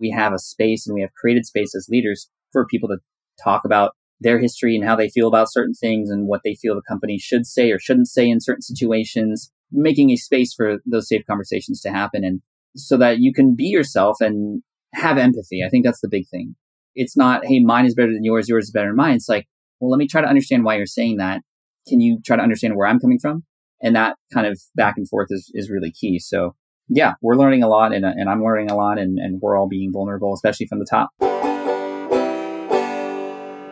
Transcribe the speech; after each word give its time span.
we 0.00 0.10
have 0.10 0.32
a 0.32 0.38
space 0.38 0.86
and 0.86 0.94
we 0.94 1.00
have 1.00 1.12
created 1.14 1.46
space 1.46 1.74
as 1.74 1.88
leaders 1.88 2.28
for 2.52 2.66
people 2.66 2.88
to 2.88 2.98
talk 3.42 3.64
about 3.64 3.92
their 4.20 4.38
history 4.38 4.76
and 4.76 4.84
how 4.84 4.96
they 4.96 5.08
feel 5.08 5.28
about 5.28 5.50
certain 5.50 5.74
things 5.74 6.10
and 6.10 6.28
what 6.28 6.42
they 6.44 6.54
feel 6.54 6.74
the 6.74 6.82
company 6.88 7.18
should 7.18 7.46
say 7.46 7.70
or 7.70 7.78
shouldn't 7.78 8.08
say 8.08 8.28
in 8.28 8.40
certain 8.40 8.62
situations, 8.62 9.50
making 9.72 10.10
a 10.10 10.16
space 10.16 10.52
for 10.52 10.78
those 10.84 11.08
safe 11.08 11.22
conversations 11.28 11.80
to 11.80 11.90
happen 11.90 12.24
and 12.24 12.40
so 12.76 12.96
that 12.96 13.18
you 13.18 13.32
can 13.32 13.54
be 13.56 13.64
yourself 13.64 14.16
and 14.20 14.62
have 14.94 15.18
empathy. 15.18 15.62
I 15.64 15.68
think 15.68 15.84
that's 15.84 16.00
the 16.00 16.08
big 16.08 16.28
thing. 16.28 16.54
It's 16.94 17.16
not, 17.16 17.44
hey, 17.44 17.60
mine 17.60 17.86
is 17.86 17.94
better 17.94 18.12
than 18.12 18.24
yours, 18.24 18.48
yours 18.48 18.64
is 18.64 18.70
better 18.70 18.88
than 18.88 18.96
mine. 18.96 19.14
It's 19.14 19.28
like, 19.28 19.46
well, 19.80 19.90
let 19.90 19.98
me 19.98 20.06
try 20.06 20.20
to 20.20 20.28
understand 20.28 20.64
why 20.64 20.76
you're 20.76 20.86
saying 20.86 21.16
that. 21.16 21.42
Can 21.88 22.00
you 22.00 22.20
try 22.24 22.36
to 22.36 22.42
understand 22.42 22.76
where 22.76 22.86
I'm 22.86 23.00
coming 23.00 23.18
from? 23.18 23.44
And 23.82 23.96
that 23.96 24.16
kind 24.32 24.46
of 24.46 24.60
back 24.74 24.94
and 24.96 25.08
forth 25.08 25.28
is, 25.30 25.50
is 25.54 25.70
really 25.70 25.90
key. 25.90 26.18
So 26.18 26.54
yeah, 26.90 27.14
we're 27.22 27.36
learning 27.36 27.62
a 27.62 27.68
lot 27.68 27.94
and, 27.94 28.04
uh, 28.04 28.12
and 28.16 28.28
I'm 28.28 28.42
learning 28.42 28.70
a 28.70 28.76
lot 28.76 28.98
and, 28.98 29.18
and 29.18 29.40
we're 29.40 29.56
all 29.56 29.68
being 29.68 29.92
vulnerable, 29.92 30.34
especially 30.34 30.66
from 30.66 30.80
the 30.80 30.84
top. 30.84 31.10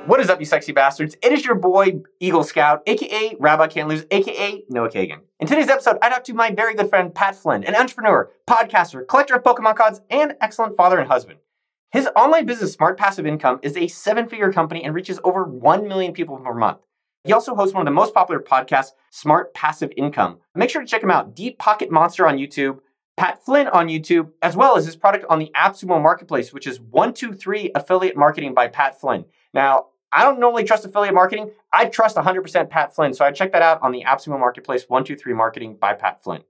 What 0.07 0.21
is 0.21 0.31
up, 0.31 0.41
you 0.41 0.47
sexy 0.47 0.73
bastards? 0.73 1.17
It 1.21 1.33
is 1.33 1.45
your 1.45 1.57
boy, 1.57 2.01
Eagle 2.19 2.45
Scout, 2.45 2.83
aka 2.87 3.37
Rabbi 3.39 3.67
Can't 3.67 3.89
Lose, 3.89 4.07
aka 4.11 4.63
Noah 4.71 4.89
Kagan. 4.89 5.19
In 5.39 5.47
today's 5.47 5.69
episode, 5.69 5.99
I 6.01 6.09
talk 6.09 6.25
to 6.25 6.33
my 6.33 6.51
very 6.51 6.75
good 6.75 6.89
friend 6.89 7.15
Pat 7.15 7.37
Flynn, 7.37 7.65
an 7.65 7.75
entrepreneur, 7.75 8.31
podcaster, 8.49 9.07
collector 9.07 9.35
of 9.35 9.43
Pokemon 9.43 9.77
cards, 9.77 10.01
and 10.09 10.35
excellent 10.41 10.77
father 10.77 10.99
and 10.99 11.11
husband. 11.11 11.41
His 11.91 12.09
online 12.17 12.47
business, 12.47 12.73
Smart 12.73 12.99
Passive 12.99 13.27
Income, 13.27 13.61
is 13.63 13.77
a 13.77 13.89
seven 13.89 14.29
figure 14.29 14.53
company 14.53 14.83
and 14.85 14.95
reaches 14.95 15.21
over 15.25 15.45
1 15.45 15.89
million 15.89 16.13
people 16.13 16.39
per 16.39 16.55
month. 16.55 16.79
He 17.25 17.33
also 17.33 17.55
hosts 17.55 17.75
one 17.75 17.83
of 17.83 17.87
the 17.87 17.91
most 17.95 18.15
popular 18.15 18.41
podcasts, 18.41 18.93
Smart 19.11 19.53
Passive 19.53 19.91
Income. 19.97 20.39
Make 20.55 20.71
sure 20.71 20.81
to 20.81 20.89
check 20.89 21.03
him 21.03 21.11
out, 21.11 21.35
Deep 21.35 21.59
Pocket 21.59 21.91
Monster 21.91 22.27
on 22.27 22.39
YouTube, 22.39 22.79
Pat 23.19 23.45
Flynn 23.45 23.67
on 23.67 23.89
YouTube, 23.89 24.31
as 24.43 24.57
well 24.57 24.77
as 24.77 24.87
his 24.87 24.95
product 24.95 25.25
on 25.29 25.41
the 25.41 25.51
AppSumo 25.57 26.01
Marketplace, 26.01 26.53
which 26.53 26.69
is 26.69 26.81
123 26.81 27.73
Affiliate 27.75 28.17
Marketing 28.17 28.55
by 28.55 28.69
Pat 28.69 29.01
Flynn. 29.01 29.25
Now, 29.53 29.87
I 30.13 30.23
don't 30.23 30.39
normally 30.39 30.63
trust 30.63 30.85
affiliate 30.85 31.15
marketing. 31.15 31.51
I 31.73 31.87
trust 31.87 32.17
100% 32.17 32.71
Pat 32.71 32.95
Flynn. 32.95 33.13
So 33.13 33.25
I 33.25 33.33
check 33.33 33.51
that 33.53 33.61
out 33.61 33.83
on 33.83 33.91
the 33.91 34.05
AppSumo 34.05 34.39
Marketplace 34.39 34.85
123 34.87 35.35
Marketing 35.35 35.77
by 35.79 35.95
Pat 35.95 36.23
Flynn. 36.23 36.45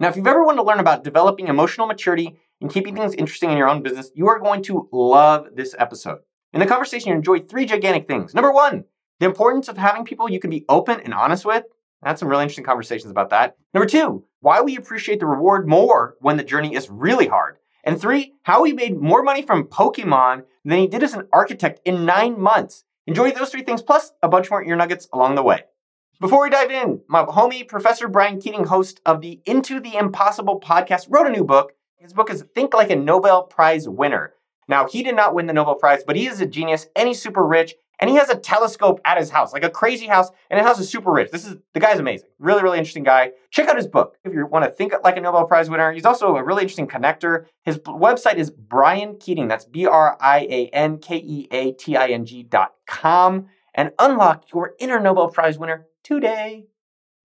Now, 0.00 0.08
if 0.08 0.16
you've 0.16 0.26
ever 0.26 0.42
wanted 0.42 0.62
to 0.62 0.62
learn 0.62 0.80
about 0.80 1.04
developing 1.04 1.48
emotional 1.48 1.86
maturity 1.86 2.38
and 2.58 2.70
keeping 2.70 2.96
things 2.96 3.12
interesting 3.14 3.50
in 3.50 3.58
your 3.58 3.68
own 3.68 3.82
business, 3.82 4.10
you 4.14 4.26
are 4.28 4.38
going 4.38 4.62
to 4.62 4.88
love 4.92 5.48
this 5.54 5.74
episode. 5.78 6.20
In 6.54 6.60
the 6.60 6.66
conversation, 6.66 7.10
you 7.10 7.16
enjoy 7.16 7.40
three 7.40 7.66
gigantic 7.66 8.08
things. 8.08 8.32
Number 8.32 8.50
one, 8.50 8.84
the 9.20 9.26
importance 9.26 9.68
of 9.68 9.76
having 9.76 10.06
people 10.06 10.30
you 10.30 10.40
can 10.40 10.50
be 10.50 10.64
open 10.70 11.00
and 11.00 11.12
honest 11.12 11.44
with. 11.44 11.64
I 12.04 12.08
had 12.08 12.18
some 12.18 12.28
really 12.28 12.42
interesting 12.42 12.64
conversations 12.64 13.10
about 13.10 13.30
that. 13.30 13.56
Number 13.72 13.86
two, 13.86 14.24
why 14.40 14.60
we 14.60 14.76
appreciate 14.76 15.20
the 15.20 15.26
reward 15.26 15.66
more 15.66 16.16
when 16.20 16.36
the 16.36 16.44
journey 16.44 16.74
is 16.74 16.90
really 16.90 17.28
hard. 17.28 17.56
And 17.82 17.98
three, 17.98 18.34
how 18.42 18.64
he 18.64 18.72
made 18.74 19.00
more 19.00 19.22
money 19.22 19.42
from 19.42 19.64
Pokemon 19.64 20.44
than 20.64 20.78
he 20.78 20.86
did 20.86 21.02
as 21.02 21.14
an 21.14 21.28
architect 21.32 21.80
in 21.84 22.04
nine 22.04 22.38
months. 22.38 22.84
Enjoy 23.06 23.30
those 23.30 23.50
three 23.50 23.62
things 23.62 23.82
plus 23.82 24.12
a 24.22 24.28
bunch 24.28 24.50
more 24.50 24.62
ear 24.62 24.76
nuggets 24.76 25.08
along 25.12 25.34
the 25.34 25.42
way. 25.42 25.64
Before 26.20 26.42
we 26.42 26.50
dive 26.50 26.70
in, 26.70 27.00
my 27.08 27.24
homie, 27.24 27.66
Professor 27.66 28.06
Brian 28.06 28.40
Keating, 28.40 28.64
host 28.64 29.00
of 29.04 29.20
the 29.20 29.40
Into 29.46 29.80
the 29.80 29.96
Impossible 29.96 30.60
podcast, 30.60 31.06
wrote 31.08 31.26
a 31.26 31.30
new 31.30 31.44
book. 31.44 31.72
His 31.96 32.12
book 32.12 32.30
is 32.30 32.44
Think 32.54 32.74
Like 32.74 32.90
a 32.90 32.96
Nobel 32.96 33.44
Prize 33.44 33.88
Winner. 33.88 34.34
Now, 34.68 34.86
he 34.86 35.02
did 35.02 35.16
not 35.16 35.34
win 35.34 35.46
the 35.46 35.52
Nobel 35.52 35.74
Prize, 35.74 36.04
but 36.04 36.16
he 36.16 36.26
is 36.26 36.40
a 36.40 36.46
genius 36.46 36.86
and 36.96 37.08
he's 37.08 37.20
super 37.20 37.44
rich 37.44 37.74
and 38.00 38.10
he 38.10 38.16
has 38.16 38.28
a 38.28 38.36
telescope 38.36 39.00
at 39.04 39.18
his 39.18 39.30
house, 39.30 39.52
like 39.52 39.64
a 39.64 39.70
crazy 39.70 40.06
house, 40.06 40.30
and 40.50 40.58
his 40.58 40.66
house 40.66 40.80
is 40.80 40.90
super 40.90 41.12
rich. 41.12 41.30
This 41.30 41.46
is 41.46 41.56
the 41.72 41.80
guy's 41.80 41.98
amazing. 41.98 42.28
Really, 42.38 42.62
really 42.62 42.78
interesting 42.78 43.04
guy. 43.04 43.32
Check 43.50 43.68
out 43.68 43.76
his 43.76 43.86
book 43.86 44.16
if 44.24 44.32
you 44.32 44.46
want 44.46 44.64
to 44.64 44.70
think 44.70 44.92
like 45.02 45.16
a 45.16 45.20
Nobel 45.20 45.46
Prize 45.46 45.70
winner. 45.70 45.92
He's 45.92 46.04
also 46.04 46.36
a 46.36 46.42
really 46.42 46.62
interesting 46.62 46.88
connector. 46.88 47.46
His 47.62 47.78
website 47.78 48.36
is 48.36 48.50
Brian 48.50 49.16
Keating. 49.18 49.48
That's 49.48 49.64
B 49.64 49.86
R 49.86 50.16
I 50.20 50.40
A 50.50 50.68
N 50.68 50.98
K 50.98 51.16
E 51.16 51.48
A 51.50 51.72
T 51.72 51.96
I 51.96 52.08
N 52.08 52.24
G 52.24 52.42
dot 52.42 52.72
com. 52.86 53.46
And 53.74 53.92
unlock 53.98 54.52
your 54.52 54.74
inner 54.78 55.00
Nobel 55.00 55.28
Prize 55.28 55.58
winner 55.58 55.86
today. 56.02 56.66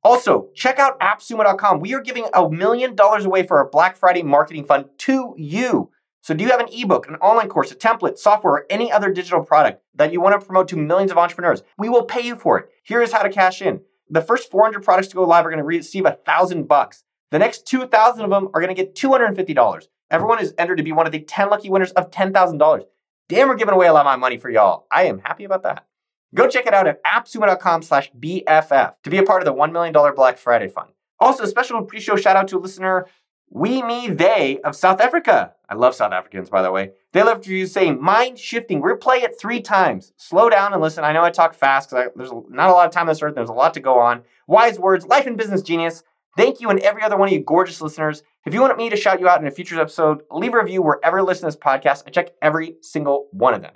Also, 0.02 0.50
check 0.56 0.80
out 0.80 1.00
appsumo.com. 1.00 1.80
We 1.80 1.94
are 1.94 2.02
giving 2.02 2.28
a 2.34 2.50
million 2.50 2.96
dollars 2.96 3.26
away 3.26 3.46
for 3.46 3.58
our 3.58 3.70
Black 3.70 3.98
Friday 3.98 4.24
marketing 4.24 4.64
fund 4.64 4.86
to 5.00 5.36
you. 5.38 5.92
So, 6.22 6.34
do 6.34 6.44
you 6.44 6.50
have 6.50 6.60
an 6.60 6.68
ebook, 6.72 7.08
an 7.08 7.16
online 7.16 7.48
course, 7.48 7.72
a 7.72 7.76
template, 7.76 8.18
software, 8.18 8.54
or 8.54 8.66
any 8.70 8.92
other 8.92 9.12
digital 9.12 9.44
product 9.44 9.82
that 9.96 10.12
you 10.12 10.20
want 10.20 10.40
to 10.40 10.46
promote 10.46 10.68
to 10.70 10.78
millions 10.78 11.12
of 11.12 11.18
entrepreneurs? 11.18 11.64
We 11.78 11.90
will 11.90 12.04
pay 12.04 12.22
you 12.22 12.36
for 12.36 12.60
it. 12.60 12.70
Here 12.84 13.02
is 13.02 13.14
how 13.14 13.24
to 13.24 13.30
cash 13.30 13.62
in. 13.62 13.82
The 14.10 14.22
first 14.22 14.52
400 14.52 14.84
products 14.84 15.08
to 15.10 15.16
go 15.16 15.24
live 15.24 15.46
are 15.46 15.50
going 15.50 15.60
to 15.60 15.64
receive 15.64 16.06
a 16.06 16.18
thousand 16.26 16.68
bucks. 16.68 17.04
The 17.32 17.40
next 17.40 17.68
2,000 17.68 18.24
of 18.24 18.30
them 18.32 18.50
are 18.54 18.62
going 18.62 18.76
to 18.76 18.82
get 18.82 18.96
$250. 18.96 19.88
Everyone 20.12 20.40
is 20.40 20.54
entered 20.58 20.78
to 20.78 20.84
be 20.84 20.92
one 20.92 21.06
of 21.06 21.12
the 21.12 21.22
10 21.22 21.50
lucky 21.50 21.70
winners 21.70 21.92
of 21.92 22.10
$10,000. 22.10 22.84
Damn, 23.30 23.48
we're 23.48 23.56
giving 23.56 23.76
away 23.76 23.88
a 23.88 23.94
lot 23.94 24.02
of 24.02 24.06
my 24.06 24.16
money 24.16 24.38
for 24.38 24.50
y'all. 24.50 24.88
I 24.92 25.04
am 25.04 25.20
happy 25.20 25.44
about 25.44 25.62
that. 25.64 25.86
Go 26.34 26.48
check 26.48 26.66
it 26.66 26.74
out 26.74 26.88
at 26.88 27.04
appsumo.com 27.04 27.84
slash 27.84 28.12
BFF 28.20 28.94
to 29.04 29.10
be 29.10 29.18
a 29.20 29.24
part 29.24 29.42
of 29.42 29.46
the 29.46 29.54
$1 29.54 29.72
million 29.72 29.94
Black 30.16 30.38
Friday 30.38 30.68
fund. 30.68 30.90
Also, 31.20 31.44
a 31.44 31.48
special 31.48 31.84
pre-show 31.84 32.16
shout 32.16 32.36
out 32.36 32.48
to 32.48 32.58
a 32.58 32.60
listener 32.60 33.06
we, 33.52 33.82
me, 33.82 34.08
they 34.08 34.60
of 34.64 34.76
South 34.76 35.02
Africa. 35.02 35.54
I 35.68 35.74
love 35.76 35.96
South 35.96 36.12
Africans, 36.12 36.50
by 36.50 36.62
the 36.62 36.72
way. 36.72 36.92
They 37.14 37.24
love 37.24 37.42
to 37.42 37.66
say 37.66 37.92
mind 37.92 38.38
shifting. 38.38 38.82
Replay 38.82 39.24
it 39.24 39.40
three 39.40 39.62
times. 39.62 40.14
Slow 40.18 40.50
down 40.50 40.74
and 40.74 40.82
listen. 40.82 41.04
I 41.04 41.14
know 41.14 41.24
I 41.24 41.32
talk 41.32 41.56
fast 41.56 41.90
because 41.90 42.10
there's 42.16 42.32
not 42.50 42.70
a 42.70 42.74
lot 42.74 42.88
of 42.88 42.94
time 42.94 43.02
on 43.02 43.08
this 43.08 43.22
earth. 43.24 43.36
There's 43.36 43.50
a 43.50 43.54
lot 43.54 43.74
to 43.74 43.80
go 43.80 44.00
on. 44.00 44.22
Wise 44.48 44.78
words, 44.78 45.06
life 45.08 45.26
and 45.26 45.38
business 45.38 45.64
genius. 45.64 46.04
Thank 46.38 46.62
you 46.62 46.70
and 46.70 46.80
every 46.82 47.02
other 47.02 47.18
one 47.18 47.28
of 47.28 47.34
you 47.34 47.44
gorgeous 47.44 47.82
listeners. 47.82 48.22
If 48.46 48.54
you 48.54 48.62
want 48.62 48.78
me 48.78 48.90
to 48.90 48.96
shout 48.96 49.20
you 49.20 49.28
out 49.28 49.42
in 49.42 49.48
a 49.48 49.52
future 49.52 49.80
episode, 49.82 50.22
leave 50.32 50.54
a 50.54 50.60
review 50.60 50.84
wherever 50.84 51.18
you 51.18 51.26
listen 51.26 51.42
to 51.42 51.48
this 51.48 51.56
podcast. 51.56 52.04
I 52.06 52.12
check 52.12 52.32
every 52.42 52.76
single 52.82 53.28
one 53.32 53.56
of 53.56 53.62
them. 53.62 53.74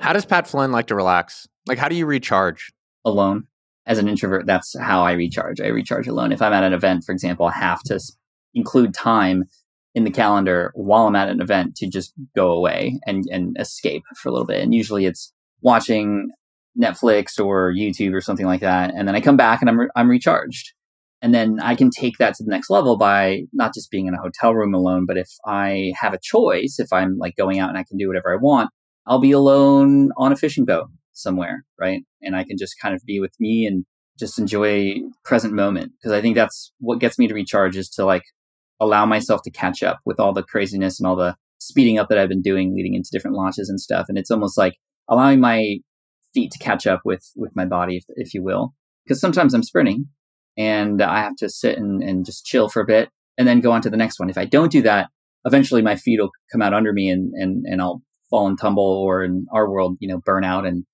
How 0.00 0.14
does 0.14 0.24
Pat 0.24 0.48
Flynn 0.48 0.72
like 0.72 0.86
to 0.86 0.94
relax? 0.94 1.46
Like, 1.66 1.76
how 1.76 1.88
do 1.88 1.94
you 1.94 2.06
recharge? 2.06 2.72
Alone 3.04 3.47
as 3.88 3.98
an 3.98 4.06
introvert, 4.08 4.46
that's 4.46 4.78
how 4.78 5.02
I 5.02 5.12
recharge. 5.12 5.60
I 5.60 5.68
recharge 5.68 6.06
alone. 6.06 6.30
If 6.30 6.42
I'm 6.42 6.52
at 6.52 6.62
an 6.62 6.74
event, 6.74 7.04
for 7.04 7.12
example, 7.12 7.46
I 7.46 7.52
have 7.52 7.82
to 7.84 7.98
include 8.54 8.92
time 8.92 9.44
in 9.94 10.04
the 10.04 10.10
calendar 10.10 10.70
while 10.74 11.06
I'm 11.06 11.16
at 11.16 11.30
an 11.30 11.40
event 11.40 11.74
to 11.76 11.88
just 11.88 12.12
go 12.36 12.52
away 12.52 13.00
and, 13.06 13.24
and 13.32 13.56
escape 13.58 14.02
for 14.16 14.28
a 14.28 14.32
little 14.32 14.46
bit. 14.46 14.62
And 14.62 14.74
usually 14.74 15.06
it's 15.06 15.32
watching 15.62 16.28
Netflix 16.78 17.42
or 17.42 17.72
YouTube 17.72 18.12
or 18.12 18.20
something 18.20 18.46
like 18.46 18.60
that. 18.60 18.92
And 18.94 19.08
then 19.08 19.16
I 19.16 19.22
come 19.22 19.38
back 19.38 19.62
and 19.62 19.70
I'm, 19.70 19.80
re- 19.80 19.90
I'm 19.96 20.10
recharged. 20.10 20.74
And 21.22 21.34
then 21.34 21.58
I 21.60 21.74
can 21.74 21.90
take 21.90 22.18
that 22.18 22.34
to 22.34 22.44
the 22.44 22.50
next 22.50 22.68
level 22.68 22.98
by 22.98 23.44
not 23.54 23.74
just 23.74 23.90
being 23.90 24.06
in 24.06 24.14
a 24.14 24.20
hotel 24.20 24.54
room 24.54 24.74
alone, 24.74 25.06
but 25.06 25.16
if 25.16 25.30
I 25.46 25.92
have 25.98 26.12
a 26.12 26.20
choice, 26.22 26.76
if 26.78 26.92
I'm 26.92 27.16
like 27.16 27.36
going 27.36 27.58
out 27.58 27.70
and 27.70 27.78
I 27.78 27.84
can 27.84 27.96
do 27.96 28.06
whatever 28.06 28.32
I 28.32 28.36
want, 28.36 28.70
I'll 29.06 29.18
be 29.18 29.32
alone 29.32 30.10
on 30.18 30.30
a 30.30 30.36
fishing 30.36 30.66
boat 30.66 30.88
somewhere, 31.18 31.64
right? 31.78 32.02
And 32.22 32.36
I 32.36 32.44
can 32.44 32.56
just 32.56 32.76
kind 32.80 32.94
of 32.94 33.02
be 33.04 33.20
with 33.20 33.32
me 33.38 33.66
and 33.66 33.84
just 34.18 34.38
enjoy 34.38 34.96
present 35.24 35.54
moment 35.54 35.92
because 35.92 36.12
I 36.12 36.20
think 36.20 36.34
that's 36.34 36.72
what 36.78 36.98
gets 36.98 37.18
me 37.18 37.28
to 37.28 37.34
recharge 37.34 37.76
is 37.76 37.88
to 37.90 38.04
like 38.04 38.24
allow 38.80 39.06
myself 39.06 39.42
to 39.42 39.50
catch 39.50 39.82
up 39.82 40.00
with 40.04 40.18
all 40.18 40.32
the 40.32 40.42
craziness 40.42 40.98
and 40.98 41.06
all 41.06 41.16
the 41.16 41.36
speeding 41.58 41.98
up 41.98 42.08
that 42.08 42.18
I've 42.18 42.28
been 42.28 42.42
doing 42.42 42.74
leading 42.74 42.94
into 42.94 43.10
different 43.12 43.36
launches 43.36 43.68
and 43.68 43.80
stuff. 43.80 44.06
And 44.08 44.18
it's 44.18 44.30
almost 44.30 44.58
like 44.58 44.74
allowing 45.08 45.40
my 45.40 45.78
feet 46.34 46.50
to 46.52 46.58
catch 46.58 46.86
up 46.86 47.00
with 47.04 47.24
with 47.36 47.54
my 47.54 47.64
body, 47.64 47.96
if, 47.96 48.04
if 48.08 48.34
you 48.34 48.42
will, 48.42 48.74
because 49.04 49.20
sometimes 49.20 49.54
I'm 49.54 49.62
sprinting 49.62 50.06
and 50.56 51.00
I 51.02 51.20
have 51.20 51.36
to 51.36 51.48
sit 51.48 51.78
and, 51.78 52.02
and 52.02 52.24
just 52.24 52.44
chill 52.44 52.68
for 52.68 52.82
a 52.82 52.86
bit 52.86 53.10
and 53.36 53.46
then 53.46 53.60
go 53.60 53.72
on 53.72 53.82
to 53.82 53.90
the 53.90 53.96
next 53.96 54.18
one. 54.18 54.30
If 54.30 54.38
I 54.38 54.44
don't 54.44 54.72
do 54.72 54.82
that, 54.82 55.08
eventually 55.44 55.82
my 55.82 55.96
feet 55.96 56.20
will 56.20 56.30
come 56.50 56.62
out 56.62 56.74
under 56.74 56.92
me 56.92 57.08
and 57.08 57.32
and 57.34 57.64
and 57.66 57.80
I'll 57.80 58.02
fall 58.30 58.46
and 58.46 58.58
tumble 58.58 58.84
or 58.84 59.24
in 59.24 59.46
our 59.52 59.70
world, 59.70 59.96
you 60.00 60.08
know, 60.08 60.20
burn 60.24 60.44
out 60.44 60.66
and 60.66 60.84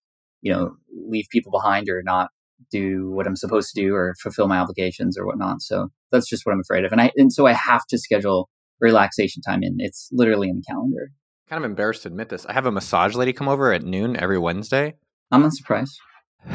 you 0.44 0.52
know, 0.52 0.76
leave 1.08 1.26
people 1.30 1.50
behind 1.50 1.88
or 1.88 2.02
not 2.04 2.30
do 2.70 3.10
what 3.10 3.26
I'm 3.26 3.34
supposed 3.34 3.74
to 3.74 3.80
do 3.80 3.94
or 3.94 4.14
fulfill 4.22 4.46
my 4.46 4.58
obligations 4.58 5.18
or 5.18 5.26
whatnot. 5.26 5.62
So 5.62 5.88
that's 6.12 6.28
just 6.28 6.44
what 6.44 6.52
I'm 6.52 6.60
afraid 6.60 6.84
of. 6.84 6.92
And 6.92 7.00
I, 7.00 7.10
and 7.16 7.32
so 7.32 7.46
I 7.46 7.52
have 7.52 7.86
to 7.86 7.98
schedule 7.98 8.48
relaxation 8.78 9.42
time 9.42 9.62
in. 9.62 9.76
It's 9.78 10.08
literally 10.12 10.50
in 10.50 10.56
the 10.56 10.62
calendar. 10.62 11.10
Kind 11.48 11.64
of 11.64 11.70
embarrassed 11.70 12.02
to 12.02 12.08
admit 12.08 12.28
this. 12.28 12.44
I 12.46 12.52
have 12.52 12.66
a 12.66 12.70
massage 12.70 13.14
lady 13.14 13.32
come 13.32 13.48
over 13.48 13.72
at 13.72 13.82
noon 13.82 14.16
every 14.16 14.38
Wednesday. 14.38 14.94
I'm 15.30 15.42
not 15.42 15.54
surprised. 15.54 15.98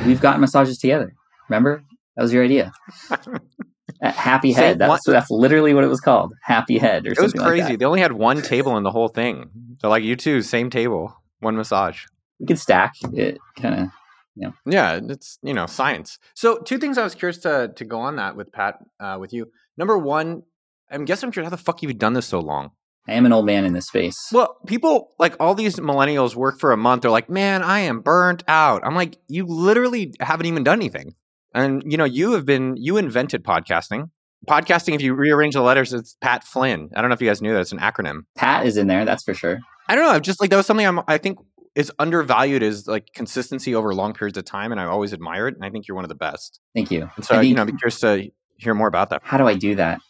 We've 0.06 0.22
gotten 0.22 0.42
massages 0.42 0.78
together. 0.78 1.14
Remember? 1.50 1.84
That 2.16 2.22
was 2.22 2.32
your 2.32 2.44
idea. 2.44 2.72
Happy 4.02 4.52
Head. 4.52 4.78
That's 4.78 5.04
that's 5.06 5.32
literally 5.32 5.74
what 5.74 5.84
it 5.84 5.88
was 5.88 6.00
called. 6.00 6.34
Happy 6.44 6.78
Head 6.78 7.08
or 7.08 7.12
it 7.12 7.18
something. 7.18 7.42
It 7.42 7.44
was 7.44 7.50
crazy. 7.50 7.70
Like 7.70 7.80
they 7.80 7.86
only 7.86 8.02
had 8.02 8.14
one 8.14 8.42
table 8.44 8.78
in 8.78 8.84
the 8.84 8.92
whole 8.92 9.08
thing. 9.08 9.50
They're 9.82 9.90
like 9.90 10.04
you 10.04 10.16
two, 10.16 10.42
same 10.42 10.70
table, 10.70 11.14
one 11.40 11.56
massage 11.56 12.06
we 12.40 12.46
can 12.46 12.58
stack 12.58 12.94
it 13.14 13.38
kind 13.58 13.76
of 13.76 13.88
you 14.36 14.48
know. 14.48 14.54
yeah 14.66 15.00
it's 15.10 15.38
you 15.44 15.54
know 15.54 15.66
science 15.66 16.20
so 16.34 16.60
two 16.60 16.78
things 16.78 16.98
i 16.98 17.04
was 17.04 17.16
curious 17.16 17.38
to 17.38 17.72
to 17.76 17.86
go 17.86 18.00
on 18.00 18.16
that 18.16 18.36
with 18.36 18.52
pat 18.52 18.80
uh, 19.00 19.18
with 19.20 19.34
you 19.34 19.52
number 19.78 19.98
one 19.98 20.44
i'm 20.92 21.06
guessing 21.06 21.28
i'm 21.28 21.32
curious 21.32 21.48
how 21.50 21.56
the 21.56 21.62
fuck 21.62 21.82
you've 21.82 21.98
done 21.98 22.14
this 22.14 22.28
so 22.28 22.40
long 22.40 22.72
I 23.10 23.14
am 23.14 23.26
an 23.26 23.34
old 23.34 23.48
man 23.48 23.66
in 23.66 23.74
this 23.74 23.88
space. 23.88 24.30
Well, 24.32 24.58
people 24.68 25.16
like 25.18 25.36
all 25.40 25.56
these 25.56 25.78
millennials 25.78 26.36
work 26.36 26.60
for 26.60 26.72
a 26.72 26.78
month. 26.78 27.02
They're 27.02 27.12
like, 27.12 27.28
man, 27.28 27.64
I 27.64 27.80
am 27.80 28.02
burnt 28.02 28.44
out. 28.48 28.86
I'm 28.86 28.94
like, 28.94 29.18
you 29.28 29.46
literally 29.46 30.14
haven't 30.20 30.46
even 30.46 30.64
done 30.64 30.78
anything. 30.78 31.16
And, 31.56 31.82
you 31.92 31.98
know, 31.98 32.06
you 32.06 32.34
have 32.34 32.46
been, 32.46 32.76
you 32.78 32.98
invented 32.98 33.44
podcasting. 33.44 34.12
podcasting, 34.48 34.94
if 34.94 35.02
you 35.02 35.16
rearrange 35.16 35.56
the 35.56 35.62
letters, 35.62 35.92
it's 35.92 36.16
Pat 36.22 36.44
Flynn. 36.44 36.90
I 36.96 37.02
don't 37.02 37.10
know 37.10 37.16
if 37.16 37.22
you 37.22 37.28
guys 37.28 37.42
knew 37.42 37.54
that. 37.54 37.62
It's 37.62 37.72
an 37.72 37.80
acronym. 37.80 38.26
Pat 38.36 38.68
is 38.68 38.78
in 38.78 38.86
there, 38.86 39.06
that's 39.06 39.24
for 39.24 39.34
sure. 39.34 39.60
I 39.88 39.96
don't 39.96 40.06
know. 40.06 40.12
I've 40.12 40.22
just 40.22 40.40
like 40.40 40.52
that 40.52 40.58
was 40.58 40.68
something 40.68 40.86
I'm, 40.86 41.00
I 41.08 41.18
think 41.18 41.40
is 41.80 41.92
undervalued 41.98 42.62
is 42.62 42.88
like 42.88 43.08
consistency 43.16 43.74
over 43.74 43.96
long 43.96 44.14
periods 44.14 44.38
of 44.38 44.44
time, 44.44 44.74
and 44.74 44.82
I 44.82 44.86
always 44.86 45.14
admire 45.14 45.48
it. 45.48 45.56
And 45.56 45.64
I 45.64 45.70
think 45.70 45.88
you're 45.88 45.96
one 45.96 46.04
of 46.04 46.10
the 46.10 46.16
best. 46.16 46.60
Thank 46.76 46.92
you. 46.92 47.10
And 47.16 47.24
so, 47.24 47.40
you 47.40 47.56
know, 47.56 47.62
I'd 47.62 47.68
be 47.68 47.78
curious 47.78 48.02
to 48.02 48.30
hear 48.58 48.74
more 48.74 48.90
about 48.90 49.12
that. 49.12 49.22
how 49.24 49.38
do 49.38 49.48
I 49.48 49.54
do 49.54 49.76
that? 49.76 50.02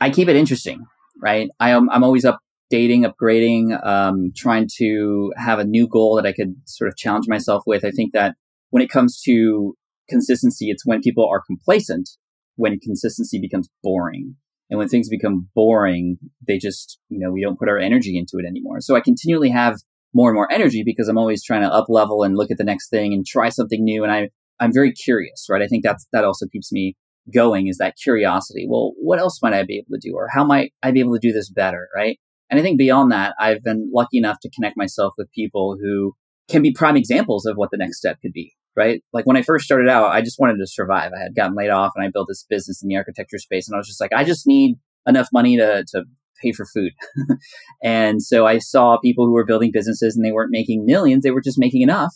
I 0.00 0.08
keep 0.08 0.28
it 0.28 0.36
interesting, 0.36 0.86
right? 1.22 1.50
I 1.60 1.70
am 1.70 1.90
I'm 1.90 2.02
always 2.02 2.24
updating, 2.24 3.04
upgrading, 3.04 3.78
um, 3.86 4.32
trying 4.34 4.68
to 4.78 5.34
have 5.36 5.58
a 5.58 5.64
new 5.64 5.86
goal 5.86 6.16
that 6.16 6.24
I 6.24 6.32
could 6.32 6.54
sort 6.64 6.88
of 6.88 6.96
challenge 6.96 7.28
myself 7.28 7.64
with. 7.66 7.84
I 7.84 7.90
think 7.90 8.14
that 8.14 8.34
when 8.70 8.82
it 8.82 8.88
comes 8.88 9.20
to 9.26 9.76
consistency, 10.08 10.70
it's 10.70 10.86
when 10.86 11.02
people 11.02 11.28
are 11.28 11.42
complacent, 11.46 12.08
when 12.56 12.80
consistency 12.80 13.38
becomes 13.38 13.68
boring. 13.82 14.36
And 14.70 14.78
when 14.78 14.88
things 14.88 15.10
become 15.10 15.50
boring, 15.54 16.16
they 16.48 16.56
just, 16.56 16.98
you 17.10 17.18
know, 17.18 17.30
we 17.30 17.42
don't 17.42 17.58
put 17.58 17.68
our 17.68 17.76
energy 17.76 18.16
into 18.16 18.38
it 18.38 18.48
anymore. 18.48 18.80
So 18.80 18.96
I 18.96 19.00
continually 19.00 19.50
have 19.50 19.76
more 20.14 20.30
and 20.30 20.34
more 20.34 20.50
energy 20.50 20.82
because 20.84 21.08
I'm 21.08 21.18
always 21.18 21.42
trying 21.42 21.62
to 21.62 21.72
up 21.72 21.86
level 21.88 22.22
and 22.22 22.36
look 22.36 22.50
at 22.50 22.58
the 22.58 22.64
next 22.64 22.90
thing 22.90 23.12
and 23.12 23.24
try 23.24 23.48
something 23.48 23.82
new. 23.82 24.02
And 24.02 24.12
I, 24.12 24.30
I'm 24.60 24.72
very 24.72 24.92
curious, 24.92 25.46
right? 25.48 25.62
I 25.62 25.66
think 25.66 25.82
that's, 25.82 26.06
that 26.12 26.24
also 26.24 26.46
keeps 26.46 26.72
me 26.72 26.96
going 27.32 27.68
is 27.68 27.78
that 27.78 27.96
curiosity. 28.02 28.66
Well, 28.68 28.92
what 28.98 29.18
else 29.18 29.40
might 29.42 29.54
I 29.54 29.62
be 29.62 29.78
able 29.78 29.98
to 29.98 30.08
do? 30.08 30.14
Or 30.14 30.28
how 30.32 30.44
might 30.44 30.72
I 30.82 30.90
be 30.90 31.00
able 31.00 31.14
to 31.14 31.20
do 31.20 31.32
this 31.32 31.50
better? 31.50 31.88
Right. 31.94 32.18
And 32.50 32.60
I 32.60 32.62
think 32.62 32.78
beyond 32.78 33.12
that, 33.12 33.34
I've 33.38 33.62
been 33.62 33.90
lucky 33.94 34.18
enough 34.18 34.38
to 34.42 34.50
connect 34.50 34.76
myself 34.76 35.14
with 35.16 35.32
people 35.32 35.76
who 35.80 36.14
can 36.50 36.62
be 36.62 36.72
prime 36.72 36.96
examples 36.96 37.46
of 37.46 37.56
what 37.56 37.70
the 37.70 37.78
next 37.78 37.98
step 37.98 38.18
could 38.20 38.32
be. 38.32 38.52
Right. 38.74 39.02
Like 39.12 39.26
when 39.26 39.36
I 39.36 39.42
first 39.42 39.66
started 39.66 39.88
out, 39.88 40.12
I 40.12 40.22
just 40.22 40.38
wanted 40.38 40.58
to 40.58 40.66
survive. 40.66 41.12
I 41.16 41.22
had 41.22 41.34
gotten 41.34 41.54
laid 41.54 41.70
off 41.70 41.92
and 41.94 42.04
I 42.04 42.10
built 42.10 42.28
this 42.28 42.44
business 42.48 42.82
in 42.82 42.88
the 42.88 42.96
architecture 42.96 43.38
space. 43.38 43.68
And 43.68 43.74
I 43.74 43.78
was 43.78 43.86
just 43.86 44.00
like, 44.00 44.12
I 44.14 44.24
just 44.24 44.46
need 44.46 44.76
enough 45.06 45.28
money 45.32 45.58
to, 45.58 45.84
to 45.88 46.04
pay 46.42 46.52
for 46.52 46.66
food. 46.66 46.92
and 47.82 48.22
so 48.22 48.46
I 48.46 48.58
saw 48.58 48.98
people 48.98 49.26
who 49.26 49.32
were 49.32 49.44
building 49.44 49.70
businesses 49.72 50.16
and 50.16 50.24
they 50.24 50.32
weren't 50.32 50.50
making 50.50 50.84
millions. 50.84 51.22
They 51.22 51.30
were 51.30 51.40
just 51.40 51.58
making 51.58 51.82
enough. 51.82 52.14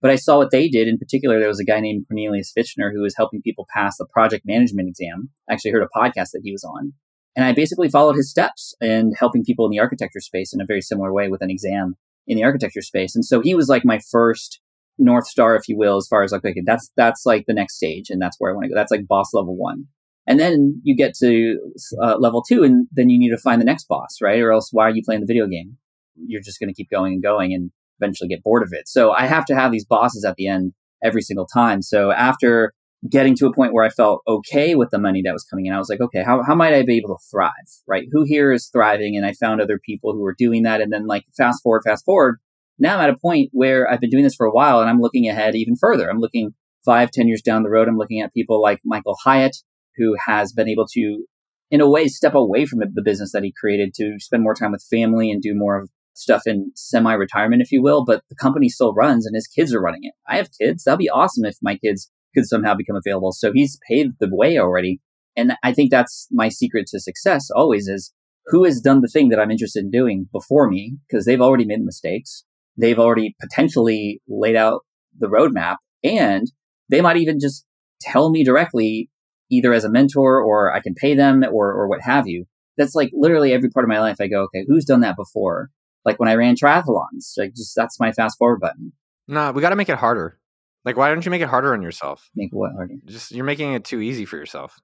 But 0.00 0.10
I 0.10 0.16
saw 0.16 0.38
what 0.38 0.50
they 0.52 0.68
did. 0.68 0.86
In 0.86 0.98
particular, 0.98 1.38
there 1.38 1.48
was 1.48 1.58
a 1.58 1.64
guy 1.64 1.80
named 1.80 2.06
Cornelius 2.08 2.52
Fichtner 2.56 2.92
who 2.92 3.02
was 3.02 3.16
helping 3.16 3.42
people 3.42 3.66
pass 3.74 3.96
the 3.96 4.06
project 4.06 4.44
management 4.46 4.88
exam. 4.88 5.30
I 5.48 5.54
actually 5.54 5.72
heard 5.72 5.82
a 5.82 5.98
podcast 5.98 6.30
that 6.32 6.42
he 6.44 6.52
was 6.52 6.64
on. 6.64 6.92
And 7.34 7.44
I 7.44 7.52
basically 7.52 7.88
followed 7.88 8.16
his 8.16 8.30
steps 8.30 8.74
and 8.80 9.14
helping 9.18 9.44
people 9.44 9.64
in 9.64 9.70
the 9.70 9.80
architecture 9.80 10.20
space 10.20 10.52
in 10.52 10.60
a 10.60 10.66
very 10.66 10.80
similar 10.80 11.12
way 11.12 11.28
with 11.28 11.42
an 11.42 11.50
exam 11.50 11.96
in 12.26 12.36
the 12.36 12.44
architecture 12.44 12.82
space. 12.82 13.14
And 13.14 13.24
so 13.24 13.40
he 13.40 13.54
was 13.54 13.68
like 13.68 13.84
my 13.84 14.00
first 14.10 14.60
North 14.98 15.26
Star, 15.26 15.54
if 15.56 15.68
you 15.68 15.76
will, 15.76 15.96
as 15.96 16.08
far 16.08 16.22
as 16.22 16.32
like, 16.32 16.44
okay, 16.44 16.62
that's, 16.64 16.90
that's 16.96 17.24
like 17.24 17.46
the 17.46 17.54
next 17.54 17.76
stage. 17.76 18.10
And 18.10 18.20
that's 18.20 18.36
where 18.38 18.50
I 18.50 18.54
want 18.54 18.64
to 18.64 18.70
go. 18.70 18.74
That's 18.74 18.90
like 18.90 19.06
boss 19.06 19.32
level 19.32 19.56
one. 19.56 19.86
And 20.28 20.38
then 20.38 20.80
you 20.84 20.94
get 20.94 21.14
to 21.20 21.58
uh, 22.02 22.16
level 22.18 22.42
two 22.42 22.62
and 22.62 22.86
then 22.92 23.08
you 23.08 23.18
need 23.18 23.30
to 23.30 23.38
find 23.38 23.62
the 23.62 23.64
next 23.64 23.88
boss, 23.88 24.18
right? 24.22 24.40
Or 24.40 24.52
else 24.52 24.68
why 24.70 24.84
are 24.84 24.94
you 24.94 25.02
playing 25.02 25.22
the 25.22 25.26
video 25.26 25.46
game? 25.46 25.78
You're 26.16 26.42
just 26.42 26.60
going 26.60 26.68
to 26.68 26.74
keep 26.74 26.90
going 26.90 27.14
and 27.14 27.22
going 27.22 27.54
and 27.54 27.70
eventually 27.98 28.28
get 28.28 28.42
bored 28.42 28.62
of 28.62 28.68
it. 28.72 28.88
So 28.88 29.10
I 29.10 29.26
have 29.26 29.46
to 29.46 29.54
have 29.54 29.72
these 29.72 29.86
bosses 29.86 30.26
at 30.26 30.36
the 30.36 30.46
end 30.46 30.74
every 31.02 31.22
single 31.22 31.46
time. 31.46 31.80
So 31.80 32.12
after 32.12 32.74
getting 33.10 33.36
to 33.36 33.46
a 33.46 33.54
point 33.54 33.72
where 33.72 33.86
I 33.86 33.88
felt 33.88 34.22
okay 34.28 34.74
with 34.74 34.90
the 34.90 34.98
money 34.98 35.22
that 35.24 35.32
was 35.32 35.44
coming 35.44 35.64
in, 35.64 35.72
I 35.72 35.78
was 35.78 35.88
like, 35.88 36.02
okay, 36.02 36.22
how, 36.22 36.42
how 36.46 36.54
might 36.54 36.74
I 36.74 36.82
be 36.82 36.98
able 36.98 37.16
to 37.16 37.22
thrive? 37.30 37.52
Right? 37.86 38.04
Who 38.12 38.24
here 38.24 38.52
is 38.52 38.68
thriving? 38.68 39.16
And 39.16 39.24
I 39.24 39.32
found 39.32 39.62
other 39.62 39.80
people 39.82 40.12
who 40.12 40.20
were 40.20 40.34
doing 40.36 40.64
that. 40.64 40.82
And 40.82 40.92
then 40.92 41.06
like 41.06 41.24
fast 41.38 41.62
forward, 41.62 41.84
fast 41.86 42.04
forward. 42.04 42.38
Now 42.78 42.98
I'm 42.98 43.08
at 43.08 43.14
a 43.14 43.18
point 43.18 43.48
where 43.52 43.90
I've 43.90 44.00
been 44.00 44.10
doing 44.10 44.24
this 44.24 44.34
for 44.34 44.46
a 44.46 44.52
while 44.52 44.80
and 44.80 44.90
I'm 44.90 45.00
looking 45.00 45.26
ahead 45.26 45.54
even 45.54 45.74
further. 45.74 46.10
I'm 46.10 46.20
looking 46.20 46.52
five, 46.84 47.10
ten 47.10 47.28
years 47.28 47.40
down 47.40 47.62
the 47.62 47.70
road. 47.70 47.88
I'm 47.88 47.96
looking 47.96 48.20
at 48.20 48.34
people 48.34 48.60
like 48.60 48.80
Michael 48.84 49.16
Hyatt, 49.24 49.56
who 49.98 50.16
has 50.26 50.52
been 50.52 50.68
able 50.68 50.86
to, 50.92 51.24
in 51.70 51.80
a 51.80 51.90
way, 51.90 52.08
step 52.08 52.34
away 52.34 52.64
from 52.64 52.80
the 52.80 53.02
business 53.02 53.32
that 53.32 53.44
he 53.44 53.52
created 53.58 53.92
to 53.94 54.14
spend 54.18 54.42
more 54.42 54.54
time 54.54 54.72
with 54.72 54.86
family 54.90 55.30
and 55.30 55.42
do 55.42 55.54
more 55.54 55.78
of 55.80 55.90
stuff 56.14 56.42
in 56.46 56.72
semi 56.74 57.12
retirement, 57.12 57.62
if 57.62 57.72
you 57.72 57.82
will. 57.82 58.04
But 58.04 58.22
the 58.28 58.36
company 58.36 58.68
still 58.68 58.94
runs 58.94 59.26
and 59.26 59.34
his 59.34 59.46
kids 59.46 59.74
are 59.74 59.80
running 59.80 60.04
it. 60.04 60.14
I 60.26 60.36
have 60.36 60.50
kids. 60.58 60.84
That'd 60.84 60.98
be 60.98 61.10
awesome 61.10 61.44
if 61.44 61.56
my 61.62 61.76
kids 61.76 62.10
could 62.34 62.46
somehow 62.46 62.74
become 62.74 62.96
available. 62.96 63.32
So 63.32 63.52
he's 63.52 63.78
paved 63.88 64.14
the 64.20 64.28
way 64.30 64.58
already. 64.58 65.00
And 65.36 65.52
I 65.62 65.72
think 65.72 65.90
that's 65.90 66.26
my 66.30 66.48
secret 66.48 66.86
to 66.88 67.00
success 67.00 67.48
always 67.54 67.86
is 67.88 68.12
who 68.46 68.64
has 68.64 68.80
done 68.80 69.02
the 69.02 69.08
thing 69.08 69.28
that 69.28 69.38
I'm 69.38 69.50
interested 69.50 69.84
in 69.84 69.90
doing 69.90 70.28
before 70.32 70.68
me 70.68 70.96
because 71.08 71.24
they've 71.24 71.40
already 71.40 71.64
made 71.64 71.80
the 71.80 71.84
mistakes. 71.84 72.44
They've 72.76 72.98
already 72.98 73.36
potentially 73.40 74.20
laid 74.28 74.56
out 74.56 74.80
the 75.18 75.28
roadmap 75.28 75.76
and 76.02 76.50
they 76.88 77.00
might 77.00 77.18
even 77.18 77.38
just 77.40 77.64
tell 78.00 78.30
me 78.30 78.44
directly 78.44 79.10
either 79.50 79.72
as 79.72 79.84
a 79.84 79.90
mentor 79.90 80.40
or 80.40 80.72
I 80.72 80.80
can 80.80 80.94
pay 80.94 81.14
them 81.14 81.44
or, 81.44 81.72
or 81.72 81.88
what 81.88 82.00
have 82.02 82.26
you. 82.26 82.46
That's 82.76 82.94
like 82.94 83.10
literally 83.12 83.52
every 83.52 83.70
part 83.70 83.84
of 83.84 83.88
my 83.88 84.00
life. 84.00 84.16
I 84.20 84.28
go, 84.28 84.42
okay, 84.44 84.64
who's 84.66 84.84
done 84.84 85.00
that 85.00 85.16
before? 85.16 85.70
Like 86.04 86.20
when 86.20 86.28
I 86.28 86.34
ran 86.34 86.54
triathlons, 86.54 87.32
like 87.36 87.54
just 87.54 87.74
that's 87.74 87.98
my 87.98 88.12
fast 88.12 88.38
forward 88.38 88.60
button. 88.60 88.92
Nah, 89.26 89.50
we 89.50 89.60
got 89.60 89.70
to 89.70 89.76
make 89.76 89.88
it 89.88 89.98
harder. 89.98 90.38
Like, 90.84 90.96
why 90.96 91.08
don't 91.08 91.24
you 91.24 91.30
make 91.30 91.42
it 91.42 91.48
harder 91.48 91.74
on 91.74 91.82
yourself? 91.82 92.30
Make 92.34 92.50
what 92.52 92.72
harder? 92.72 92.94
Just 93.04 93.32
you're 93.32 93.44
making 93.44 93.74
it 93.74 93.84
too 93.84 94.00
easy 94.00 94.24
for 94.24 94.36
yourself. 94.36 94.78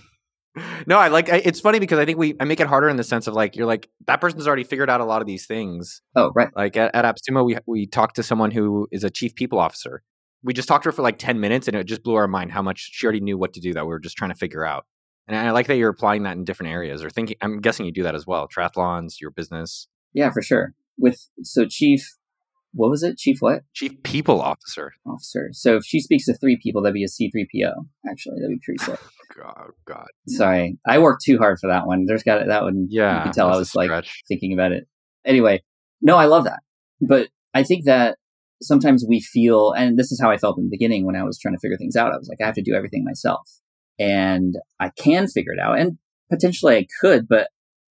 no, 0.86 0.98
I 0.98 1.08
like. 1.08 1.28
I, 1.30 1.42
it's 1.44 1.60
funny 1.60 1.78
because 1.78 1.98
I 1.98 2.04
think 2.04 2.18
we 2.18 2.34
I 2.40 2.44
make 2.44 2.60
it 2.60 2.68
harder 2.68 2.88
in 2.88 2.96
the 2.96 3.04
sense 3.04 3.26
of 3.26 3.34
like 3.34 3.56
you're 3.56 3.66
like 3.66 3.90
that 4.06 4.20
person's 4.20 4.46
already 4.46 4.64
figured 4.64 4.88
out 4.88 5.00
a 5.00 5.04
lot 5.04 5.20
of 5.20 5.26
these 5.26 5.46
things. 5.46 6.00
Oh, 6.14 6.32
right. 6.34 6.48
Like 6.56 6.76
at, 6.76 6.94
at 6.94 7.04
AppSumo, 7.04 7.44
we 7.44 7.58
we 7.66 7.86
talked 7.86 8.16
to 8.16 8.22
someone 8.22 8.50
who 8.50 8.88
is 8.90 9.04
a 9.04 9.10
chief 9.10 9.34
people 9.34 9.58
officer. 9.58 10.02
We 10.42 10.52
just 10.54 10.68
talked 10.68 10.84
to 10.84 10.88
her 10.88 10.92
for 10.92 11.02
like 11.02 11.18
ten 11.18 11.40
minutes, 11.40 11.66
and 11.68 11.76
it 11.76 11.84
just 11.84 12.02
blew 12.02 12.14
our 12.14 12.28
mind 12.28 12.52
how 12.52 12.62
much 12.62 12.90
she 12.92 13.06
already 13.06 13.20
knew 13.20 13.36
what 13.38 13.52
to 13.54 13.60
do 13.60 13.72
that 13.74 13.84
we 13.84 13.88
were 13.88 13.98
just 13.98 14.16
trying 14.16 14.30
to 14.30 14.36
figure 14.36 14.64
out. 14.64 14.86
And 15.28 15.36
I 15.36 15.50
like 15.50 15.66
that 15.66 15.76
you're 15.76 15.90
applying 15.90 16.22
that 16.22 16.36
in 16.36 16.44
different 16.44 16.72
areas 16.72 17.02
or 17.02 17.10
thinking. 17.10 17.36
I'm 17.40 17.60
guessing 17.60 17.84
you 17.86 17.92
do 17.92 18.04
that 18.04 18.14
as 18.14 18.26
well. 18.26 18.46
Triathlons, 18.48 19.20
your 19.20 19.30
business, 19.30 19.88
Yeah, 20.12 20.30
for 20.30 20.40
sure. 20.42 20.74
With 20.98 21.18
so 21.42 21.66
chief, 21.68 22.06
what 22.72 22.90
was 22.90 23.02
it? 23.02 23.16
Chief 23.18 23.38
what? 23.40 23.62
chief 23.74 24.02
people 24.04 24.40
officer. 24.40 24.92
Officer. 25.04 25.48
So 25.52 25.76
if 25.76 25.84
she 25.84 26.00
speaks 26.00 26.26
to 26.26 26.34
three 26.34 26.58
people, 26.62 26.80
that'd 26.82 26.94
be 26.94 27.04
a 27.04 27.08
C3PO. 27.08 27.72
Actually, 28.08 28.36
that'd 28.40 28.50
be 28.50 28.60
pretty 28.64 28.84
sick. 28.84 29.00
God, 29.36 29.70
God. 29.84 30.06
Sorry, 30.28 30.78
I 30.86 30.98
worked 30.98 31.22
too 31.24 31.38
hard 31.38 31.58
for 31.60 31.66
that 31.68 31.86
one. 31.86 32.06
There's 32.06 32.22
got 32.22 32.46
that 32.46 32.62
one. 32.62 32.86
Yeah, 32.88 33.18
you 33.18 33.22
could 33.24 33.32
tell 33.32 33.52
I 33.52 33.56
was 33.56 33.74
like 33.74 33.90
thinking 34.28 34.52
about 34.52 34.72
it. 34.72 34.86
Anyway, 35.24 35.62
no, 36.00 36.16
I 36.16 36.26
love 36.26 36.44
that. 36.44 36.60
But 37.00 37.28
I 37.52 37.62
think 37.64 37.84
that 37.84 38.16
sometimes 38.62 39.04
we 39.06 39.20
feel, 39.20 39.72
and 39.72 39.98
this 39.98 40.12
is 40.12 40.20
how 40.20 40.30
I 40.30 40.36
felt 40.36 40.58
in 40.58 40.64
the 40.64 40.70
beginning 40.70 41.06
when 41.06 41.16
I 41.16 41.24
was 41.24 41.38
trying 41.38 41.54
to 41.54 41.60
figure 41.60 41.76
things 41.76 41.96
out. 41.96 42.12
I 42.12 42.16
was 42.16 42.28
like, 42.28 42.38
I 42.40 42.46
have 42.46 42.54
to 42.54 42.62
do 42.62 42.74
everything 42.74 43.04
myself. 43.04 43.48
And 43.98 44.54
I 44.80 44.90
can 44.96 45.26
figure 45.26 45.52
it 45.52 45.60
out. 45.60 45.78
And 45.78 45.98
potentially 46.30 46.76
I 46.76 46.86
could, 47.00 47.28
but 47.28 47.48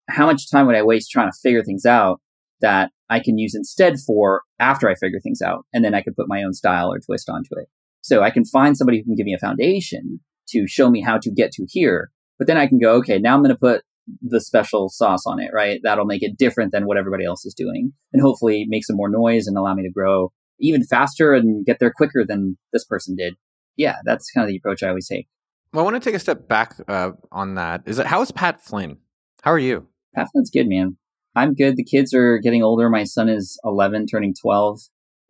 how 0.08 0.26
much 0.26 0.50
time 0.50 0.66
would 0.66 0.76
I 0.76 0.82
waste 0.82 1.10
trying 1.10 1.30
to 1.30 1.38
figure 1.42 1.64
things 1.64 1.84
out 1.84 2.20
that 2.60 2.90
I 3.10 3.20
can 3.20 3.38
use 3.38 3.54
instead 3.54 3.96
for 4.06 4.42
after 4.58 4.88
I 4.88 4.94
figure 4.94 5.20
things 5.20 5.42
out? 5.42 5.66
And 5.72 5.84
then 5.84 5.94
I 5.94 6.02
could 6.02 6.16
put 6.16 6.28
my 6.28 6.42
own 6.42 6.52
style 6.52 6.92
or 6.92 6.98
twist 7.00 7.28
onto 7.28 7.58
it. 7.58 7.68
So 8.02 8.22
I 8.22 8.30
can 8.30 8.44
find 8.44 8.76
somebody 8.76 8.98
who 8.98 9.04
can 9.04 9.16
give 9.16 9.26
me 9.26 9.34
a 9.34 9.38
foundation 9.38 10.20
to 10.50 10.66
show 10.68 10.90
me 10.90 11.00
how 11.00 11.18
to 11.18 11.30
get 11.30 11.50
to 11.52 11.66
here. 11.68 12.10
But 12.38 12.46
then 12.46 12.56
I 12.56 12.68
can 12.68 12.78
go, 12.78 12.94
okay, 12.96 13.18
now 13.18 13.34
I'm 13.34 13.42
going 13.42 13.54
to 13.54 13.58
put 13.58 13.82
the 14.22 14.40
special 14.40 14.88
sauce 14.88 15.26
on 15.26 15.40
it, 15.40 15.50
right? 15.52 15.80
That'll 15.82 16.04
make 16.04 16.22
it 16.22 16.38
different 16.38 16.70
than 16.70 16.86
what 16.86 16.96
everybody 16.96 17.24
else 17.24 17.44
is 17.44 17.54
doing 17.54 17.92
and 18.12 18.22
hopefully 18.22 18.64
make 18.68 18.84
some 18.84 18.96
more 18.96 19.08
noise 19.08 19.46
and 19.46 19.56
allow 19.56 19.74
me 19.74 19.82
to 19.82 19.90
grow 19.90 20.32
even 20.60 20.84
faster 20.84 21.34
and 21.34 21.64
get 21.64 21.78
there 21.80 21.92
quicker 21.94 22.24
than 22.26 22.56
this 22.72 22.84
person 22.84 23.16
did. 23.16 23.34
Yeah, 23.76 23.96
that's 24.04 24.30
kind 24.30 24.44
of 24.44 24.48
the 24.48 24.56
approach 24.56 24.82
I 24.82 24.88
always 24.88 25.08
take. 25.08 25.28
Well, 25.72 25.82
I 25.82 25.90
want 25.90 26.02
to 26.02 26.08
take 26.08 26.16
a 26.16 26.20
step 26.20 26.48
back 26.48 26.76
uh, 26.88 27.12
on 27.30 27.54
that. 27.54 27.82
Is 27.86 27.98
it 27.98 28.06
how 28.06 28.22
is 28.22 28.32
Pat 28.32 28.62
Flynn? 28.62 28.98
How 29.42 29.52
are 29.52 29.58
you? 29.58 29.86
Pat 30.14 30.28
Flynn's 30.32 30.50
good, 30.50 30.68
man. 30.68 30.96
I'm 31.34 31.54
good. 31.54 31.76
The 31.76 31.84
kids 31.84 32.14
are 32.14 32.38
getting 32.38 32.62
older. 32.62 32.88
My 32.88 33.04
son 33.04 33.28
is 33.28 33.60
11, 33.62 34.06
turning 34.06 34.34
12 34.34 34.80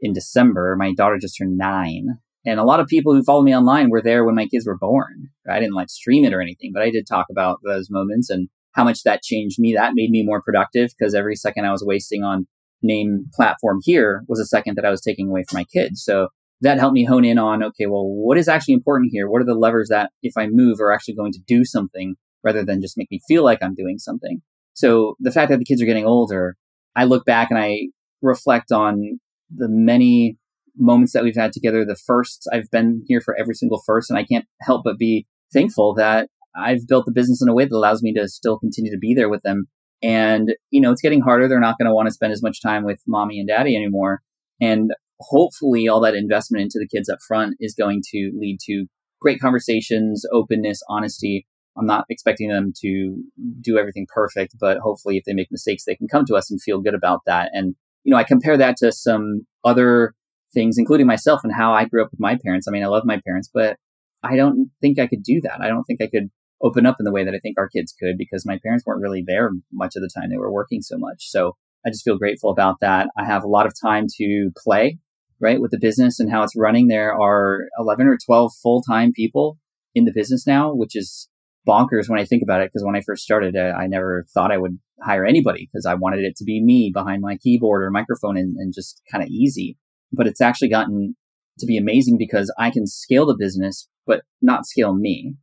in 0.00 0.12
December. 0.12 0.76
My 0.78 0.92
daughter 0.94 1.18
just 1.18 1.36
turned 1.36 1.58
nine. 1.58 2.18
And 2.44 2.60
a 2.60 2.64
lot 2.64 2.78
of 2.78 2.86
people 2.86 3.12
who 3.12 3.24
follow 3.24 3.42
me 3.42 3.56
online 3.56 3.90
were 3.90 4.00
there 4.00 4.24
when 4.24 4.36
my 4.36 4.46
kids 4.46 4.66
were 4.66 4.78
born. 4.78 5.30
I 5.50 5.58
didn't 5.58 5.74
like 5.74 5.90
stream 5.90 6.24
it 6.24 6.32
or 6.32 6.40
anything, 6.40 6.70
but 6.72 6.82
I 6.82 6.90
did 6.90 7.06
talk 7.06 7.26
about 7.28 7.58
those 7.64 7.90
moments 7.90 8.30
and 8.30 8.48
how 8.70 8.84
much 8.84 9.02
that 9.02 9.22
changed 9.22 9.58
me. 9.58 9.74
That 9.74 9.94
made 9.94 10.10
me 10.10 10.22
more 10.22 10.40
productive 10.40 10.90
because 10.96 11.12
every 11.12 11.34
second 11.34 11.64
I 11.64 11.72
was 11.72 11.82
wasting 11.84 12.22
on 12.22 12.46
name 12.82 13.26
platform 13.34 13.80
here 13.82 14.24
was 14.28 14.40
a 14.40 14.46
second 14.46 14.76
that 14.76 14.84
I 14.84 14.90
was 14.90 15.00
taking 15.00 15.28
away 15.28 15.44
from 15.48 15.58
my 15.58 15.64
kids. 15.64 16.02
So 16.04 16.28
that 16.60 16.78
helped 16.78 16.94
me 16.94 17.04
hone 17.04 17.24
in 17.24 17.38
on, 17.38 17.62
okay, 17.62 17.86
well, 17.86 18.06
what 18.06 18.38
is 18.38 18.48
actually 18.48 18.74
important 18.74 19.10
here? 19.12 19.28
What 19.28 19.42
are 19.42 19.46
the 19.46 19.54
levers 19.54 19.88
that 19.88 20.10
if 20.22 20.34
I 20.36 20.46
move 20.46 20.80
are 20.80 20.92
actually 20.92 21.14
going 21.14 21.32
to 21.32 21.40
do 21.46 21.64
something 21.64 22.16
rather 22.42 22.64
than 22.64 22.80
just 22.80 22.96
make 22.96 23.10
me 23.10 23.20
feel 23.28 23.44
like 23.44 23.62
I'm 23.62 23.74
doing 23.74 23.98
something? 23.98 24.40
So 24.74 25.16
the 25.20 25.32
fact 25.32 25.50
that 25.50 25.58
the 25.58 25.64
kids 25.64 25.82
are 25.82 25.86
getting 25.86 26.06
older, 26.06 26.56
I 26.94 27.04
look 27.04 27.24
back 27.24 27.50
and 27.50 27.58
I 27.58 27.88
reflect 28.22 28.72
on 28.72 29.20
the 29.54 29.68
many 29.68 30.38
moments 30.78 31.12
that 31.12 31.24
we've 31.24 31.36
had 31.36 31.52
together. 31.52 31.84
The 31.84 31.96
first, 31.96 32.48
I've 32.52 32.70
been 32.70 33.02
here 33.06 33.20
for 33.20 33.36
every 33.38 33.54
single 33.54 33.82
first, 33.86 34.10
and 34.10 34.18
I 34.18 34.24
can't 34.24 34.46
help 34.60 34.82
but 34.84 34.98
be 34.98 35.26
thankful 35.52 35.94
that 35.94 36.28
I've 36.56 36.86
built 36.88 37.06
the 37.06 37.12
business 37.12 37.42
in 37.42 37.48
a 37.48 37.54
way 37.54 37.64
that 37.64 37.76
allows 37.76 38.02
me 38.02 38.12
to 38.14 38.28
still 38.28 38.58
continue 38.58 38.90
to 38.90 38.98
be 38.98 39.14
there 39.14 39.28
with 39.28 39.42
them. 39.42 39.66
And, 40.06 40.54
you 40.70 40.80
know, 40.80 40.92
it's 40.92 41.02
getting 41.02 41.20
harder. 41.20 41.48
They're 41.48 41.58
not 41.58 41.78
going 41.78 41.88
to 41.88 41.94
want 41.94 42.06
to 42.06 42.14
spend 42.14 42.32
as 42.32 42.42
much 42.42 42.62
time 42.62 42.84
with 42.84 43.02
mommy 43.08 43.40
and 43.40 43.48
daddy 43.48 43.74
anymore. 43.74 44.20
And 44.60 44.92
hopefully 45.18 45.88
all 45.88 46.00
that 46.00 46.14
investment 46.14 46.62
into 46.62 46.78
the 46.78 46.86
kids 46.86 47.08
up 47.08 47.18
front 47.26 47.56
is 47.58 47.74
going 47.74 48.02
to 48.12 48.30
lead 48.38 48.58
to 48.66 48.86
great 49.20 49.40
conversations, 49.40 50.24
openness, 50.32 50.80
honesty, 50.88 51.46
I'm 51.76 51.86
not 51.86 52.04
expecting 52.08 52.48
them 52.48 52.72
to 52.80 53.16
do 53.60 53.78
everything 53.78 54.06
perfect, 54.12 54.54
but 54.58 54.78
hopefully 54.78 55.16
if 55.18 55.24
they 55.24 55.34
make 55.34 55.48
mistakes, 55.50 55.84
they 55.84 55.94
can 55.94 56.08
come 56.08 56.24
to 56.26 56.34
us 56.34 56.50
and 56.50 56.62
feel 56.62 56.80
good 56.80 56.94
about 56.94 57.20
that. 57.26 57.50
And, 57.52 57.74
you 58.04 58.10
know, 58.10 58.16
I 58.16 58.24
compare 58.24 58.56
that 58.56 58.76
to 58.78 58.92
some 58.92 59.46
other 59.64 60.14
things, 60.54 60.78
including 60.78 61.06
myself 61.06 61.40
and 61.44 61.52
how 61.52 61.72
I 61.72 61.84
grew 61.84 62.02
up 62.02 62.10
with 62.10 62.20
my 62.20 62.38
parents. 62.42 62.66
I 62.66 62.70
mean, 62.70 62.82
I 62.82 62.86
love 62.86 63.04
my 63.04 63.20
parents, 63.26 63.50
but 63.52 63.76
I 64.22 64.36
don't 64.36 64.70
think 64.80 64.98
I 64.98 65.06
could 65.06 65.22
do 65.22 65.40
that. 65.42 65.60
I 65.60 65.68
don't 65.68 65.84
think 65.84 66.00
I 66.00 66.06
could 66.06 66.30
open 66.62 66.86
up 66.86 66.96
in 66.98 67.04
the 67.04 67.12
way 67.12 67.24
that 67.24 67.34
I 67.34 67.38
think 67.38 67.58
our 67.58 67.68
kids 67.68 67.94
could 67.98 68.16
because 68.16 68.46
my 68.46 68.58
parents 68.62 68.84
weren't 68.86 69.02
really 69.02 69.22
there 69.26 69.50
much 69.72 69.94
of 69.96 70.02
the 70.02 70.10
time. 70.14 70.30
They 70.30 70.38
were 70.38 70.52
working 70.52 70.82
so 70.82 70.96
much. 70.98 71.28
So 71.28 71.56
I 71.86 71.90
just 71.90 72.04
feel 72.04 72.18
grateful 72.18 72.50
about 72.50 72.76
that. 72.80 73.08
I 73.16 73.24
have 73.24 73.44
a 73.44 73.48
lot 73.48 73.66
of 73.66 73.72
time 73.80 74.06
to 74.16 74.50
play, 74.56 74.98
right, 75.40 75.60
with 75.60 75.70
the 75.70 75.78
business 75.78 76.18
and 76.18 76.30
how 76.30 76.42
it's 76.42 76.56
running. 76.56 76.88
There 76.88 77.14
are 77.14 77.68
11 77.78 78.06
or 78.06 78.18
12 78.24 78.52
full 78.62 78.82
time 78.82 79.12
people 79.12 79.58
in 79.94 80.04
the 80.04 80.12
business 80.12 80.46
now, 80.46 80.72
which 80.74 80.96
is 80.96 81.28
bonkers 81.66 82.08
when 82.08 82.18
I 82.18 82.24
think 82.24 82.42
about 82.42 82.60
it. 82.60 82.70
Because 82.72 82.84
when 82.84 82.96
I 82.96 83.02
first 83.02 83.22
started, 83.22 83.56
I, 83.56 83.70
I 83.70 83.86
never 83.86 84.24
thought 84.32 84.52
I 84.52 84.58
would 84.58 84.78
hire 85.02 85.24
anybody 85.24 85.68
because 85.70 85.86
I 85.86 85.94
wanted 85.94 86.20
it 86.20 86.36
to 86.36 86.44
be 86.44 86.62
me 86.62 86.90
behind 86.92 87.22
my 87.22 87.36
keyboard 87.36 87.82
or 87.82 87.90
microphone 87.90 88.36
and, 88.36 88.56
and 88.56 88.72
just 88.74 89.02
kind 89.10 89.22
of 89.22 89.30
easy. 89.30 89.76
But 90.12 90.26
it's 90.26 90.40
actually 90.40 90.70
gotten 90.70 91.16
to 91.58 91.66
be 91.66 91.76
amazing 91.76 92.16
because 92.18 92.52
I 92.58 92.70
can 92.70 92.86
scale 92.86 93.26
the 93.26 93.36
business, 93.38 93.88
but 94.06 94.22
not 94.42 94.66
scale 94.66 94.94
me. 94.94 95.34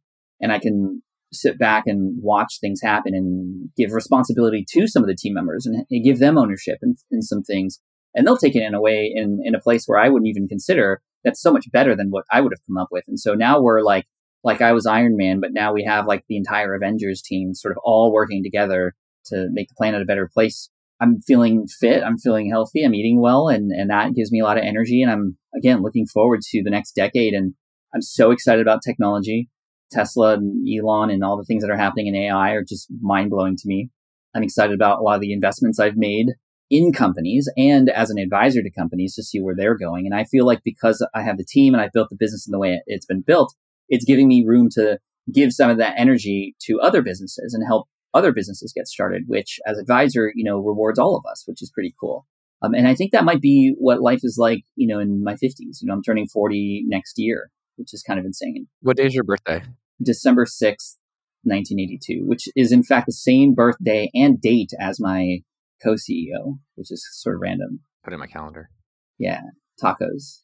And 0.43 0.51
I 0.51 0.59
can 0.59 1.01
sit 1.31 1.57
back 1.57 1.85
and 1.88 2.21
watch 2.21 2.59
things 2.59 2.81
happen 2.83 3.15
and 3.15 3.69
give 3.75 3.91
responsibility 3.91 4.65
to 4.73 4.88
some 4.88 5.01
of 5.01 5.07
the 5.07 5.15
team 5.15 5.33
members 5.33 5.65
and, 5.65 5.85
and 5.89 6.03
give 6.03 6.19
them 6.19 6.38
ownership 6.38 6.77
in, 6.83 6.95
in 7.09 7.21
some 7.21 7.41
things. 7.41 7.79
And 8.13 8.27
they'll 8.27 8.38
take 8.38 8.55
it 8.55 8.62
in 8.62 8.75
a 8.75 8.81
way 8.81 9.12
in, 9.13 9.39
in 9.43 9.55
a 9.55 9.59
place 9.59 9.85
where 9.88 9.97
I 9.97 10.09
wouldn't 10.09 10.27
even 10.27 10.47
consider 10.47 11.01
that's 11.23 11.41
so 11.41 11.53
much 11.53 11.71
better 11.71 11.95
than 11.95 12.09
what 12.09 12.25
I 12.29 12.41
would 12.41 12.51
have 12.51 12.65
come 12.67 12.77
up 12.77 12.89
with. 12.91 13.05
And 13.07 13.17
so 13.19 13.33
now 13.33 13.62
we're 13.62 13.81
like, 13.81 14.05
like 14.43 14.62
I 14.62 14.73
was 14.73 14.85
Iron 14.85 15.15
Man, 15.15 15.39
but 15.39 15.53
now 15.53 15.73
we 15.73 15.85
have 15.85 16.05
like 16.05 16.25
the 16.27 16.35
entire 16.35 16.75
Avengers 16.75 17.21
team 17.21 17.53
sort 17.53 17.71
of 17.71 17.77
all 17.83 18.12
working 18.12 18.43
together 18.43 18.93
to 19.27 19.47
make 19.51 19.69
the 19.69 19.75
planet 19.75 20.01
a 20.01 20.05
better 20.05 20.29
place. 20.31 20.69
I'm 21.00 21.21
feeling 21.21 21.65
fit. 21.65 22.03
I'm 22.03 22.17
feeling 22.17 22.50
healthy. 22.50 22.83
I'm 22.83 22.93
eating 22.93 23.21
well 23.21 23.47
and, 23.47 23.71
and 23.71 23.89
that 23.89 24.13
gives 24.13 24.31
me 24.31 24.41
a 24.41 24.43
lot 24.43 24.57
of 24.57 24.63
energy. 24.65 25.01
And 25.01 25.09
I'm 25.09 25.38
again 25.55 25.81
looking 25.81 26.05
forward 26.05 26.41
to 26.41 26.62
the 26.62 26.69
next 26.69 26.91
decade. 26.91 27.33
And 27.33 27.53
I'm 27.95 28.01
so 28.01 28.31
excited 28.31 28.62
about 28.62 28.81
technology. 28.85 29.50
Tesla 29.93 30.33
and 30.33 30.67
Elon 30.67 31.09
and 31.09 31.23
all 31.23 31.38
the 31.38 31.45
things 31.45 31.63
that 31.63 31.71
are 31.71 31.77
happening 31.77 32.07
in 32.07 32.15
AI 32.15 32.51
are 32.51 32.63
just 32.63 32.88
mind 33.01 33.29
blowing 33.29 33.55
to 33.55 33.67
me. 33.67 33.89
I'm 34.35 34.43
excited 34.43 34.73
about 34.73 35.00
a 35.00 35.01
lot 35.01 35.15
of 35.15 35.21
the 35.21 35.33
investments 35.33 35.79
I've 35.79 35.97
made 35.97 36.27
in 36.69 36.91
companies 36.91 37.50
and 37.55 37.89
as 37.89 38.09
an 38.09 38.17
advisor 38.17 38.63
to 38.63 38.71
companies 38.71 39.13
to 39.15 39.23
see 39.23 39.39
where 39.39 39.55
they're 39.55 39.77
going. 39.77 40.05
And 40.05 40.15
I 40.15 40.23
feel 40.23 40.45
like 40.45 40.62
because 40.63 41.05
I 41.13 41.21
have 41.21 41.38
the 41.38 41.45
team 41.45 41.73
and 41.73 41.81
I've 41.81 41.91
built 41.91 42.09
the 42.09 42.15
business 42.15 42.47
in 42.47 42.51
the 42.51 42.59
way 42.59 42.81
it's 42.88 43.05
been 43.05 43.21
built, 43.21 43.53
it's 43.89 44.05
giving 44.05 44.27
me 44.27 44.43
room 44.45 44.69
to 44.71 45.00
give 45.31 45.53
some 45.53 45.69
of 45.69 45.77
that 45.77 45.93
energy 45.97 46.55
to 46.63 46.79
other 46.81 47.01
businesses 47.01 47.53
and 47.53 47.65
help 47.65 47.88
other 48.13 48.31
businesses 48.31 48.73
get 48.75 48.88
started, 48.88 49.23
which 49.27 49.59
as 49.65 49.77
advisor, 49.77 50.31
you 50.35 50.43
know, 50.43 50.57
rewards 50.57 51.00
all 51.00 51.15
of 51.15 51.29
us, 51.29 51.43
which 51.45 51.62
is 51.62 51.71
pretty 51.71 51.93
cool. 52.00 52.25
Um, 52.62 52.73
and 52.73 52.88
I 52.88 52.95
think 52.95 53.12
that 53.12 53.25
might 53.25 53.41
be 53.41 53.75
what 53.77 54.01
life 54.01 54.21
is 54.23 54.38
like, 54.39 54.63
you 54.75 54.88
know, 54.88 55.00
in 55.00 55.23
my 55.23 55.33
50s. 55.33 55.81
You 55.81 55.88
know, 55.88 55.93
I'm 55.93 56.03
turning 56.03 56.27
40 56.27 56.85
next 56.88 57.15
year, 57.17 57.50
which 57.75 57.93
is 57.93 58.03
kind 58.03 58.19
of 58.19 58.25
insane. 58.25 58.67
What 58.81 58.97
day 58.97 59.05
is 59.05 59.13
your 59.13 59.25
birthday? 59.25 59.62
December 60.01 60.45
6th, 60.45 60.97
1982, 61.43 62.23
which 62.25 62.47
is 62.55 62.71
in 62.71 62.83
fact 62.83 63.05
the 63.07 63.12
same 63.12 63.53
birthday 63.53 64.09
and 64.13 64.41
date 64.41 64.71
as 64.79 65.00
my 65.00 65.39
co 65.83 65.93
CEO, 65.93 66.59
which 66.75 66.91
is 66.91 67.05
sort 67.12 67.35
of 67.35 67.41
random. 67.41 67.81
Put 68.03 68.13
in 68.13 68.19
my 68.19 68.27
calendar. 68.27 68.69
Yeah. 69.17 69.41
Tacos, 69.81 70.41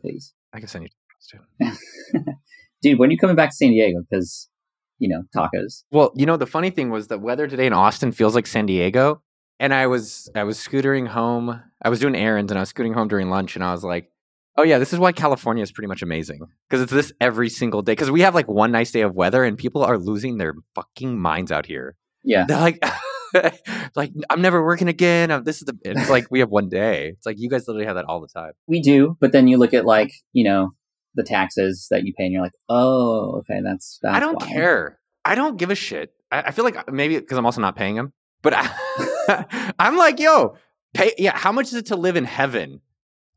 please. 0.00 0.34
I 0.52 0.58
can 0.58 0.68
send 0.68 0.84
you 0.84 0.90
tacos 0.90 1.76
too. 2.10 2.32
Dude, 2.82 2.98
when 2.98 3.08
are 3.08 3.12
you 3.12 3.18
coming 3.18 3.36
back 3.36 3.50
to 3.50 3.56
San 3.56 3.70
Diego? 3.70 4.02
Because, 4.08 4.48
you 4.98 5.08
know, 5.08 5.22
tacos. 5.34 5.84
Well, 5.90 6.12
you 6.14 6.26
know, 6.26 6.36
the 6.36 6.46
funny 6.46 6.70
thing 6.70 6.90
was 6.90 7.06
the 7.06 7.18
weather 7.18 7.46
today 7.46 7.66
in 7.66 7.72
Austin 7.72 8.12
feels 8.12 8.34
like 8.34 8.46
San 8.46 8.66
Diego. 8.66 9.22
And 9.60 9.72
I 9.72 9.86
was 9.86 10.28
I 10.34 10.42
was 10.42 10.58
scootering 10.58 11.08
home. 11.08 11.62
I 11.80 11.88
was 11.88 12.00
doing 12.00 12.16
errands 12.16 12.50
and 12.50 12.58
I 12.58 12.62
was 12.62 12.70
scooting 12.70 12.94
home 12.94 13.08
during 13.08 13.30
lunch 13.30 13.54
and 13.54 13.64
I 13.64 13.72
was 13.72 13.84
like, 13.84 14.10
Oh 14.56 14.62
yeah, 14.62 14.78
this 14.78 14.92
is 14.92 14.98
why 14.98 15.12
California 15.12 15.62
is 15.62 15.72
pretty 15.72 15.88
much 15.88 16.02
amazing 16.02 16.40
because 16.68 16.82
it's 16.82 16.92
this 16.92 17.12
every 17.20 17.48
single 17.48 17.80
day. 17.80 17.92
Because 17.92 18.10
we 18.10 18.20
have 18.20 18.34
like 18.34 18.48
one 18.48 18.70
nice 18.70 18.90
day 18.90 19.00
of 19.00 19.14
weather, 19.14 19.44
and 19.44 19.56
people 19.56 19.82
are 19.82 19.96
losing 19.96 20.36
their 20.36 20.54
fucking 20.74 21.18
minds 21.18 21.50
out 21.50 21.64
here. 21.64 21.96
Yeah, 22.22 22.44
they're 22.46 22.60
like, 22.60 22.84
like 23.96 24.12
I'm 24.28 24.42
never 24.42 24.62
working 24.62 24.88
again. 24.88 25.30
I'm, 25.30 25.44
this 25.44 25.56
is 25.56 25.64
the. 25.64 25.78
It's 25.82 26.10
like 26.10 26.26
we 26.30 26.40
have 26.40 26.50
one 26.50 26.68
day. 26.68 27.08
It's 27.08 27.24
like 27.24 27.36
you 27.38 27.48
guys 27.48 27.66
literally 27.66 27.86
have 27.86 27.96
that 27.96 28.04
all 28.04 28.20
the 28.20 28.28
time. 28.28 28.52
We 28.66 28.82
do, 28.82 29.16
but 29.20 29.32
then 29.32 29.48
you 29.48 29.56
look 29.56 29.72
at 29.72 29.86
like 29.86 30.12
you 30.32 30.44
know 30.44 30.74
the 31.14 31.22
taxes 31.22 31.86
that 31.90 32.04
you 32.04 32.12
pay, 32.12 32.24
and 32.24 32.32
you're 32.32 32.42
like, 32.42 32.52
oh, 32.68 33.38
okay, 33.40 33.60
that's. 33.62 33.98
that's 34.02 34.14
I 34.14 34.20
don't 34.20 34.40
why. 34.40 34.48
care. 34.48 34.98
I 35.24 35.34
don't 35.34 35.56
give 35.56 35.70
a 35.70 35.74
shit. 35.74 36.12
I, 36.30 36.42
I 36.42 36.50
feel 36.50 36.64
like 36.64 36.76
uh, 36.76 36.84
maybe 36.92 37.18
because 37.18 37.38
I'm 37.38 37.46
also 37.46 37.62
not 37.62 37.74
paying 37.74 37.94
them, 37.94 38.12
but 38.42 38.52
I, 38.54 39.72
I'm 39.78 39.96
like, 39.96 40.20
yo, 40.20 40.56
pay. 40.92 41.12
Yeah, 41.16 41.36
how 41.36 41.52
much 41.52 41.68
is 41.68 41.74
it 41.74 41.86
to 41.86 41.96
live 41.96 42.16
in 42.16 42.24
heaven? 42.24 42.82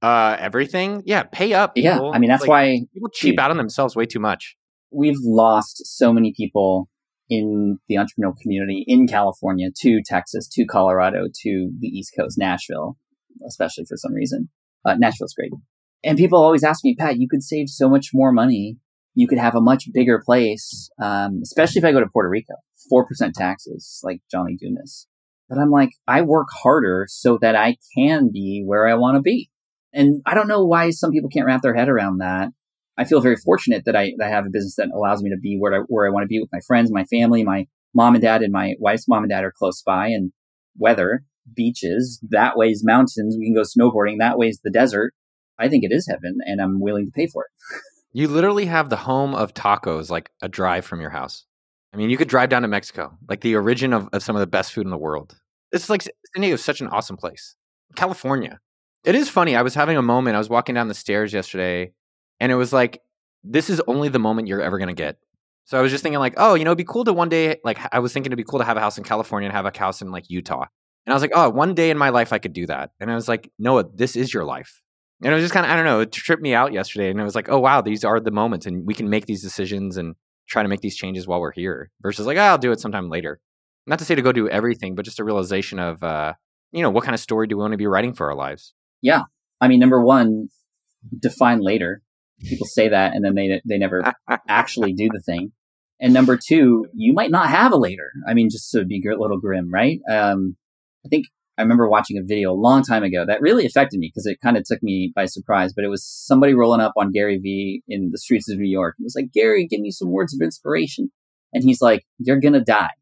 Uh 0.02 0.36
everything? 0.40 1.04
Yeah 1.06 1.24
pay 1.24 1.54
up 1.54 1.75
people. 1.75 1.84
yeah 1.84 2.16
i 2.16 2.20
mean 2.20 2.30
that's 2.30 2.42
like, 2.42 2.50
why 2.50 2.80
people 2.94 3.10
cheap 3.10 3.40
out 3.40 3.52
on 3.52 3.58
themselves 3.58 3.96
way 3.96 4.06
too 4.06 4.20
much. 4.20 4.56
We've 4.92 5.18
lost 5.22 5.86
so 5.86 6.14
many 6.14 6.34
people 6.36 6.90
in 7.30 7.80
the 7.90 7.96
entrepreneurial 7.96 8.38
community 8.40 8.86
in 8.88 9.08
california 9.08 9.70
to 9.75 10.00
texas 10.06 10.48
to 10.48 10.64
colorado 10.64 11.25
to 11.34 11.72
the 11.80 11.88
east 11.88 12.14
coast 12.18 12.38
nashville 12.38 12.98
especially 13.48 13.84
for 13.86 13.98
some 13.98 14.14
reason. 14.14 14.50
Uh, 14.86 14.94
nashville's 14.96 15.34
great. 15.34 15.52
And 16.04 16.18
people 16.18 16.42
always 16.42 16.64
ask 16.64 16.84
me 16.84 16.96
pat 16.96 17.18
you 17.18 17.28
could 17.28 17.44
save 17.44 17.70
so 17.70 17.90
much 17.90 18.12
more 18.14 18.32
money. 18.32 18.78
You 19.16 19.28
could 19.28 19.40
have 19.40 19.56
a 19.56 19.62
much 19.62 19.86
bigger 19.94 20.22
place 20.24 20.90
um, 21.02 21.40
especially 21.42 21.80
if 21.80 21.86
i 21.86 21.92
go 21.92 22.00
to 22.00 22.08
puerto 22.12 22.30
rico. 22.30 22.54
4% 22.94 23.34
taxes 23.34 24.02
like 24.04 24.22
John 24.30 24.46
Lee 24.46 24.58
Dumas 24.62 25.08
but 25.50 25.58
i'm 25.58 25.72
like 25.72 25.92
i 26.08 26.22
work 26.22 26.48
harder 26.52 27.06
so 27.10 27.38
that 27.42 27.56
i 27.56 27.78
can 27.98 28.30
be 28.32 28.64
where 28.66 28.88
i 28.88 28.94
want 28.94 29.16
to 29.16 29.22
be 29.22 29.50
and 29.96 30.22
I 30.25 30.34
don't 30.34 30.48
know 30.48 30.66
why 30.66 30.92
some 30.92 31.12
people 31.12 31.30
can't 31.30 31.46
wrap 31.46 31.62
their 31.62 31.74
head 31.74 31.90
around 31.90 32.20
that. 32.20 32.50
I 32.98 33.06
feel 33.06 33.22
very 33.22 33.38
fortunate 33.38 33.84
that 33.86 33.96
I, 33.96 34.14
that 34.18 34.28
I 34.28 34.30
have 34.30 34.46
a 34.46 34.50
business 34.50 34.75
that 34.75 34.90
allows 34.94 35.24
me 35.24 35.30
to 35.30 35.38
be 35.38 35.58
where 35.58 35.74
I, 35.74 35.80
where 35.88 36.06
I 36.06 36.12
want 36.12 36.24
to 36.24 36.28
be 36.28 36.40
with 36.40 36.50
my 36.52 36.60
friends, 36.68 36.92
my 36.92 37.06
family, 37.06 37.44
my 37.44 37.66
mom 37.94 38.16
and 38.16 38.22
dad, 38.22 38.42
and 38.42 38.54
my 38.54 38.75
wife's 38.80 39.08
mom 39.08 39.24
and 39.24 39.30
dad 39.30 39.44
are 39.44 39.54
close 39.58 39.82
by, 39.82 40.08
and 40.08 40.32
weather, 40.78 41.24
beaches, 41.54 42.20
that 42.30 42.58
way's 42.58 42.84
mountains. 42.84 43.36
We 43.40 43.46
can 43.46 43.56
go 43.56 43.62
snowboarding. 43.64 44.20
That 44.20 44.38
way's 44.38 44.60
the 44.64 44.72
desert. 44.72 45.14
I 45.58 45.70
think 45.70 45.84
it 45.84 45.94
is 45.94 46.08
heaven, 46.08 46.38
and 46.46 46.62
I'm 46.62 46.82
willing 46.82 47.06
to 47.06 47.12
pay 47.12 47.28
for 47.28 47.46
it. 47.46 47.82
you 48.12 48.28
literally 48.28 48.66
have 48.66 48.90
the 48.90 48.98
home 48.98 49.34
of 49.34 49.54
tacos, 49.54 50.10
like 50.10 50.30
a 50.42 50.50
drive 50.50 50.86
from 50.86 51.02
your 51.02 51.10
house. 51.10 51.46
I 51.94 51.98
mean, 51.98 52.10
you 52.10 52.18
could 52.18 52.28
drive 52.28 52.50
down 52.50 52.64
to 52.64 52.68
Mexico, 52.68 53.18
like 53.30 53.42
the 53.42 53.56
origin 53.56 53.94
of, 53.94 54.10
of 54.12 54.22
some 54.22 54.36
of 54.36 54.42
the 54.42 54.48
best 54.48 54.74
food 54.74 54.86
in 54.86 54.92
the 54.92 54.98
world. 54.98 55.40
It's 55.72 55.90
like 55.90 56.02
San 56.02 56.12
Diego 56.36 56.56
is 56.56 56.64
such 56.64 56.82
an 56.82 56.88
awesome 56.88 57.16
place. 57.16 57.56
California, 57.96 58.60
it 59.06 59.16
is 59.16 59.30
funny. 59.30 59.56
I 59.56 59.62
was 59.62 59.76
having 59.76 59.98
a 59.98 60.02
moment. 60.02 60.36
I 60.36 60.40
was 60.40 60.50
walking 60.50 60.76
down 60.76 60.88
the 60.88 60.94
stairs 60.94 61.34
yesterday, 61.34 61.94
and 62.40 62.52
it 62.52 62.56
was 62.56 62.74
like, 62.74 63.02
this 63.44 63.70
is 63.70 63.82
only 63.88 64.10
the 64.10 64.20
moment 64.20 64.48
you're 64.48 64.62
ever 64.62 64.78
going 64.78 64.90
to 64.90 64.96
get. 64.96 65.18
So 65.66 65.78
I 65.78 65.82
was 65.82 65.92
just 65.92 66.04
thinking, 66.04 66.20
like, 66.20 66.36
oh, 66.38 66.56
you 66.56 66.64
know, 66.64 66.72
it'd 66.72 66.78
be 66.78 66.84
cool 66.84 67.04
to 67.06 67.14
one 67.14 67.30
day, 67.30 67.58
like, 67.64 67.80
I 67.92 68.00
was 68.00 68.14
thinking 68.14 68.30
it'd 68.30 68.38
be 68.38 68.44
cool 68.44 68.60
to 68.60 68.66
have 68.66 68.78
a 68.78 68.82
house 68.82 68.98
in 68.98 69.04
California 69.04 69.48
and 69.48 69.56
have 69.56 69.66
a 69.66 69.78
house 69.78 70.02
in 70.02 70.12
like 70.12 70.30
Utah. 70.30 70.66
And 71.06 71.14
I 71.14 71.16
was 71.16 71.22
like, 71.22 71.32
oh, 71.34 71.50
one 71.50 71.74
day 71.74 71.90
in 71.90 71.98
my 71.98 72.10
life 72.10 72.34
I 72.34 72.40
could 72.40 72.54
do 72.54 72.68
that. 72.68 72.92
And 73.00 73.12
I 73.12 73.16
was 73.16 73.28
like, 73.28 73.52
Noah, 73.58 73.86
this 73.94 74.16
is 74.16 74.34
your 74.34 74.46
life. 74.46 74.82
And 75.24 75.32
it 75.32 75.36
was 75.36 75.44
just 75.44 75.54
kind 75.54 75.66
of, 75.66 75.72
I 75.72 75.76
don't 75.76 75.86
know, 75.86 76.02
it 76.02 76.12
tripped 76.12 76.44
me 76.44 76.54
out 76.54 76.72
yesterday. 76.72 77.10
And 77.10 77.20
it 77.20 77.24
was 77.24 77.34
like, 77.34 77.50
oh, 77.50 77.58
wow, 77.58 77.82
these 77.82 78.04
are 78.04 78.20
the 78.20 78.30
moments. 78.30 78.68
And 78.68 78.86
we 78.86 78.94
can 78.94 79.10
make 79.10 79.26
these 79.26 79.42
decisions 79.42 79.98
and 79.98 80.16
try 80.48 80.62
to 80.62 80.70
make 80.70 80.82
these 80.82 80.96
changes 80.96 81.28
while 81.28 81.42
we're 81.42 81.52
here 81.52 81.90
versus 82.02 82.28
like, 82.28 82.38
oh, 82.38 82.42
I'll 82.42 82.58
do 82.60 82.72
it 82.72 82.80
sometime 82.80 83.10
later. 83.10 83.40
Not 83.88 83.98
to 84.00 84.06
say 84.06 84.14
to 84.14 84.22
go 84.22 84.32
do 84.32 84.48
everything, 84.50 84.94
but 84.94 85.06
just 85.06 85.20
a 85.20 85.24
realization 85.24 85.80
of, 85.80 86.04
uh, 86.04 86.34
you 86.72 86.84
know, 86.84 86.92
what 86.92 87.04
kind 87.04 87.16
of 87.16 87.20
story 87.20 87.48
do 87.48 87.58
we 87.58 87.62
want 87.62 87.72
to 87.72 87.78
be 87.78 87.88
writing 87.88 88.14
for 88.14 88.30
our 88.30 88.36
lives? 88.36 88.75
Yeah. 89.06 89.22
I 89.62 89.68
mean, 89.68 89.80
number 89.80 90.04
one, 90.04 90.50
define 91.20 91.60
later. 91.62 92.02
People 92.42 92.66
say 92.66 92.90
that 92.90 93.14
and 93.14 93.24
then 93.24 93.36
they 93.36 93.62
they 93.64 93.78
never 93.78 94.04
actually 94.50 94.94
do 94.94 95.10
the 95.14 95.22
thing. 95.22 95.52
And 96.02 96.12
number 96.12 96.38
two, 96.38 96.88
you 96.94 97.14
might 97.14 97.30
not 97.30 97.50
have 97.50 97.72
a 97.72 97.78
later. 97.78 98.12
I 98.28 98.34
mean, 98.34 98.50
just 98.50 98.72
to 98.72 98.84
be 98.84 99.02
a 99.08 99.18
little 99.18 99.40
grim, 99.40 99.72
right? 99.72 100.00
Um, 100.10 100.58
I 101.06 101.10
think 101.10 101.28
I 101.58 101.62
remember 101.62 101.88
watching 101.88 102.18
a 102.18 102.24
video 102.24 102.52
a 102.52 102.58
long 102.68 102.82
time 102.82 103.04
ago 103.04 103.26
that 103.28 103.42
really 103.42 103.66
affected 103.66 104.00
me 104.00 104.12
because 104.14 104.26
it 104.26 104.42
kind 104.42 104.58
of 104.58 104.64
took 104.64 104.82
me 104.82 105.14
by 105.16 105.26
surprise. 105.26 105.72
But 105.74 105.86
it 105.86 105.90
was 105.90 106.04
somebody 106.04 106.56
rolling 106.56 106.82
up 106.82 106.94
on 106.98 107.12
Gary 107.12 107.38
Vee 107.38 107.84
in 107.88 108.10
the 108.12 108.18
streets 108.18 108.50
of 108.50 108.58
New 108.58 108.70
York. 108.70 108.96
It 109.00 109.04
was 109.04 109.16
like, 109.16 109.32
Gary, 109.32 109.68
give 109.68 109.82
me 109.82 109.92
some 109.92 110.12
words 110.12 110.34
of 110.34 110.44
inspiration. 110.44 111.12
And 111.54 111.64
he's 111.64 111.80
like, 111.80 112.06
You're 112.18 112.42
gonna 112.42 112.66
die. 112.66 112.96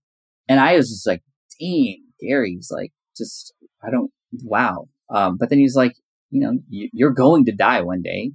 And 0.50 0.60
I 0.60 0.76
was 0.76 0.90
just 0.90 1.08
like, 1.08 1.24
Dang, 1.60 2.04
Gary's 2.20 2.70
like, 2.70 2.92
just 3.16 3.54
I 3.82 3.90
don't. 3.90 4.12
Wow. 4.44 4.90
Um, 5.14 5.38
but 5.38 5.50
then 5.50 5.60
he's 5.60 5.76
like, 5.76 5.94
you 6.32 6.42
know, 6.42 6.58
you're 6.70 7.14
going 7.14 7.46
to 7.46 7.52
die 7.52 7.82
one 7.82 8.02
day. 8.02 8.32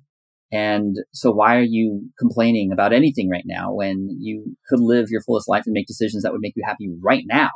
And 0.51 0.97
so 1.13 1.31
why 1.31 1.57
are 1.57 1.63
you 1.63 2.09
complaining 2.19 2.73
about 2.73 2.93
anything 2.95 3.29
right 3.29 3.45
now 3.45 3.75
when 3.75 4.09
you 4.19 4.57
could 4.69 4.81
live 4.81 5.11
your 5.11 5.21
fullest 5.21 5.49
life 5.49 5.65
and 5.67 5.75
make 5.75 5.87
decisions 5.87 6.23
that 6.23 6.33
would 6.33 6.41
make 6.41 6.55
you 6.57 6.63
happy 6.65 6.89
right 7.03 7.25
now? 7.27 7.51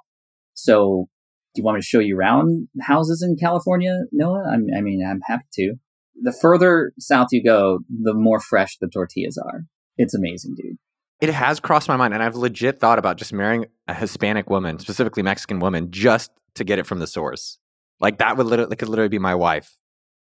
So 0.55 1.09
do 1.55 1.61
you 1.61 1.65
want 1.65 1.77
me 1.77 1.81
to 1.81 1.87
show 1.87 2.01
you 2.01 2.19
around 2.19 2.69
houses 2.83 3.23
in 3.23 3.37
California, 3.37 4.01
Noah? 4.11 4.45
I'm, 4.53 4.67
I 4.77 4.81
mean, 4.81 5.07
I'm 5.07 5.21
happy 5.25 5.45
to. 5.55 5.75
The 6.23 6.33
further 6.33 6.93
south 6.99 7.29
you 7.31 7.43
go, 7.43 7.81
the 7.89 8.15
more 8.15 8.41
fresh 8.41 8.77
the 8.79 8.89
tortillas 8.89 9.39
are. 9.39 9.63
It's 9.97 10.15
amazing, 10.15 10.55
dude. 10.57 10.77
It 11.21 11.31
has 11.31 11.61
crossed 11.61 11.89
my 11.89 11.97
mind, 11.97 12.15
and 12.15 12.23
I've 12.23 12.37
legit 12.37 12.81
thought 12.81 12.99
about 12.99 13.17
just 13.17 13.33
marrying 13.33 13.67
a 13.87 13.95
Hispanic 13.95 14.51
woman, 14.51 14.79
specifically 14.79 15.23
Mexican 15.23 15.61
woman, 15.61 15.91
just 15.91 16.33
to 16.55 16.65
get 16.65 16.79
it 16.79 16.87
from 16.87 16.99
the 16.99 17.07
source. 17.07 17.59
Like 18.03 18.19
that 18.19 18.37
would 18.37 18.47
literally 18.47 18.77
could 18.77 18.89
literally 18.89 19.09
be 19.09 19.19
my 19.19 19.35
wife. 19.35 19.77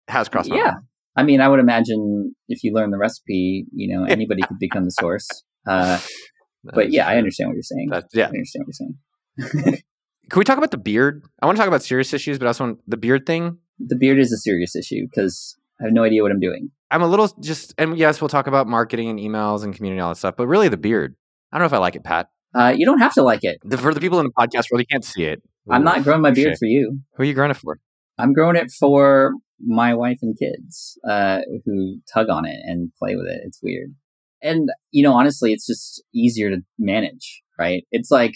Has 0.08 0.28
crossed 0.28 0.50
my 0.50 0.56
yeah. 0.56 0.64
mind. 0.64 0.76
I 1.16 1.22
mean, 1.22 1.40
I 1.40 1.48
would 1.48 1.60
imagine 1.60 2.34
if 2.48 2.62
you 2.62 2.72
learn 2.72 2.90
the 2.90 2.98
recipe, 2.98 3.66
you 3.72 3.96
know, 3.96 4.04
anybody 4.04 4.42
could 4.42 4.58
become 4.58 4.84
the 4.84 4.90
source. 4.90 5.26
Uh, 5.66 5.98
but 6.64 6.90
yeah, 6.90 7.08
I 7.08 7.16
understand 7.16 7.48
what 7.48 7.54
you're 7.54 7.62
saying. 7.62 7.88
That's, 7.90 8.14
yeah. 8.14 8.26
I 8.26 8.28
understand 8.28 8.64
what 8.66 8.74
you're 8.78 9.62
saying. 9.72 9.82
Can 10.30 10.38
we 10.38 10.44
talk 10.44 10.58
about 10.58 10.70
the 10.70 10.78
beard? 10.78 11.24
I 11.40 11.46
want 11.46 11.56
to 11.56 11.60
talk 11.60 11.68
about 11.68 11.82
serious 11.82 12.12
issues, 12.12 12.38
but 12.38 12.44
I 12.44 12.48
also 12.48 12.64
want 12.64 12.80
the 12.86 12.96
beard 12.96 13.24
thing. 13.26 13.58
The 13.78 13.96
beard 13.96 14.18
is 14.18 14.32
a 14.32 14.36
serious 14.36 14.76
issue 14.76 15.06
because 15.10 15.56
I 15.80 15.84
have 15.84 15.92
no 15.92 16.02
idea 16.02 16.22
what 16.22 16.32
I'm 16.32 16.40
doing. 16.40 16.70
I'm 16.90 17.02
a 17.02 17.06
little 17.06 17.28
just, 17.40 17.74
and 17.78 17.96
yes, 17.96 18.20
we'll 18.20 18.28
talk 18.28 18.46
about 18.46 18.66
marketing 18.66 19.08
and 19.08 19.18
emails 19.18 19.64
and 19.64 19.74
community 19.74 19.98
and 19.98 20.04
all 20.04 20.10
that 20.10 20.16
stuff, 20.16 20.34
but 20.36 20.46
really 20.46 20.68
the 20.68 20.76
beard. 20.76 21.16
I 21.52 21.56
don't 21.56 21.62
know 21.62 21.66
if 21.66 21.72
I 21.72 21.78
like 21.78 21.96
it, 21.96 22.04
Pat. 22.04 22.28
Uh, 22.54 22.74
you 22.76 22.86
don't 22.86 22.98
have 22.98 23.14
to 23.14 23.22
like 23.22 23.40
it. 23.42 23.58
The, 23.62 23.78
for 23.78 23.94
the 23.94 24.00
people 24.00 24.20
in 24.20 24.26
the 24.26 24.32
podcast 24.32 24.70
world, 24.70 24.80
you 24.80 24.86
can't 24.86 25.04
see 25.04 25.24
it. 25.24 25.42
I'm 25.70 25.84
not 25.84 26.04
growing 26.04 26.22
my 26.22 26.30
beard 26.30 26.52
Shit. 26.52 26.58
for 26.58 26.66
you. 26.66 27.00
Who 27.14 27.22
are 27.22 27.26
you 27.26 27.34
growing 27.34 27.50
it 27.50 27.56
for? 27.56 27.78
I'm 28.18 28.32
growing 28.32 28.56
it 28.56 28.70
for 28.70 29.34
my 29.60 29.94
wife 29.94 30.18
and 30.22 30.38
kids 30.38 30.98
uh, 31.08 31.40
who 31.64 32.00
tug 32.12 32.28
on 32.28 32.46
it 32.46 32.58
and 32.64 32.90
play 32.98 33.16
with 33.16 33.26
it. 33.26 33.40
It's 33.44 33.60
weird. 33.62 33.94
And, 34.42 34.70
you 34.92 35.02
know, 35.02 35.14
honestly, 35.14 35.52
it's 35.52 35.66
just 35.66 36.02
easier 36.14 36.50
to 36.50 36.62
manage, 36.78 37.42
right? 37.58 37.84
It's 37.90 38.10
like, 38.10 38.34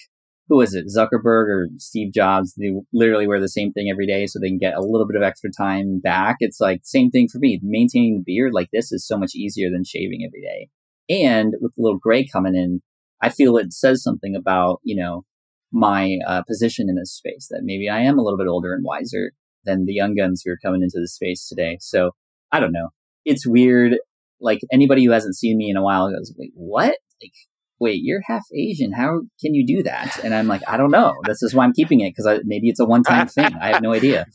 who 0.48 0.60
is 0.60 0.74
it? 0.74 0.86
Zuckerberg 0.86 1.46
or 1.48 1.68
Steve 1.78 2.12
Jobs? 2.12 2.54
They 2.54 2.72
literally 2.92 3.26
wear 3.26 3.40
the 3.40 3.48
same 3.48 3.72
thing 3.72 3.88
every 3.90 4.06
day 4.06 4.26
so 4.26 4.38
they 4.38 4.48
can 4.48 4.58
get 4.58 4.74
a 4.74 4.82
little 4.82 5.06
bit 5.06 5.16
of 5.16 5.22
extra 5.22 5.50
time 5.56 6.00
back. 6.00 6.36
It's 6.40 6.60
like, 6.60 6.80
same 6.82 7.10
thing 7.10 7.28
for 7.28 7.38
me. 7.38 7.60
Maintaining 7.62 8.18
the 8.18 8.24
beard 8.24 8.52
like 8.52 8.68
this 8.72 8.92
is 8.92 9.06
so 9.06 9.16
much 9.16 9.34
easier 9.34 9.70
than 9.70 9.84
shaving 9.84 10.26
every 10.26 10.42
day. 10.42 10.68
And 11.08 11.54
with 11.60 11.72
the 11.76 11.82
little 11.82 11.98
gray 11.98 12.26
coming 12.26 12.54
in, 12.54 12.82
I 13.22 13.28
feel 13.28 13.56
it 13.56 13.72
says 13.72 14.02
something 14.02 14.34
about, 14.34 14.80
you 14.82 14.96
know, 14.96 15.24
my 15.72 16.18
uh, 16.26 16.42
position 16.46 16.86
in 16.88 16.96
this 16.96 17.12
space 17.14 17.48
that 17.50 17.62
maybe 17.64 17.88
I 17.88 18.00
am 18.00 18.18
a 18.18 18.22
little 18.22 18.38
bit 18.38 18.46
older 18.46 18.74
and 18.74 18.84
wiser 18.84 19.32
than 19.64 19.84
the 19.86 19.94
young 19.94 20.14
guns 20.14 20.42
who 20.44 20.52
are 20.52 20.58
coming 20.62 20.82
into 20.82 20.98
the 21.00 21.08
space 21.08 21.48
today. 21.48 21.78
So 21.80 22.10
I 22.50 22.60
don't 22.60 22.72
know. 22.72 22.88
It's 23.24 23.46
weird. 23.46 23.96
Like 24.40 24.60
anybody 24.72 25.04
who 25.04 25.12
hasn't 25.12 25.36
seen 25.36 25.56
me 25.56 25.70
in 25.70 25.76
a 25.76 25.82
while 25.82 26.10
goes, 26.10 26.34
wait, 26.36 26.50
what? 26.54 26.96
Like, 27.22 27.32
wait, 27.78 28.00
you're 28.02 28.20
half 28.26 28.42
Asian. 28.54 28.92
How 28.92 29.20
can 29.40 29.54
you 29.54 29.66
do 29.66 29.82
that? 29.84 30.18
And 30.24 30.34
I'm 30.34 30.46
like, 30.46 30.62
I 30.68 30.76
don't 30.76 30.90
know. 30.90 31.14
This 31.26 31.42
is 31.42 31.54
why 31.54 31.64
I'm 31.64 31.72
keeping 31.72 32.00
it 32.00 32.14
because 32.14 32.40
maybe 32.44 32.68
it's 32.68 32.80
a 32.80 32.84
one 32.84 33.02
time 33.02 33.26
thing. 33.28 33.54
I 33.60 33.68
have 33.68 33.82
no 33.82 33.92
idea. 33.92 34.26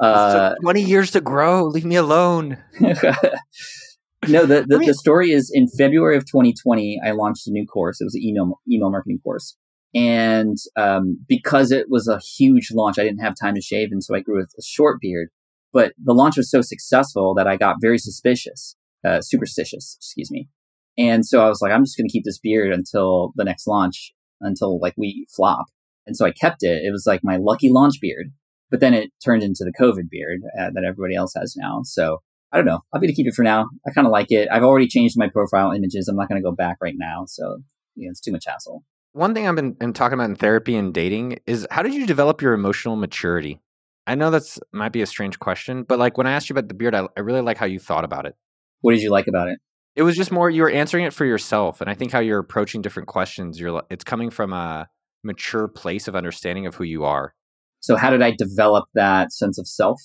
Uh, 0.00 0.54
20 0.62 0.82
years 0.82 1.10
to 1.12 1.20
grow. 1.20 1.64
Leave 1.64 1.84
me 1.84 1.96
alone. 1.96 2.58
no, 2.80 4.44
the, 4.46 4.64
the, 4.68 4.76
I 4.76 4.78
mean- 4.78 4.88
the 4.88 4.94
story 4.94 5.30
is 5.30 5.50
in 5.52 5.66
February 5.68 6.16
of 6.16 6.24
2020, 6.26 7.00
I 7.04 7.10
launched 7.12 7.46
a 7.46 7.50
new 7.50 7.66
course. 7.66 8.00
It 8.00 8.04
was 8.04 8.14
an 8.14 8.22
email, 8.22 8.60
email 8.70 8.90
marketing 8.90 9.20
course. 9.22 9.56
And 9.94 10.56
um, 10.76 11.24
because 11.28 11.72
it 11.72 11.86
was 11.88 12.06
a 12.06 12.20
huge 12.36 12.70
launch, 12.72 12.98
I 12.98 13.02
didn't 13.02 13.24
have 13.24 13.34
time 13.40 13.54
to 13.54 13.60
shave. 13.60 13.88
And 13.90 14.04
so 14.04 14.14
I 14.14 14.20
grew 14.20 14.42
a 14.42 14.62
short 14.62 15.00
beard. 15.00 15.28
But 15.72 15.92
the 16.02 16.14
launch 16.14 16.36
was 16.36 16.50
so 16.50 16.60
successful 16.60 17.34
that 17.34 17.46
I 17.46 17.56
got 17.56 17.76
very 17.80 17.98
suspicious, 17.98 18.76
uh, 19.06 19.20
superstitious, 19.20 19.96
excuse 20.00 20.30
me. 20.30 20.48
And 20.98 21.24
so 21.24 21.44
I 21.44 21.48
was 21.48 21.60
like, 21.60 21.72
I'm 21.72 21.84
just 21.84 21.96
going 21.96 22.08
to 22.08 22.12
keep 22.12 22.24
this 22.24 22.38
beard 22.38 22.72
until 22.72 23.32
the 23.36 23.44
next 23.44 23.66
launch, 23.66 24.12
until 24.40 24.80
like 24.80 24.94
we 24.96 25.26
flop. 25.34 25.66
And 26.06 26.16
so 26.16 26.26
I 26.26 26.32
kept 26.32 26.62
it. 26.62 26.82
It 26.84 26.90
was 26.90 27.04
like 27.06 27.20
my 27.22 27.36
lucky 27.36 27.70
launch 27.70 28.00
beard. 28.00 28.32
But 28.70 28.80
then 28.80 28.94
it 28.94 29.10
turned 29.24 29.42
into 29.42 29.64
the 29.64 29.72
COVID 29.80 30.10
beard 30.10 30.40
uh, 30.58 30.70
that 30.74 30.84
everybody 30.84 31.14
else 31.14 31.32
has 31.36 31.54
now. 31.56 31.80
So 31.84 32.18
I 32.52 32.56
don't 32.56 32.66
know. 32.66 32.80
I'm 32.92 33.00
going 33.00 33.10
to 33.10 33.14
keep 33.14 33.26
it 33.26 33.34
for 33.34 33.44
now. 33.44 33.68
I 33.86 33.92
kind 33.92 34.06
of 34.06 34.12
like 34.12 34.30
it. 34.30 34.48
I've 34.50 34.62
already 34.64 34.88
changed 34.88 35.16
my 35.16 35.28
profile 35.28 35.72
images. 35.72 36.08
I'm 36.08 36.16
not 36.16 36.28
going 36.28 36.40
to 36.40 36.46
go 36.46 36.54
back 36.54 36.78
right 36.80 36.94
now. 36.96 37.24
So, 37.26 37.58
you 37.94 38.06
know, 38.06 38.10
it's 38.10 38.20
too 38.20 38.32
much 38.32 38.44
hassle. 38.46 38.84
One 39.12 39.34
thing 39.34 39.48
I've 39.48 39.56
been, 39.56 39.72
been 39.72 39.92
talking 39.92 40.14
about 40.14 40.30
in 40.30 40.36
therapy 40.36 40.76
and 40.76 40.94
dating 40.94 41.40
is 41.46 41.66
how 41.70 41.82
did 41.82 41.94
you 41.94 42.06
develop 42.06 42.40
your 42.40 42.52
emotional 42.52 42.96
maturity? 42.96 43.60
I 44.06 44.14
know 44.14 44.30
that's 44.30 44.58
might 44.72 44.92
be 44.92 45.02
a 45.02 45.06
strange 45.06 45.38
question, 45.38 45.82
but 45.82 45.98
like 45.98 46.16
when 46.16 46.26
I 46.26 46.32
asked 46.32 46.48
you 46.48 46.54
about 46.54 46.68
the 46.68 46.74
beard, 46.74 46.94
I, 46.94 47.08
I 47.16 47.20
really 47.20 47.40
like 47.40 47.56
how 47.56 47.66
you 47.66 47.78
thought 47.78 48.04
about 48.04 48.26
it. 48.26 48.36
What 48.80 48.92
did 48.92 49.02
you 49.02 49.10
like 49.10 49.26
about 49.26 49.48
it? 49.48 49.58
It 49.96 50.02
was 50.02 50.16
just 50.16 50.32
more 50.32 50.48
you 50.48 50.62
were 50.62 50.70
answering 50.70 51.04
it 51.04 51.12
for 51.12 51.24
yourself, 51.24 51.80
and 51.80 51.90
I 51.90 51.94
think 51.94 52.12
how 52.12 52.20
you're 52.20 52.38
approaching 52.38 52.80
different 52.82 53.08
questions, 53.08 53.60
you're 53.60 53.82
it's 53.90 54.04
coming 54.04 54.30
from 54.30 54.52
a 54.52 54.88
mature 55.24 55.68
place 55.68 56.08
of 56.08 56.16
understanding 56.16 56.66
of 56.66 56.76
who 56.76 56.84
you 56.84 57.04
are. 57.04 57.34
So, 57.80 57.96
how 57.96 58.10
did 58.10 58.22
I 58.22 58.30
develop 58.30 58.86
that 58.94 59.32
sense 59.32 59.58
of 59.58 59.66
self? 59.66 60.00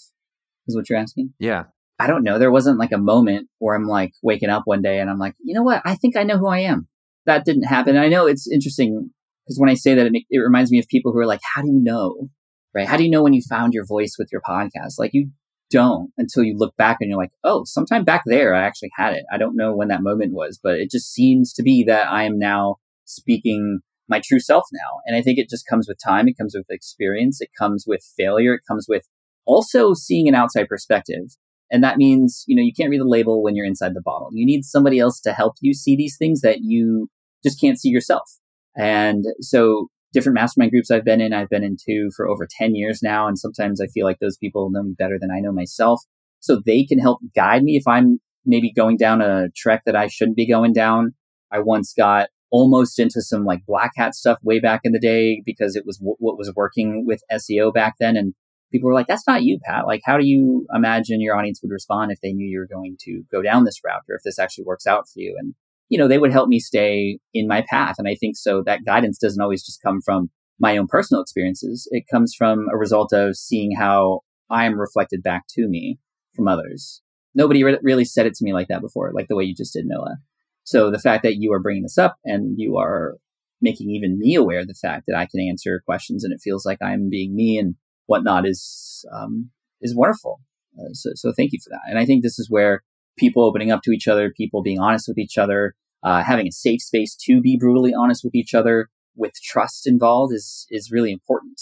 Is 0.68 0.76
what 0.76 0.89
you're 0.89 1.00
asking? 1.00 1.34
Yeah, 1.39 1.65
I 2.00 2.08
don't 2.08 2.24
know. 2.24 2.39
There 2.39 2.52
wasn't 2.52 2.80
like 2.80 2.91
a 2.91 2.98
moment 2.98 3.50
where 3.60 3.76
I'm 3.76 3.88
like 3.88 4.13
waking 4.22 4.50
up 4.50 4.63
one 4.65 4.82
day 4.82 5.00
and 5.00 5.10
I'm 5.10 5.20
like, 5.20 5.36
you 5.44 5.54
know 5.54 5.63
what? 5.63 5.82
I 5.86 5.96
think 5.96 6.18
I 6.18 6.24
know 6.24 6.38
who 6.38 6.48
I 6.48 6.60
am. 6.60 6.88
That 7.26 7.46
didn't 7.46 7.64
happen. 7.64 7.98
I 7.98 8.08
know 8.08 8.28
it's 8.28 8.50
interesting 8.52 9.12
because 9.46 9.60
when 9.60 9.70
I 9.70 9.76
say 9.76 9.94
that, 9.96 10.08
it, 10.08 10.24
it 10.30 10.40
reminds 10.40 10.72
me 10.72 10.80
of 10.80 10.88
people 10.88 11.12
who 11.12 11.20
are 11.20 11.26
like, 11.26 11.42
how 11.56 11.62
do 11.62 11.68
you 11.68 11.82
know? 11.82 12.30
Right? 12.74 12.88
How 12.88 12.98
do 12.98 13.04
you 13.04 13.10
know 13.10 13.24
when 13.24 13.34
you 13.34 13.42
found 13.48 13.74
your 13.74 13.86
voice 13.86 14.16
with 14.20 14.30
your 14.32 14.42
podcast? 14.42 15.00
Like, 15.00 15.12
you 15.14 15.30
don't 15.72 16.12
until 16.18 16.44
you 16.44 16.56
look 16.58 16.76
back 16.78 16.98
and 17.00 17.10
you're 17.10 17.20
like, 17.20 17.32
oh, 17.44 17.64
sometime 17.66 18.04
back 18.04 18.24
there, 18.26 18.54
I 18.54 18.64
actually 18.64 18.92
had 18.96 19.14
it. 19.14 19.24
I 19.32 19.38
don't 19.38 19.56
know 19.56 19.76
when 19.76 19.88
that 19.88 20.04
moment 20.04 20.34
was, 20.34 20.60
but 20.62 20.76
it 20.76 20.92
just 20.92 21.12
seems 21.12 21.54
to 21.54 21.64
be 21.64 21.84
that 21.86 22.08
I 22.08 22.24
am 22.24 22.38
now 22.38 22.78
speaking 23.06 23.80
my 24.08 24.22
true 24.24 24.40
self 24.40 24.66
now. 24.72 25.00
And 25.06 25.16
I 25.16 25.22
think 25.22 25.40
it 25.40 25.50
just 25.50 25.66
comes 25.68 25.88
with 25.88 25.98
time. 26.04 26.28
It 26.28 26.38
comes 26.38 26.54
with 26.56 26.66
experience. 26.70 27.42
It 27.42 27.50
comes 27.58 27.86
with 27.88 28.02
failure. 28.18 28.54
It 28.54 28.62
comes 28.68 28.86
with 28.88 29.04
also 29.46 29.94
seeing 29.94 30.28
an 30.28 30.36
outside 30.36 30.68
perspective. 30.68 31.36
And 31.76 31.84
that 31.84 31.98
means, 31.98 32.46
you 32.48 32.56
know, 32.56 32.62
you 32.62 32.72
can't 32.72 32.90
read 32.90 33.02
the 33.02 33.06
label 33.06 33.44
when 33.44 33.54
you're 33.54 33.66
inside 33.66 33.94
the 33.94 34.02
bottle. 34.02 34.30
You 34.32 34.46
need 34.46 34.64
somebody 34.64 34.98
else 34.98 35.20
to 35.20 35.34
help 35.34 35.56
you 35.60 35.74
see 35.74 35.98
these 35.98 36.16
things 36.18 36.40
that 36.40 36.60
you 36.62 37.10
just 37.44 37.60
can't 37.60 37.78
see 37.78 37.90
yourself. 37.90 38.24
And 38.78 39.26
so 39.42 39.88
different 40.14 40.36
mastermind 40.36 40.72
groups 40.72 40.90
I've 40.90 41.04
been 41.04 41.20
in, 41.20 41.34
I've 41.34 41.50
been 41.50 41.66
in 41.66 41.76
two 41.76 42.12
for 42.16 42.30
over 42.30 42.48
10 42.50 42.76
years 42.76 43.04
now. 43.04 43.28
And 43.28 43.38
sometimes 43.38 43.82
I 43.82 43.88
feel 43.88 44.06
like 44.06 44.20
those 44.20 44.38
people 44.38 44.70
know 44.72 44.84
me 44.84 44.96
better 44.98 45.18
than 45.20 45.32
I 45.32 45.42
know 45.42 45.52
myself. 45.52 46.02
So 46.40 46.62
they 46.66 46.86
can 46.86 46.98
help 46.98 47.20
guide 47.36 47.64
me 47.64 47.76
if 47.76 47.86
I'm 47.86 48.22
maybe 48.46 48.72
going 48.72 48.96
down 48.96 49.20
a 49.20 49.50
trek 49.54 49.82
that 49.86 49.98
I 49.98 50.08
shouldn't 50.08 50.38
be 50.38 50.48
going 50.48 50.72
down. 50.72 51.14
I 51.52 51.60
once 51.60 51.94
got 51.94 52.30
almost 52.52 53.00
into 53.00 53.22
some 53.22 53.44
like 53.44 53.66
black 53.68 53.92
hat 53.98 54.16
stuff 54.16 54.38
way 54.44 54.62
back 54.62 54.80
in 54.86 54.94
the 54.94 55.00
day 55.00 55.42
because 55.46 55.76
it 55.76 55.84
was 55.86 55.98
w- 55.98 56.16
what 56.20 56.38
was 56.38 56.54
working 56.56 57.06
with 57.06 57.22
SEO 57.30 57.74
back 57.74 57.96
then. 58.00 58.16
And 58.16 58.34
people 58.76 58.88
were 58.88 58.94
like, 58.94 59.08
that's 59.08 59.28
not 59.28 59.44
you, 59.44 59.58
Pat. 59.64 59.88
Like, 59.88 60.02
how 60.04 60.18
do 60.18 60.26
you 60.26 60.68
imagine 60.74 61.22
your 61.22 61.38
audience 61.38 61.62
would 61.62 61.72
respond 61.72 62.12
if 62.12 62.20
they 62.22 62.34
knew 62.34 62.48
you 62.48 62.60
were 62.60 62.68
going 62.68 62.98
to 63.02 63.24
go 63.32 63.42
down 63.42 63.64
this 63.64 63.80
route 63.86 64.04
or 64.10 64.16
if 64.16 64.24
this 64.24 64.38
actually 64.38 64.66
works 64.66 64.86
out 64.86 65.08
for 65.08 65.20
you? 65.20 65.36
And, 65.40 65.56
you 65.88 65.98
know, 65.98 66.08
they 66.08 66.18
would 66.18 66.32
help 66.32 66.50
me 66.50 66.60
stay 66.60 67.20
in 67.34 67.48
my 67.48 67.64
path. 67.70 67.96
And 67.98 68.08
I 68.08 68.16
think 68.16 68.36
so 68.36 68.62
that 68.66 68.86
guidance 68.86 69.18
doesn't 69.18 69.42
always 69.42 69.66
just 69.66 69.82
come 69.82 70.02
from 70.02 70.30
my 70.60 70.78
own 70.78 70.88
personal 70.88 71.22
experiences. 71.22 71.88
It 71.92 72.04
comes 72.12 72.36
from 72.38 72.68
a 72.74 72.78
result 72.78 73.14
of 73.14 73.38
seeing 73.38 73.76
how 73.76 74.22
I 74.50 74.66
am 74.66 74.80
reflected 74.80 75.24
back 75.24 75.44
to 75.52 75.68
me 75.68 76.00
from 76.36 76.48
others. 76.48 77.02
Nobody 77.34 77.64
re- 77.64 77.80
really 77.82 78.06
said 78.06 78.26
it 78.26 78.34
to 78.36 78.44
me 78.44 78.54
like 78.54 78.68
that 78.68 78.82
before, 78.82 79.12
like 79.14 79.28
the 79.30 79.36
way 79.36 79.46
you 79.46 79.56
just 79.56 79.74
did, 79.74 79.86
Noah. 79.86 80.18
So 80.64 80.90
the 80.90 81.00
fact 81.00 81.24
that 81.24 81.36
you 81.36 81.54
are 81.54 81.62
bringing 81.62 81.84
this 81.84 81.98
up 81.98 82.18
and 82.26 82.56
you 82.58 82.78
are 82.78 83.16
making 83.62 83.90
even 83.90 84.20
me 84.20 84.36
aware 84.36 84.60
of 84.60 84.68
the 84.68 84.74
fact 84.74 85.06
that 85.08 85.18
I 85.18 85.28
can 85.30 85.40
answer 85.40 85.82
questions 85.86 86.24
and 86.24 86.34
it 86.34 86.42
feels 86.44 86.66
like 86.66 86.82
I'm 86.82 87.10
being 87.10 87.36
me 87.36 87.58
and 87.58 87.76
whatnot 88.08 88.48
is 88.48 89.06
um, 89.13 89.50
is 89.82 89.96
wonderful. 89.96 90.41
Uh, 90.78 90.94
so, 90.94 91.12
so 91.15 91.32
thank 91.32 91.52
you 91.54 91.60
for 91.63 91.70
that. 91.70 91.82
And 91.89 91.98
I 91.98 92.06
think 92.06 92.22
this 92.22 92.39
is 92.39 92.50
where 92.50 92.84
people 93.18 93.44
opening 93.44 93.72
up 93.72 93.82
to 93.84 93.91
each 93.91 94.08
other, 94.08 94.34
people 94.36 94.62
being 94.62 94.80
honest 94.80 95.08
with 95.08 95.18
each 95.18 95.38
other, 95.38 95.74
uh, 96.04 96.22
having 96.24 96.48
a 96.48 96.52
safe 96.52 96.82
space 96.82 97.15
to 97.26 97.41
be 97.41 97.58
brutally 97.58 97.94
honest 97.94 98.24
with 98.24 98.36
each 98.36 98.54
other, 98.54 98.89
with 99.15 99.34
trust 99.44 99.88
involved, 99.88 100.34
is 100.34 100.68
is 100.70 100.91
really 100.91 101.12
important. 101.12 101.62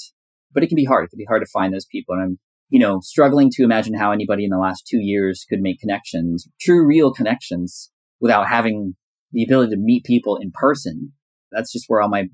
But 0.54 0.64
it 0.64 0.68
can 0.68 0.76
be 0.76 0.86
hard. 0.86 1.06
It 1.06 1.10
can 1.10 1.18
be 1.18 1.26
hard 1.26 1.42
to 1.42 1.52
find 1.52 1.74
those 1.74 1.86
people, 1.86 2.16
and 2.16 2.24
I'm 2.24 2.40
you 2.70 2.80
know 2.80 3.00
struggling 3.02 3.50
to 3.52 3.64
imagine 3.64 3.94
how 3.94 4.12
anybody 4.12 4.44
in 4.44 4.50
the 4.50 4.58
last 4.58 4.88
two 4.88 5.00
years 5.00 5.46
could 5.48 5.62
make 5.62 5.80
connections, 5.80 6.48
true, 6.60 6.86
real 6.86 7.14
connections, 7.14 7.92
without 8.20 8.48
having 8.48 8.96
the 9.32 9.44
ability 9.44 9.72
to 9.72 9.82
meet 9.82 10.06
people 10.06 10.38
in 10.38 10.52
person. 10.52 11.14
That's 11.52 11.72
just 11.72 11.86
where 11.88 12.02
all 12.02 12.10
my 12.10 12.30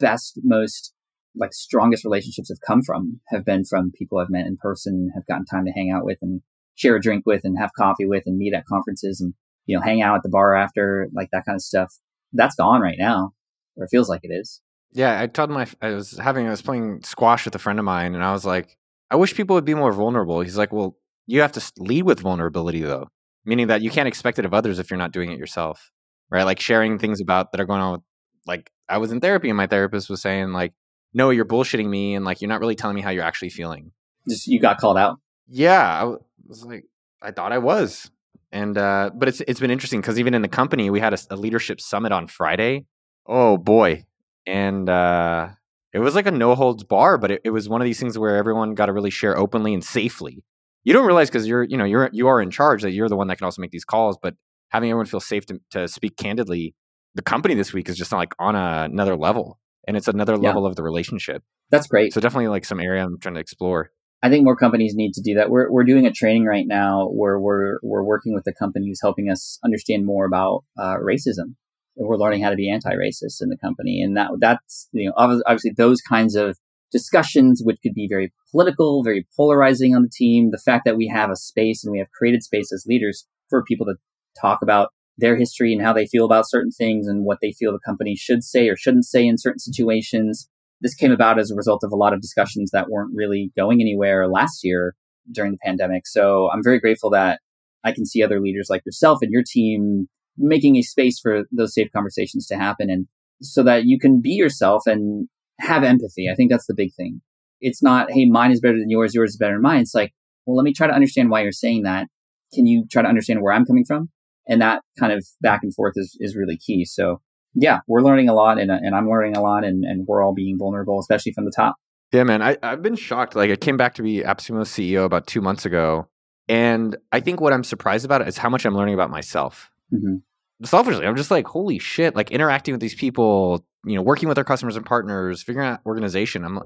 best, 0.00 0.40
most 0.42 0.92
like 1.36 1.52
strongest 1.52 2.04
relationships 2.04 2.48
have 2.48 2.60
come 2.66 2.82
from 2.82 3.20
have 3.28 3.44
been 3.44 3.64
from 3.64 3.92
people 3.92 4.18
I've 4.18 4.30
met 4.30 4.46
in 4.46 4.56
person, 4.56 5.10
have 5.14 5.26
gotten 5.26 5.44
time 5.44 5.64
to 5.66 5.72
hang 5.72 5.90
out 5.90 6.04
with 6.04 6.18
and 6.22 6.42
share 6.74 6.96
a 6.96 7.00
drink 7.00 7.24
with 7.26 7.42
and 7.44 7.58
have 7.58 7.70
coffee 7.76 8.06
with 8.06 8.22
and 8.26 8.38
meet 8.38 8.54
at 8.54 8.64
conferences 8.66 9.20
and, 9.20 9.34
you 9.66 9.76
know, 9.76 9.82
hang 9.82 10.00
out 10.00 10.16
at 10.16 10.22
the 10.22 10.28
bar 10.28 10.54
after, 10.54 11.08
like 11.12 11.28
that 11.32 11.44
kind 11.44 11.56
of 11.56 11.62
stuff. 11.62 11.92
That's 12.32 12.54
gone 12.54 12.80
right 12.80 12.98
now, 12.98 13.32
or 13.76 13.84
it 13.84 13.90
feels 13.90 14.08
like 14.08 14.20
it 14.22 14.32
is. 14.32 14.60
Yeah, 14.92 15.20
I 15.20 15.26
told 15.26 15.50
my 15.50 15.66
I 15.82 15.90
was 15.90 16.18
having 16.18 16.46
I 16.46 16.50
was 16.50 16.62
playing 16.62 17.02
squash 17.02 17.44
with 17.44 17.54
a 17.54 17.58
friend 17.58 17.78
of 17.78 17.84
mine, 17.84 18.14
and 18.14 18.24
I 18.24 18.32
was 18.32 18.44
like, 18.44 18.76
I 19.10 19.16
wish 19.16 19.34
people 19.34 19.54
would 19.54 19.64
be 19.64 19.74
more 19.74 19.92
vulnerable. 19.92 20.40
He's 20.40 20.56
like, 20.56 20.72
well, 20.72 20.96
you 21.26 21.40
have 21.40 21.52
to 21.52 21.72
lead 21.78 22.04
with 22.04 22.20
vulnerability 22.20 22.80
though, 22.80 23.08
meaning 23.44 23.66
that 23.66 23.82
you 23.82 23.90
can't 23.90 24.08
expect 24.08 24.38
it 24.38 24.44
of 24.44 24.54
others 24.54 24.78
if 24.78 24.90
you're 24.90 24.98
not 24.98 25.12
doing 25.12 25.30
it 25.30 25.38
yourself, 25.38 25.90
right? 26.30 26.44
Like 26.44 26.60
sharing 26.60 26.98
things 26.98 27.20
about 27.20 27.52
that 27.52 27.60
are 27.60 27.66
going 27.66 27.80
on 27.80 27.92
with, 27.92 28.02
like 28.46 28.70
I 28.88 28.98
was 28.98 29.12
in 29.12 29.20
therapy, 29.20 29.48
and 29.50 29.56
my 29.56 29.66
therapist 29.66 30.08
was 30.08 30.22
saying 30.22 30.52
like, 30.52 30.72
no, 31.14 31.30
you're 31.30 31.44
bullshitting 31.44 31.88
me, 31.88 32.14
and 32.14 32.24
like 32.24 32.40
you're 32.40 32.48
not 32.48 32.60
really 32.60 32.76
telling 32.76 32.94
me 32.94 33.02
how 33.02 33.10
you're 33.10 33.24
actually 33.24 33.50
feeling. 33.50 33.92
Just 34.28 34.46
you 34.46 34.60
got 34.60 34.78
called 34.78 34.98
out. 34.98 35.18
Yeah, 35.48 35.82
I 35.82 36.16
was 36.46 36.64
like, 36.64 36.84
I 37.22 37.30
thought 37.30 37.52
I 37.52 37.58
was, 37.58 38.10
and 38.52 38.76
uh, 38.76 39.10
but 39.14 39.28
it's 39.28 39.40
it's 39.42 39.60
been 39.60 39.70
interesting 39.70 40.00
because 40.00 40.18
even 40.18 40.34
in 40.34 40.42
the 40.42 40.48
company, 40.48 40.90
we 40.90 41.00
had 41.00 41.18
a 41.30 41.36
leadership 41.36 41.80
summit 41.80 42.12
on 42.12 42.26
Friday, 42.26 42.84
Oh 43.28 43.58
boy. 43.58 44.06
And 44.46 44.88
uh 44.88 45.50
it 45.92 46.00
was 46.00 46.14
like 46.14 46.26
a 46.26 46.30
no 46.30 46.54
holds 46.54 46.84
bar, 46.84 47.18
but 47.18 47.30
it, 47.30 47.40
it 47.44 47.50
was 47.50 47.68
one 47.68 47.80
of 47.80 47.84
these 47.84 48.00
things 48.00 48.18
where 48.18 48.36
everyone 48.36 48.74
got 48.74 48.86
to 48.86 48.92
really 48.92 49.10
share 49.10 49.36
openly 49.38 49.72
and 49.72 49.84
safely. 49.84 50.42
You 50.84 50.92
don't 50.92 51.06
realize 51.06 51.28
because 51.28 51.46
you're, 51.46 51.62
you 51.62 51.76
know, 51.76 51.84
you're 51.84 52.08
you 52.12 52.28
are 52.28 52.40
in 52.40 52.50
charge 52.50 52.82
that 52.82 52.92
you're 52.92 53.08
the 53.08 53.16
one 53.16 53.28
that 53.28 53.36
can 53.36 53.44
also 53.44 53.60
make 53.60 53.70
these 53.70 53.84
calls, 53.84 54.18
but 54.20 54.34
having 54.70 54.90
everyone 54.90 55.06
feel 55.06 55.20
safe 55.20 55.46
to, 55.46 55.60
to 55.70 55.88
speak 55.88 56.16
candidly, 56.16 56.74
the 57.14 57.22
company 57.22 57.54
this 57.54 57.72
week 57.72 57.88
is 57.88 57.96
just 57.96 58.12
like 58.12 58.34
on 58.38 58.54
a, 58.54 58.84
another 58.90 59.16
level, 59.16 59.58
and 59.88 59.96
it's 59.96 60.06
another 60.06 60.34
Yeah. 60.34 60.48
level 60.50 60.66
of 60.66 60.76
the 60.76 60.82
relationship. 60.84 61.42
That's 61.70 61.88
great. 61.88 62.12
So 62.12 62.20
definitely 62.20 62.48
like 62.48 62.64
some 62.64 62.78
area 62.80 63.02
I'm 63.04 63.18
trying 63.18 63.34
to 63.34 63.40
explore. 63.40 63.90
I 64.22 64.28
think 64.28 64.44
more 64.44 64.56
companies 64.56 64.94
need 64.94 65.12
to 65.14 65.22
do 65.22 65.34
that. 65.34 65.48
We're 65.50 65.70
we're 65.70 65.84
doing 65.84 66.06
a 66.06 66.12
training 66.12 66.44
right 66.44 66.66
now 66.66 67.08
where 67.08 67.38
we're 67.40 67.78
we're 67.82 68.04
working 68.04 68.34
with 68.34 68.44
the 68.44 68.52
company 68.52 68.88
who's 68.88 69.00
helping 69.02 69.30
us 69.30 69.58
understand 69.64 70.04
more 70.04 70.24
about 70.26 70.64
uh, 70.78 70.96
racism. 70.96 71.54
We're 71.96 72.16
learning 72.16 72.42
how 72.42 72.50
to 72.50 72.56
be 72.56 72.70
anti-racist 72.70 73.40
in 73.40 73.48
the 73.48 73.56
company, 73.56 74.02
and 74.02 74.16
that 74.16 74.30
that's 74.40 74.88
you 74.92 75.06
know 75.08 75.14
obvi- 75.16 75.40
obviously 75.46 75.72
those 75.76 76.00
kinds 76.00 76.34
of 76.36 76.56
discussions, 76.92 77.60
which 77.64 77.78
could 77.82 77.94
be 77.94 78.08
very 78.08 78.32
political, 78.50 79.02
very 79.02 79.26
polarizing 79.36 79.94
on 79.94 80.02
the 80.02 80.10
team. 80.12 80.50
The 80.50 80.58
fact 80.58 80.84
that 80.84 80.96
we 80.96 81.06
have 81.08 81.30
a 81.30 81.36
space 81.36 81.84
and 81.84 81.92
we 81.92 81.98
have 81.98 82.10
created 82.10 82.42
space 82.42 82.72
as 82.72 82.84
leaders 82.86 83.26
for 83.50 83.62
people 83.64 83.86
to 83.86 83.94
talk 84.40 84.60
about 84.62 84.90
their 85.18 85.36
history 85.36 85.72
and 85.72 85.82
how 85.82 85.92
they 85.92 86.06
feel 86.06 86.24
about 86.24 86.48
certain 86.48 86.70
things 86.70 87.06
and 87.06 87.24
what 87.24 87.38
they 87.42 87.52
feel 87.52 87.72
the 87.72 87.80
company 87.84 88.16
should 88.16 88.42
say 88.42 88.68
or 88.68 88.76
shouldn't 88.76 89.04
say 89.04 89.26
in 89.26 89.36
certain 89.36 89.58
situations 89.58 90.48
this 90.80 90.94
came 90.94 91.12
about 91.12 91.38
as 91.38 91.50
a 91.50 91.56
result 91.56 91.82
of 91.82 91.92
a 91.92 91.96
lot 91.96 92.12
of 92.12 92.20
discussions 92.20 92.70
that 92.70 92.88
weren't 92.88 93.14
really 93.14 93.50
going 93.56 93.80
anywhere 93.80 94.28
last 94.28 94.60
year 94.62 94.94
during 95.30 95.52
the 95.52 95.58
pandemic. 95.58 96.06
So 96.06 96.50
I'm 96.52 96.62
very 96.62 96.80
grateful 96.80 97.10
that 97.10 97.40
I 97.84 97.92
can 97.92 98.06
see 98.06 98.22
other 98.22 98.40
leaders 98.40 98.68
like 98.70 98.82
yourself 98.86 99.18
and 99.22 99.32
your 99.32 99.42
team 99.46 100.08
making 100.36 100.76
a 100.76 100.82
space 100.82 101.18
for 101.18 101.44
those 101.50 101.74
safe 101.74 101.88
conversations 101.92 102.46
to 102.46 102.56
happen 102.56 102.90
and 102.90 103.06
so 103.42 103.62
that 103.62 103.84
you 103.84 103.98
can 103.98 104.20
be 104.20 104.30
yourself 104.30 104.86
and 104.86 105.28
have 105.60 105.84
empathy. 105.84 106.28
I 106.30 106.34
think 106.34 106.50
that's 106.50 106.66
the 106.66 106.74
big 106.74 106.94
thing. 106.94 107.20
It's 107.60 107.82
not, 107.82 108.10
hey, 108.10 108.26
mine 108.26 108.52
is 108.52 108.60
better 108.60 108.78
than 108.78 108.90
yours, 108.90 109.14
yours 109.14 109.30
is 109.30 109.36
better 109.36 109.54
than 109.54 109.62
mine. 109.62 109.80
It's 109.80 109.94
like, 109.94 110.12
well, 110.46 110.56
let 110.56 110.64
me 110.64 110.72
try 110.72 110.86
to 110.86 110.94
understand 110.94 111.30
why 111.30 111.42
you're 111.42 111.52
saying 111.52 111.82
that. 111.82 112.06
Can 112.54 112.66
you 112.66 112.86
try 112.90 113.02
to 113.02 113.08
understand 113.08 113.42
where 113.42 113.52
I'm 113.52 113.66
coming 113.66 113.84
from? 113.84 114.10
And 114.48 114.60
that 114.62 114.82
kind 114.98 115.12
of 115.12 115.26
back 115.40 115.60
and 115.62 115.74
forth 115.74 115.94
is, 115.96 116.16
is 116.20 116.36
really 116.36 116.56
key. 116.56 116.84
So 116.84 117.20
yeah, 117.54 117.80
we're 117.86 118.02
learning 118.02 118.28
a 118.28 118.34
lot 118.34 118.58
and, 118.58 118.70
and 118.70 118.94
I'm 118.94 119.08
learning 119.08 119.36
a 119.36 119.42
lot 119.42 119.64
and, 119.64 119.84
and 119.84 120.06
we're 120.06 120.22
all 120.22 120.34
being 120.34 120.56
vulnerable, 120.58 120.98
especially 121.00 121.32
from 121.32 121.44
the 121.44 121.52
top. 121.54 121.76
Yeah, 122.12 122.24
man, 122.24 122.40
I, 122.40 122.56
I've 122.62 122.82
been 122.82 122.96
shocked. 122.96 123.36
Like, 123.36 123.50
I 123.50 123.56
came 123.56 123.76
back 123.76 123.94
to 123.94 124.02
be 124.02 124.22
AppSumo's 124.22 124.70
CEO 124.70 125.04
about 125.04 125.26
two 125.26 125.42
months 125.42 125.66
ago, 125.66 126.08
and 126.48 126.96
I 127.12 127.20
think 127.20 127.40
what 127.40 127.52
I'm 127.52 127.64
surprised 127.64 128.06
about 128.06 128.26
is 128.26 128.38
how 128.38 128.48
much 128.48 128.64
I'm 128.64 128.74
learning 128.74 128.94
about 128.94 129.10
myself. 129.10 129.70
hmm 129.90 130.16
Selfishly, 130.64 131.06
I'm 131.06 131.14
just 131.14 131.30
like, 131.30 131.46
holy 131.46 131.78
shit! 131.78 132.16
Like 132.16 132.32
interacting 132.32 132.74
with 132.74 132.80
these 132.80 132.94
people, 132.94 133.64
you 133.84 133.94
know, 133.94 134.02
working 134.02 134.28
with 134.28 134.38
our 134.38 134.44
customers 134.44 134.74
and 134.74 134.84
partners, 134.84 135.40
figuring 135.40 135.68
out 135.68 135.80
organization. 135.86 136.44
I'm. 136.44 136.58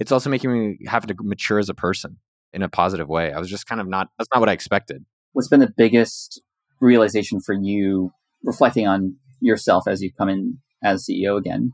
It's 0.00 0.12
also 0.12 0.28
making 0.28 0.52
me 0.52 0.78
have 0.86 1.06
to 1.06 1.14
mature 1.20 1.58
as 1.58 1.70
a 1.70 1.74
person 1.74 2.18
in 2.52 2.62
a 2.62 2.68
positive 2.68 3.08
way. 3.08 3.32
I 3.32 3.38
was 3.38 3.48
just 3.48 3.66
kind 3.66 3.80
of 3.80 3.88
not. 3.88 4.08
That's 4.18 4.28
not 4.34 4.40
what 4.40 4.50
I 4.50 4.52
expected. 4.52 5.06
What's 5.32 5.48
been 5.48 5.60
the 5.60 5.72
biggest 5.74 6.42
realization 6.80 7.40
for 7.40 7.54
you 7.54 8.12
reflecting 8.44 8.86
on 8.86 9.16
yourself 9.40 9.84
as 9.88 10.02
you 10.02 10.10
come 10.12 10.28
in 10.28 10.58
as 10.82 11.06
CEO 11.06 11.38
again? 11.38 11.72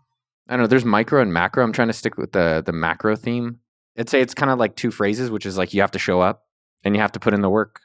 I 0.48 0.54
don't 0.54 0.62
know. 0.62 0.66
There's 0.66 0.84
micro 0.84 1.22
and 1.22 1.32
macro. 1.32 1.64
I'm 1.64 1.72
trying 1.72 1.88
to 1.88 1.94
stick 1.94 2.16
with 2.16 2.32
the 2.32 2.62
the 2.64 2.72
macro 2.72 3.16
theme. 3.16 3.60
I'd 3.98 4.08
say 4.08 4.20
it's 4.20 4.34
kind 4.34 4.50
of 4.50 4.58
like 4.58 4.76
two 4.76 4.90
phrases, 4.90 5.30
which 5.30 5.46
is 5.46 5.56
like 5.56 5.72
you 5.72 5.80
have 5.80 5.92
to 5.92 5.98
show 5.98 6.20
up 6.20 6.42
and 6.82 6.94
you 6.94 7.00
have 7.00 7.12
to 7.12 7.20
put 7.20 7.34
in 7.34 7.40
the 7.40 7.50
work. 7.50 7.80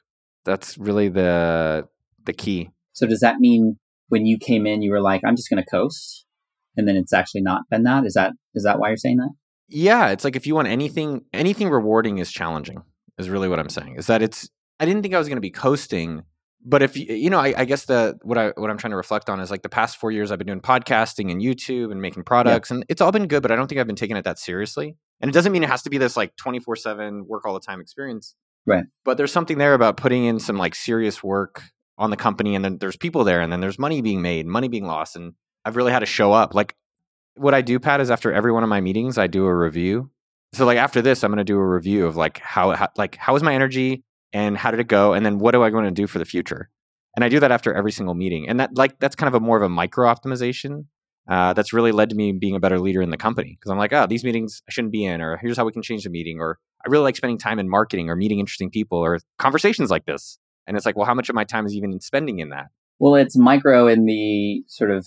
That's 0.45 0.77
really 0.77 1.10
the 1.10 1.88
the 2.25 2.34
key. 2.34 2.69
So 2.93 3.08
does 3.08 3.21
that 3.21 3.39
mean 3.39 3.77
when 4.10 4.25
you 4.25 4.38
came 4.38 4.67
in, 4.67 4.82
you 4.82 4.91
were 4.91 5.01
like, 5.01 5.21
I'm 5.25 5.36
just 5.36 5.49
going 5.49 5.63
to 5.63 5.69
coast? 5.69 6.25
And 6.75 6.88
then 6.88 6.95
it's 6.95 7.13
actually 7.13 7.41
not 7.41 7.62
been 7.69 7.84
that? 7.84 8.05
Is 8.05 8.13
that, 8.13 8.34
is 8.53 8.63
that 8.63 8.79
why 8.79 8.89
you're 8.89 8.97
saying 8.97 9.17
that? 9.17 9.29
Yeah, 9.67 10.10
it's 10.10 10.23
like 10.23 10.36
if 10.36 10.47
you 10.47 10.55
want 10.55 10.67
anything 10.67 11.25
anything 11.32 11.69
rewarding 11.69 12.17
is 12.17 12.32
challenging. 12.32 12.82
Is 13.17 13.29
really 13.29 13.49
what 13.49 13.60
I'm 13.60 13.69
saying. 13.69 13.95
Is 13.97 14.08
that 14.08 14.21
it's 14.21 14.49
I 14.79 14.86
didn't 14.86 15.01
think 15.01 15.13
I 15.13 15.19
was 15.19 15.27
going 15.27 15.38
to 15.38 15.41
be 15.41 15.51
coasting, 15.51 16.23
but 16.63 16.82
if 16.82 16.98
you 16.98 17.06
you 17.06 17.30
know, 17.30 17.39
I, 17.39 17.54
I 17.58 17.65
guess 17.65 17.86
the 17.86 18.17
what 18.22 18.38
I 18.38 18.50
what 18.56 18.69
I'm 18.69 18.78
trying 18.78 18.91
to 18.91 18.98
reflect 18.98 19.30
on 19.30 19.39
is 19.39 19.50
like 19.50 19.62
the 19.62 19.69
past 19.69 19.98
four 19.98 20.12
years 20.12 20.32
I've 20.32 20.38
been 20.38 20.48
doing 20.48 20.62
podcasting 20.62 21.32
and 21.32 21.41
YouTube 21.41 21.91
and 21.91 22.02
making 22.02 22.24
products, 22.24 22.72
and 22.72 22.86
it's 22.89 23.02
all 23.02 23.12
been 23.12 23.28
good, 23.28 23.41
but 23.41 23.52
I 23.52 23.56
don't 23.56 23.67
think 23.67 23.80
I've 23.80 23.88
been 23.88 23.95
taking 23.95 24.17
it 24.17 24.24
that 24.26 24.39
seriously. 24.39 24.98
And 25.22 25.30
it 25.30 25.34
doesn't 25.34 25.52
mean 25.52 25.63
it 25.63 25.69
has 25.69 25.84
to 25.84 25.89
be 25.89 25.98
this 25.98 26.17
like 26.17 26.36
24 26.36 26.76
seven 26.76 27.28
work 27.28 27.45
all 27.45 27.54
the 27.54 27.60
time 27.60 27.80
experience. 27.80 28.36
Right. 28.65 28.86
But 29.06 29.17
there's 29.17 29.32
something 29.32 29.58
there 29.58 29.74
about 29.74 29.98
putting 29.98 30.26
in 30.26 30.39
some 30.39 30.58
like 30.58 30.76
serious 30.76 31.24
work 31.24 31.63
on 31.98 32.10
the 32.10 32.17
company, 32.17 32.56
and 32.56 32.63
then 32.63 32.78
there's 32.78 32.98
people 32.98 33.24
there, 33.24 33.41
and 33.41 33.52
then 33.52 33.62
there's 33.62 33.80
money 33.80 34.02
being 34.02 34.22
made, 34.22 34.45
money 34.45 34.67
being 34.67 34.86
lost, 34.86 35.15
and 35.15 35.34
I've 35.63 35.76
really 35.76 35.91
had 35.91 36.00
to 36.00 36.06
show 36.06 36.34
up. 36.34 36.54
Like 36.54 36.76
what 37.36 37.54
I 37.54 37.62
do, 37.62 37.80
Pat, 37.80 38.02
is 38.02 38.12
after 38.12 38.34
every 38.34 38.52
one 38.52 38.63
of 38.63 38.69
my 38.69 38.82
meetings, 38.82 39.17
I 39.17 39.28
do 39.28 39.45
a 39.45 39.56
review. 39.56 40.12
So 40.54 40.65
like 40.65 40.78
after 40.78 41.02
this, 41.02 41.24
I'm 41.24 41.32
going 41.32 41.38
to 41.38 41.43
do 41.43 41.58
a 41.58 41.65
review 41.65 42.06
of 42.06 42.17
like 42.17 42.39
how, 42.39 42.72
how 42.72 42.89
like 42.98 43.15
how 43.15 43.34
was 43.34 43.43
my 43.43 43.54
energy 43.54 44.04
and 44.34 44.58
how 44.58 44.72
did 44.72 44.80
it 44.80 44.88
go, 44.88 45.13
and 45.13 45.26
then 45.26 45.39
what 45.39 45.52
do 45.52 45.63
I 45.63 45.70
want 45.70 45.88
to 45.88 45.92
do 45.92 46.08
for 46.08 46.20
the 46.20 46.26
future. 46.26 46.70
And 47.15 47.26
I 47.26 47.30
do 47.30 47.39
that 47.39 47.52
after 47.52 47.74
every 47.74 47.92
single 47.92 48.13
meeting, 48.15 48.48
and 48.48 48.60
that 48.60 48.76
like 48.76 49.00
that's 49.00 49.15
kind 49.15 49.28
of 49.28 49.34
a 49.34 49.44
more 49.44 49.58
of 49.58 49.63
a 49.63 49.70
micro 49.70 50.08
optimization. 50.08 50.86
Uh, 51.28 51.54
that's 51.54 51.74
really 51.74 51.92
led 51.92 52.10
to 52.10 52.15
me 52.15 52.32
being 52.32 52.56
a 52.56 52.60
better 52.60 52.80
leader 52.80 53.04
in 53.04 53.12
the 53.12 53.18
company 53.18 53.56
because 53.60 53.70
I'm 53.70 53.78
like, 53.78 53.94
oh, 53.94 54.08
these 54.08 54.24
meetings 54.24 54.63
I 54.68 54.72
shouldn't 54.72 54.92
be 54.92 55.06
in, 55.06 55.22
or 55.22 55.38
here's 55.38 55.58
how 55.58 55.65
we 55.65 55.72
can 55.72 55.84
change 55.84 56.04
the 56.04 56.10
meeting, 56.10 56.39
or 56.39 56.58
I 56.84 56.89
really 56.89 57.04
like 57.04 57.15
spending 57.15 57.38
time 57.38 57.60
in 57.60 57.70
marketing 57.70 58.10
or 58.10 58.15
meeting 58.15 58.39
interesting 58.39 58.72
people 58.72 58.98
or 58.98 59.20
conversations 59.38 59.92
like 59.92 60.06
this. 60.06 60.39
And 60.65 60.76
it's 60.76 60.88
like, 60.88 60.96
well, 60.96 61.06
how 61.06 61.13
much 61.13 61.30
of 61.30 61.36
my 61.36 61.44
time 61.44 61.65
is 61.65 61.76
even 61.76 62.00
spending 62.00 62.39
in 62.39 62.50
that? 62.50 62.68
Well, 63.00 63.15
it's 63.15 63.38
micro 63.38 63.88
in 63.88 64.06
the 64.06 64.63
sort 64.68 64.92
of 64.92 65.06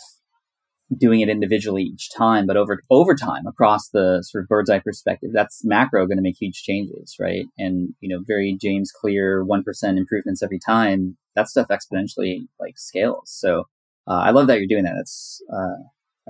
doing 0.96 1.20
it 1.20 1.28
individually 1.28 1.82
each 1.82 2.10
time, 2.12 2.46
but 2.46 2.56
over 2.56 2.82
over 2.90 3.14
time 3.14 3.46
across 3.46 3.88
the 3.90 4.22
sort 4.22 4.44
of 4.44 4.48
bird's 4.48 4.70
eye 4.70 4.78
perspective, 4.78 5.30
that's 5.32 5.64
macro 5.64 6.06
going 6.06 6.18
to 6.18 6.22
make 6.22 6.36
huge 6.40 6.62
changes, 6.62 7.16
right? 7.18 7.46
And 7.58 7.94
you 8.00 8.08
know, 8.08 8.22
very 8.26 8.56
James 8.60 8.90
Clear 8.92 9.44
one 9.44 9.62
percent 9.62 9.98
improvements 9.98 10.42
every 10.42 10.58
time. 10.58 11.16
That 11.34 11.48
stuff 11.48 11.68
exponentially 11.68 12.46
like 12.60 12.78
scales. 12.78 13.22
So 13.26 13.64
uh, 14.06 14.22
I 14.24 14.30
love 14.30 14.46
that 14.48 14.58
you're 14.58 14.66
doing 14.66 14.84
that. 14.84 14.94
That's 14.96 15.42
uh, 15.52 15.82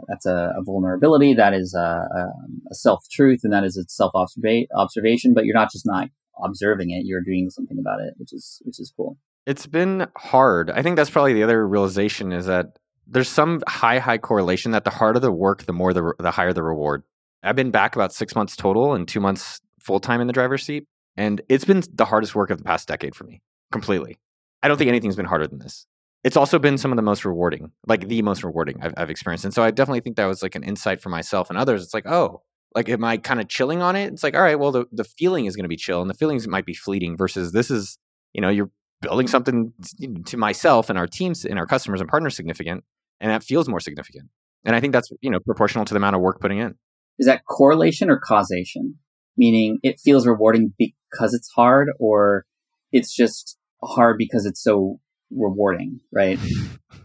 that's 0.08 0.26
a, 0.26 0.54
a, 0.56 0.62
vulnerability. 0.62 1.34
That 1.34 1.54
is 1.54 1.74
a, 1.74 1.80
a, 1.80 2.32
a 2.70 2.74
self 2.74 3.04
truth, 3.10 3.40
and 3.44 3.52
that 3.52 3.64
is 3.64 3.76
a 3.76 3.84
self 3.88 4.12
observation. 4.14 5.34
But 5.34 5.44
you're 5.44 5.54
not 5.54 5.72
just 5.72 5.86
not 5.86 6.08
observing 6.42 6.90
it; 6.90 7.04
you're 7.04 7.22
doing 7.22 7.50
something 7.50 7.78
about 7.78 8.00
it, 8.00 8.14
which 8.16 8.32
is 8.32 8.60
which 8.64 8.78
is 8.78 8.92
cool. 8.96 9.18
It's 9.46 9.66
been 9.66 10.06
hard. 10.16 10.70
I 10.70 10.82
think 10.82 10.96
that's 10.96 11.10
probably 11.10 11.32
the 11.32 11.42
other 11.42 11.66
realization 11.66 12.32
is 12.32 12.46
that 12.46 12.78
there's 13.06 13.28
some 13.28 13.60
high 13.66 13.98
high 13.98 14.18
correlation 14.18 14.72
that 14.72 14.84
the 14.84 14.90
harder 14.90 15.20
the 15.20 15.32
work, 15.32 15.64
the 15.64 15.72
more 15.72 15.92
the 15.92 16.14
the 16.18 16.30
higher 16.30 16.52
the 16.52 16.62
reward. 16.62 17.02
I've 17.42 17.56
been 17.56 17.70
back 17.70 17.96
about 17.96 18.12
six 18.12 18.34
months 18.34 18.56
total 18.56 18.94
and 18.94 19.06
two 19.06 19.20
months 19.20 19.60
full 19.80 20.00
time 20.00 20.20
in 20.20 20.26
the 20.26 20.32
driver's 20.32 20.62
seat, 20.62 20.86
and 21.16 21.40
it's 21.48 21.64
been 21.64 21.82
the 21.92 22.04
hardest 22.04 22.34
work 22.34 22.50
of 22.50 22.58
the 22.58 22.64
past 22.64 22.88
decade 22.88 23.14
for 23.14 23.24
me. 23.24 23.42
Completely, 23.70 24.18
I 24.62 24.68
don't 24.68 24.76
think 24.76 24.88
anything's 24.88 25.16
been 25.16 25.26
harder 25.26 25.46
than 25.46 25.58
this. 25.58 25.86
It's 26.24 26.36
also 26.36 26.58
been 26.58 26.78
some 26.78 26.92
of 26.92 26.96
the 26.96 27.02
most 27.02 27.24
rewarding, 27.24 27.72
like 27.86 28.06
the 28.06 28.22
most 28.22 28.44
rewarding 28.44 28.78
I've, 28.80 28.94
I've 28.96 29.10
experienced, 29.10 29.44
and 29.44 29.52
so 29.52 29.62
I 29.62 29.70
definitely 29.72 30.00
think 30.00 30.16
that 30.16 30.26
was 30.26 30.42
like 30.42 30.54
an 30.54 30.62
insight 30.62 31.00
for 31.00 31.08
myself 31.08 31.50
and 31.50 31.58
others. 31.58 31.82
It's 31.82 31.94
like, 31.94 32.06
oh, 32.06 32.42
like 32.74 32.88
am 32.88 33.04
I 33.04 33.16
kind 33.16 33.40
of 33.40 33.48
chilling 33.48 33.82
on 33.82 33.96
it? 33.96 34.12
It's 34.12 34.22
like, 34.22 34.36
all 34.36 34.42
right, 34.42 34.58
well, 34.58 34.72
the 34.72 34.86
the 34.92 35.04
feeling 35.04 35.46
is 35.46 35.56
going 35.56 35.64
to 35.64 35.68
be 35.68 35.76
chill, 35.76 36.00
and 36.00 36.08
the 36.08 36.14
feelings 36.14 36.46
might 36.46 36.66
be 36.66 36.74
fleeting. 36.74 37.16
Versus 37.16 37.52
this 37.52 37.70
is, 37.70 37.98
you 38.32 38.40
know, 38.40 38.48
you're 38.50 38.70
building 39.02 39.26
something 39.26 39.72
to 40.24 40.36
myself 40.38 40.88
and 40.88 40.98
our 40.98 41.06
teams 41.06 41.44
and 41.44 41.58
our 41.58 41.66
customers 41.66 42.00
and 42.00 42.08
partners 42.08 42.34
significant 42.34 42.84
and 43.22 43.30
that 43.30 43.44
feels 43.44 43.68
more 43.68 43.80
significant. 43.80 44.28
And 44.64 44.76
I 44.76 44.80
think 44.80 44.92
that's 44.92 45.10
you 45.22 45.30
know 45.30 45.38
proportional 45.40 45.86
to 45.86 45.94
the 45.94 45.98
amount 45.98 46.16
of 46.16 46.22
work 46.22 46.40
putting 46.40 46.58
in. 46.58 46.74
Is 47.18 47.26
that 47.26 47.44
correlation 47.46 48.10
or 48.10 48.18
causation? 48.18 48.98
Meaning 49.36 49.78
it 49.82 49.98
feels 49.98 50.26
rewarding 50.26 50.74
because 50.76 51.32
it's 51.32 51.48
hard, 51.56 51.88
or 51.98 52.44
it's 52.90 53.14
just 53.14 53.56
hard 53.82 54.18
because 54.18 54.44
it's 54.44 54.62
so 54.62 55.00
rewarding, 55.30 56.00
right? 56.12 56.38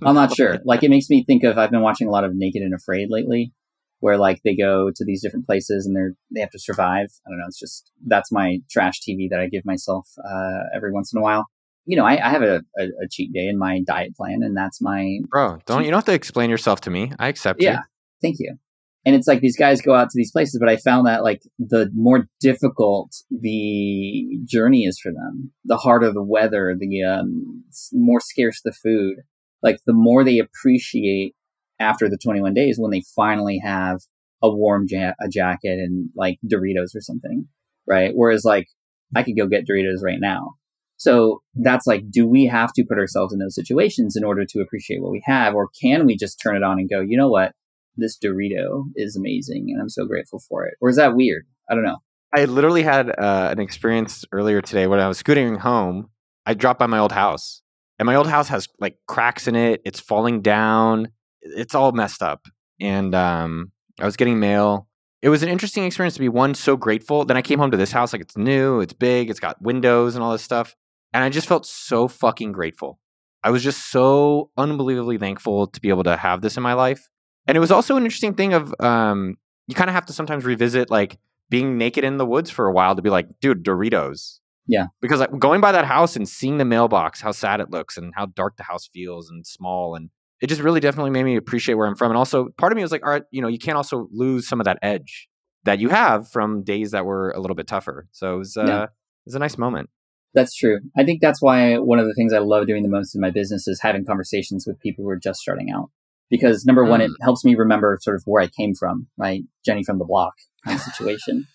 I'm 0.01 0.15
not 0.15 0.35
sure. 0.35 0.59
Like 0.65 0.83
it 0.83 0.89
makes 0.89 1.09
me 1.09 1.23
think 1.23 1.43
of 1.43 1.57
I've 1.57 1.71
been 1.71 1.81
watching 1.81 2.07
a 2.07 2.11
lot 2.11 2.25
of 2.25 2.35
Naked 2.35 2.61
and 2.61 2.73
Afraid 2.73 3.07
lately, 3.09 3.53
where 3.99 4.17
like 4.17 4.41
they 4.43 4.55
go 4.55 4.91
to 4.93 5.05
these 5.05 5.21
different 5.21 5.45
places 5.45 5.85
and 5.85 5.95
they're 5.95 6.15
they 6.33 6.41
have 6.41 6.51
to 6.51 6.59
survive. 6.59 7.07
I 7.25 7.29
don't 7.29 7.39
know. 7.39 7.45
It's 7.47 7.59
just 7.59 7.91
that's 8.05 8.31
my 8.31 8.57
trash 8.69 8.99
TV 9.07 9.29
that 9.29 9.39
I 9.39 9.47
give 9.47 9.65
myself 9.65 10.09
uh, 10.19 10.63
every 10.75 10.91
once 10.91 11.13
in 11.13 11.19
a 11.19 11.23
while 11.23 11.47
you 11.87 11.95
know, 11.95 12.05
I, 12.05 12.23
I 12.23 12.29
have 12.29 12.43
a, 12.43 12.61
a, 12.77 12.83
a, 12.83 13.07
cheat 13.09 13.31
day 13.33 13.47
in 13.47 13.57
my 13.57 13.79
diet 13.87 14.13
plan, 14.15 14.43
and 14.43 14.55
that's 14.55 14.81
my 14.81 15.19
bro. 15.29 15.57
Don't 15.65 15.85
you 15.85 15.89
don't 15.89 15.99
have 15.99 16.05
to 16.05 16.13
explain 16.13 16.49
yourself 16.49 16.81
to 16.81 16.89
me. 16.89 17.13
I 17.17 17.29
accept 17.29 17.61
yeah, 17.61 17.71
you. 17.71 17.79
thank 18.21 18.35
you. 18.39 18.57
And 19.05 19.15
it's 19.15 19.25
like 19.27 19.39
these 19.39 19.55
guys 19.55 19.81
go 19.81 19.95
out 19.95 20.09
to 20.09 20.17
these 20.17 20.31
places, 20.31 20.59
but 20.59 20.67
I 20.67 20.75
found 20.75 21.07
that 21.07 21.23
like 21.23 21.41
the 21.57 21.89
more 21.95 22.27
difficult 22.41 23.15
the 23.31 24.37
journey 24.43 24.83
is 24.83 24.99
for 24.99 25.13
them, 25.13 25.53
the 25.63 25.77
harder 25.77 26.11
the 26.11 26.21
weather, 26.21 26.75
the 26.77 27.03
um, 27.03 27.63
more 27.93 28.19
scarce 28.19 28.61
the 28.61 28.73
food. 28.73 29.19
Like 29.63 29.79
the 29.87 29.93
more 29.93 30.25
they 30.25 30.39
appreciate 30.39 31.35
after 31.79 32.09
the 32.09 32.17
21 32.17 32.53
days 32.53 32.77
when 32.77 32.91
they 32.91 33.03
finally 33.15 33.61
have 33.63 34.01
a 34.43 34.53
warm 34.53 34.87
ja- 34.89 35.15
a 35.21 35.29
jacket 35.29 35.79
and 35.79 36.09
like 36.15 36.37
Doritos 36.45 36.93
or 36.93 37.01
something, 37.01 37.47
right? 37.87 38.11
Whereas 38.13 38.43
like 38.43 38.67
I 39.15 39.23
could 39.23 39.37
go 39.37 39.47
get 39.47 39.65
Doritos 39.65 40.03
right 40.03 40.19
now 40.19 40.55
so 40.97 41.41
that's 41.55 41.87
like, 41.87 42.09
do 42.11 42.27
we 42.27 42.45
have 42.45 42.73
to 42.73 42.83
put 42.83 42.97
ourselves 42.97 43.33
in 43.33 43.39
those 43.39 43.55
situations 43.55 44.15
in 44.15 44.23
order 44.23 44.45
to 44.45 44.59
appreciate 44.59 45.01
what 45.01 45.11
we 45.11 45.23
have? 45.25 45.53
Or 45.53 45.69
can 45.81 46.05
we 46.05 46.17
just 46.17 46.41
turn 46.41 46.55
it 46.55 46.63
on 46.63 46.79
and 46.79 46.89
go, 46.89 47.01
you 47.01 47.17
know 47.17 47.29
what? 47.29 47.53
this 47.97 48.17
Dorito 48.17 48.85
is 48.95 49.15
amazing 49.15 49.67
and 49.69 49.81
I'm 49.81 49.89
so 49.89 50.05
grateful 50.05 50.39
for 50.47 50.65
it. 50.65 50.75
Or 50.79 50.89
is 50.89 50.95
that 50.95 51.15
weird? 51.15 51.45
I 51.69 51.75
don't 51.75 51.83
know. 51.83 51.97
I 52.35 52.45
literally 52.45 52.83
had 52.83 53.09
uh, 53.09 53.49
an 53.51 53.59
experience 53.59 54.23
earlier 54.31 54.61
today 54.61 54.87
when 54.87 54.99
I 54.99 55.07
was 55.07 55.17
scooting 55.17 55.55
home. 55.55 56.09
I 56.45 56.53
dropped 56.53 56.79
by 56.79 56.85
my 56.85 56.99
old 56.99 57.11
house, 57.11 57.61
and 57.99 58.05
my 58.05 58.15
old 58.15 58.27
house 58.27 58.47
has 58.49 58.67
like 58.79 58.97
cracks 59.07 59.47
in 59.47 59.55
it. 59.55 59.81
It's 59.85 59.99
falling 59.99 60.41
down. 60.41 61.09
It's 61.41 61.75
all 61.75 61.91
messed 61.93 62.21
up. 62.21 62.45
And 62.79 63.15
um, 63.15 63.71
I 63.99 64.05
was 64.05 64.17
getting 64.17 64.39
mail. 64.39 64.87
It 65.21 65.29
was 65.29 65.41
an 65.41 65.49
interesting 65.49 65.85
experience 65.85 66.13
to 66.13 66.19
be 66.19 66.29
one 66.29 66.53
so 66.53 66.77
grateful. 66.77 67.25
Then 67.25 67.37
I 67.37 67.41
came 67.41 67.59
home 67.59 67.71
to 67.71 67.77
this 67.77 67.91
house 67.91 68.13
like 68.13 68.21
it's 68.21 68.37
new, 68.37 68.81
it's 68.81 68.93
big, 68.93 69.29
it's 69.29 69.39
got 69.39 69.61
windows 69.61 70.15
and 70.15 70.23
all 70.23 70.31
this 70.31 70.43
stuff, 70.43 70.75
and 71.13 71.23
I 71.23 71.29
just 71.29 71.47
felt 71.47 71.65
so 71.65 72.07
fucking 72.07 72.51
grateful. 72.51 72.99
I 73.43 73.49
was 73.49 73.63
just 73.63 73.91
so 73.91 74.49
unbelievably 74.57 75.17
thankful 75.19 75.67
to 75.67 75.81
be 75.81 75.89
able 75.89 76.03
to 76.03 76.17
have 76.17 76.41
this 76.41 76.57
in 76.57 76.63
my 76.63 76.73
life. 76.73 77.09
And 77.47 77.55
it 77.55 77.59
was 77.59 77.71
also 77.71 77.95
an 77.95 78.03
interesting 78.03 78.33
thing 78.33 78.53
of 78.53 78.73
um, 78.79 79.35
you 79.67 79.75
kind 79.75 79.89
of 79.89 79.93
have 79.93 80.05
to 80.07 80.13
sometimes 80.13 80.43
revisit 80.43 80.89
like 80.89 81.17
being 81.49 81.77
naked 81.77 82.03
in 82.03 82.17
the 82.17 82.25
woods 82.25 82.49
for 82.49 82.67
a 82.67 82.73
while 82.73 82.95
to 82.95 83.01
be 83.01 83.09
like, 83.09 83.27
dude, 83.39 83.63
Doritos. 83.63 84.39
Yeah. 84.67 84.87
Because 85.01 85.21
like, 85.21 85.37
going 85.39 85.61
by 85.61 85.71
that 85.71 85.85
house 85.85 86.17
and 86.17 86.27
seeing 86.27 86.57
the 86.57 86.65
mailbox, 86.65 87.21
how 87.21 87.31
sad 87.31 87.61
it 87.61 87.69
looks 87.69 87.95
and 87.95 88.13
how 88.15 88.25
dark 88.25 88.57
the 88.57 88.63
house 88.63 88.89
feels 88.93 89.29
and 89.29 89.45
small 89.47 89.95
and 89.95 90.09
it 90.39 90.47
just 90.47 90.61
really 90.61 90.79
definitely 90.79 91.09
made 91.09 91.23
me 91.23 91.35
appreciate 91.35 91.75
where 91.75 91.87
I'm 91.87 91.95
from. 91.95 92.11
And 92.11 92.17
also 92.17 92.49
part 92.57 92.71
of 92.71 92.75
me 92.75 92.83
was 92.83 92.91
like, 92.91 93.03
all 93.03 93.11
right, 93.11 93.23
you 93.31 93.41
know, 93.41 93.47
you 93.47 93.57
can't 93.57 93.77
also 93.77 94.07
lose 94.11 94.47
some 94.47 94.59
of 94.59 94.65
that 94.65 94.77
edge 94.83 95.27
that 95.63 95.79
you 95.79 95.89
have 95.89 96.29
from 96.29 96.63
days 96.63 96.91
that 96.91 97.05
were 97.05 97.31
a 97.31 97.39
little 97.39 97.55
bit 97.55 97.65
tougher. 97.65 98.07
So 98.11 98.35
it 98.35 98.37
was 98.39 98.57
uh 98.57 98.65
Yeah. 98.67 98.83
it 98.83 98.89
was 99.25 99.35
a 99.35 99.39
nice 99.39 99.57
moment. 99.57 99.89
That's 100.37 100.53
true. 100.53 100.81
I 100.95 101.03
think 101.03 101.19
that's 101.19 101.41
why 101.41 101.79
one 101.79 101.97
of 101.97 102.05
the 102.05 102.13
things 102.13 102.31
I 102.31 102.37
love 102.37 102.67
doing 102.67 102.83
the 102.83 102.89
most 102.89 103.15
in 103.15 103.21
my 103.21 103.31
business 103.31 103.67
is 103.67 103.81
having 103.81 104.05
conversations 104.05 104.67
with 104.67 104.79
people 104.79 105.03
who 105.03 105.09
are 105.09 105.17
just 105.17 105.39
starting 105.39 105.71
out. 105.71 105.89
Because 106.29 106.63
number 106.63 106.85
one, 106.85 107.01
it 107.01 107.09
mm. 107.09 107.15
helps 107.23 107.43
me 107.43 107.55
remember 107.55 107.97
sort 108.01 108.17
of 108.17 108.21
where 108.27 108.43
I 108.43 108.47
came 108.47 108.75
from, 108.75 109.07
right? 109.17 109.41
Jenny 109.65 109.83
from 109.83 109.97
the 109.97 110.05
block 110.05 110.35
kind 110.63 110.77
of 110.77 110.83
situation. 110.83 111.47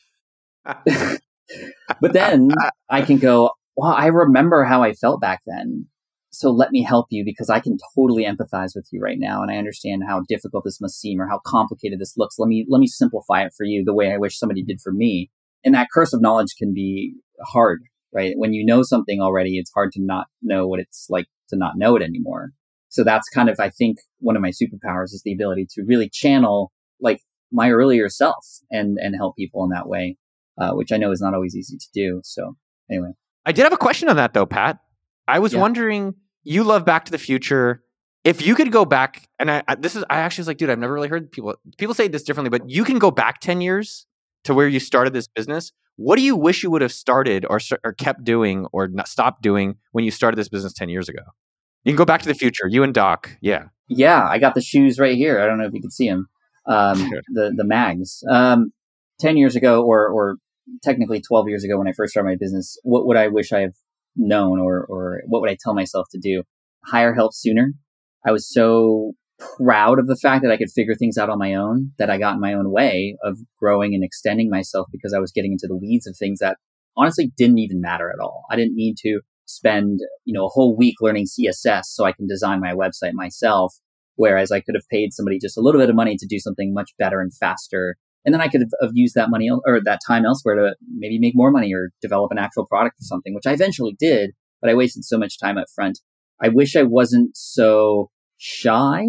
but 0.64 2.12
then 2.12 2.50
I 2.90 3.02
can 3.02 3.18
go, 3.18 3.52
well, 3.76 3.92
I 3.92 4.06
remember 4.06 4.64
how 4.64 4.82
I 4.82 4.94
felt 4.94 5.20
back 5.20 5.42
then. 5.46 5.86
So 6.30 6.50
let 6.50 6.72
me 6.72 6.82
help 6.82 7.06
you 7.10 7.24
because 7.24 7.50
I 7.50 7.60
can 7.60 7.78
totally 7.94 8.24
empathize 8.24 8.74
with 8.74 8.88
you 8.90 9.00
right 9.00 9.18
now. 9.20 9.42
And 9.42 9.50
I 9.52 9.58
understand 9.58 10.02
how 10.08 10.24
difficult 10.28 10.64
this 10.64 10.80
must 10.80 10.98
seem 10.98 11.20
or 11.20 11.28
how 11.28 11.40
complicated 11.46 12.00
this 12.00 12.16
looks. 12.16 12.36
Let 12.36 12.48
me, 12.48 12.66
let 12.68 12.80
me 12.80 12.88
simplify 12.88 13.44
it 13.44 13.52
for 13.56 13.62
you 13.62 13.84
the 13.84 13.94
way 13.94 14.12
I 14.12 14.18
wish 14.18 14.40
somebody 14.40 14.64
did 14.64 14.80
for 14.80 14.92
me. 14.92 15.30
And 15.64 15.72
that 15.76 15.90
curse 15.94 16.12
of 16.12 16.20
knowledge 16.20 16.56
can 16.58 16.74
be 16.74 17.14
hard, 17.44 17.84
right? 18.12 18.34
When 18.36 18.52
you 18.52 18.64
know 18.64 18.82
something 18.82 19.20
already, 19.20 19.58
it's 19.58 19.72
hard 19.74 19.92
to 19.92 20.00
not 20.02 20.26
know 20.42 20.66
what 20.66 20.80
it's 20.80 21.06
like 21.08 21.26
to 21.48 21.56
not 21.56 21.76
know 21.76 21.96
it 21.96 22.02
anymore. 22.02 22.50
So 22.88 23.04
that's 23.04 23.28
kind 23.28 23.48
of, 23.48 23.58
I 23.58 23.70
think, 23.70 23.98
one 24.18 24.36
of 24.36 24.42
my 24.42 24.50
superpowers 24.50 25.14
is 25.14 25.22
the 25.24 25.32
ability 25.32 25.66
to 25.70 25.82
really 25.86 26.10
channel 26.12 26.72
like 27.00 27.20
my 27.50 27.70
earlier 27.70 28.08
self 28.08 28.46
and, 28.70 28.98
and 29.00 29.14
help 29.16 29.36
people 29.36 29.64
in 29.64 29.70
that 29.70 29.88
way, 29.88 30.16
uh, 30.60 30.72
which 30.72 30.92
I 30.92 30.98
know 30.98 31.10
is 31.10 31.20
not 31.20 31.34
always 31.34 31.56
easy 31.56 31.76
to 31.78 31.86
do. 31.94 32.20
So 32.24 32.56
anyway, 32.90 33.12
I 33.46 33.52
did 33.52 33.62
have 33.64 33.72
a 33.72 33.78
question 33.78 34.08
on 34.08 34.16
that 34.16 34.34
though, 34.34 34.46
Pat. 34.46 34.78
I 35.26 35.38
was 35.38 35.54
Yeah. 35.54 35.60
wondering, 35.60 36.14
you 36.44 36.64
love 36.64 36.84
Back 36.84 37.04
to 37.06 37.12
the 37.12 37.18
Future. 37.18 37.82
If 38.24 38.46
you 38.46 38.54
could 38.54 38.70
go 38.70 38.84
back, 38.84 39.28
and 39.38 39.50
I, 39.50 39.62
I 39.66 39.74
this 39.74 39.96
is, 39.96 40.04
I 40.08 40.18
actually 40.18 40.42
was 40.42 40.48
like, 40.48 40.58
dude, 40.58 40.70
I've 40.70 40.78
never 40.78 40.92
really 40.92 41.08
heard 41.08 41.32
people 41.32 41.56
people 41.78 41.94
say 41.94 42.08
this 42.08 42.22
differently, 42.22 42.50
but 42.56 42.68
you 42.68 42.84
can 42.84 42.98
go 42.98 43.10
back 43.10 43.40
ten 43.40 43.60
years 43.60 44.06
to 44.44 44.54
where 44.54 44.68
you 44.68 44.78
started 44.78 45.12
this 45.12 45.26
business. 45.26 45.72
What 45.96 46.16
do 46.16 46.22
you 46.22 46.36
wish 46.36 46.62
you 46.62 46.70
would 46.70 46.82
have 46.82 46.92
started 46.92 47.46
or 47.48 47.60
or 47.84 47.92
kept 47.92 48.24
doing 48.24 48.66
or 48.72 48.88
not 48.88 49.08
stopped 49.08 49.42
doing 49.42 49.76
when 49.92 50.04
you 50.04 50.10
started 50.10 50.36
this 50.36 50.48
business 50.48 50.72
ten 50.72 50.88
years 50.88 51.08
ago? 51.08 51.22
You 51.84 51.92
can 51.92 51.96
go 51.96 52.04
back 52.04 52.22
to 52.22 52.28
the 52.28 52.34
future. 52.34 52.68
You 52.68 52.82
and 52.82 52.94
Doc, 52.94 53.36
yeah. 53.40 53.64
yeah, 53.88 54.26
I 54.28 54.38
got 54.38 54.54
the 54.54 54.60
shoes 54.60 54.98
right 54.98 55.16
here. 55.16 55.40
I 55.40 55.46
don't 55.46 55.58
know 55.58 55.66
if 55.66 55.74
you 55.74 55.80
can 55.80 55.90
see 55.90 56.08
them. 56.08 56.28
Um, 56.66 57.10
the, 57.28 57.52
the 57.56 57.64
mags, 57.64 58.22
um, 58.30 58.72
10 59.20 59.36
years 59.36 59.56
ago 59.56 59.82
or, 59.82 60.08
or 60.08 60.36
technically 60.82 61.20
12 61.20 61.48
years 61.48 61.64
ago 61.64 61.78
when 61.78 61.88
I 61.88 61.92
first 61.92 62.12
started 62.12 62.28
my 62.28 62.36
business, 62.36 62.78
what 62.82 63.06
would 63.06 63.16
I 63.16 63.28
wish 63.28 63.52
I 63.52 63.60
have 63.60 63.74
known 64.16 64.60
or, 64.60 64.84
or 64.84 65.22
what 65.26 65.40
would 65.40 65.50
I 65.50 65.56
tell 65.60 65.74
myself 65.74 66.06
to 66.12 66.18
do? 66.18 66.42
Hire 66.84 67.14
help 67.14 67.34
sooner. 67.34 67.72
I 68.26 68.30
was 68.30 68.52
so 68.52 69.12
proud 69.56 69.98
of 69.98 70.06
the 70.06 70.16
fact 70.16 70.42
that 70.42 70.52
I 70.52 70.56
could 70.56 70.70
figure 70.70 70.94
things 70.94 71.18
out 71.18 71.30
on 71.30 71.38
my 71.38 71.54
own 71.54 71.92
that 71.98 72.10
I 72.10 72.18
got 72.18 72.34
in 72.34 72.40
my 72.40 72.52
own 72.52 72.70
way 72.70 73.16
of 73.22 73.38
growing 73.58 73.94
and 73.94 74.04
extending 74.04 74.50
myself 74.50 74.88
because 74.90 75.14
I 75.14 75.18
was 75.18 75.32
getting 75.32 75.52
into 75.52 75.66
the 75.66 75.76
weeds 75.76 76.06
of 76.06 76.16
things 76.16 76.38
that 76.40 76.56
honestly 76.96 77.32
didn't 77.36 77.58
even 77.58 77.80
matter 77.80 78.10
at 78.10 78.22
all. 78.22 78.44
I 78.50 78.56
didn't 78.56 78.74
need 78.74 78.96
to 78.98 79.20
spend, 79.46 80.00
you 80.24 80.34
know, 80.34 80.46
a 80.46 80.50
whole 80.50 80.76
week 80.76 80.96
learning 81.00 81.26
CSS 81.26 81.84
so 81.84 82.04
I 82.04 82.12
can 82.12 82.26
design 82.26 82.60
my 82.60 82.72
website 82.72 83.12
myself. 83.12 83.74
Whereas 84.16 84.52
I 84.52 84.60
could 84.60 84.74
have 84.74 84.88
paid 84.90 85.12
somebody 85.12 85.38
just 85.38 85.56
a 85.56 85.60
little 85.60 85.80
bit 85.80 85.88
of 85.88 85.96
money 85.96 86.16
to 86.18 86.26
do 86.26 86.38
something 86.38 86.74
much 86.74 86.90
better 86.98 87.20
and 87.20 87.34
faster. 87.34 87.96
And 88.24 88.32
then 88.32 88.40
I 88.40 88.48
could 88.48 88.60
have, 88.60 88.90
used 88.92 89.14
that 89.14 89.30
money 89.30 89.50
or 89.50 89.80
that 89.82 90.00
time 90.06 90.24
elsewhere 90.24 90.54
to 90.54 90.76
maybe 90.96 91.18
make 91.18 91.32
more 91.34 91.50
money 91.50 91.72
or 91.74 91.90
develop 92.00 92.30
an 92.30 92.38
actual 92.38 92.66
product 92.66 93.00
or 93.00 93.04
something, 93.04 93.34
which 93.34 93.46
I 93.46 93.52
eventually 93.52 93.96
did, 93.98 94.32
but 94.60 94.70
I 94.70 94.74
wasted 94.74 95.04
so 95.04 95.18
much 95.18 95.40
time 95.40 95.58
up 95.58 95.66
front. 95.74 95.98
I 96.40 96.48
wish 96.48 96.76
I 96.76 96.82
wasn't 96.82 97.36
so 97.36 98.10
shy. 98.36 99.06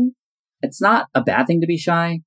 It's 0.63 0.81
not 0.81 1.07
a 1.13 1.21
bad 1.21 1.45
thing 1.45 1.61
to 1.61 1.67
be 1.67 1.77
shy, 1.77 2.21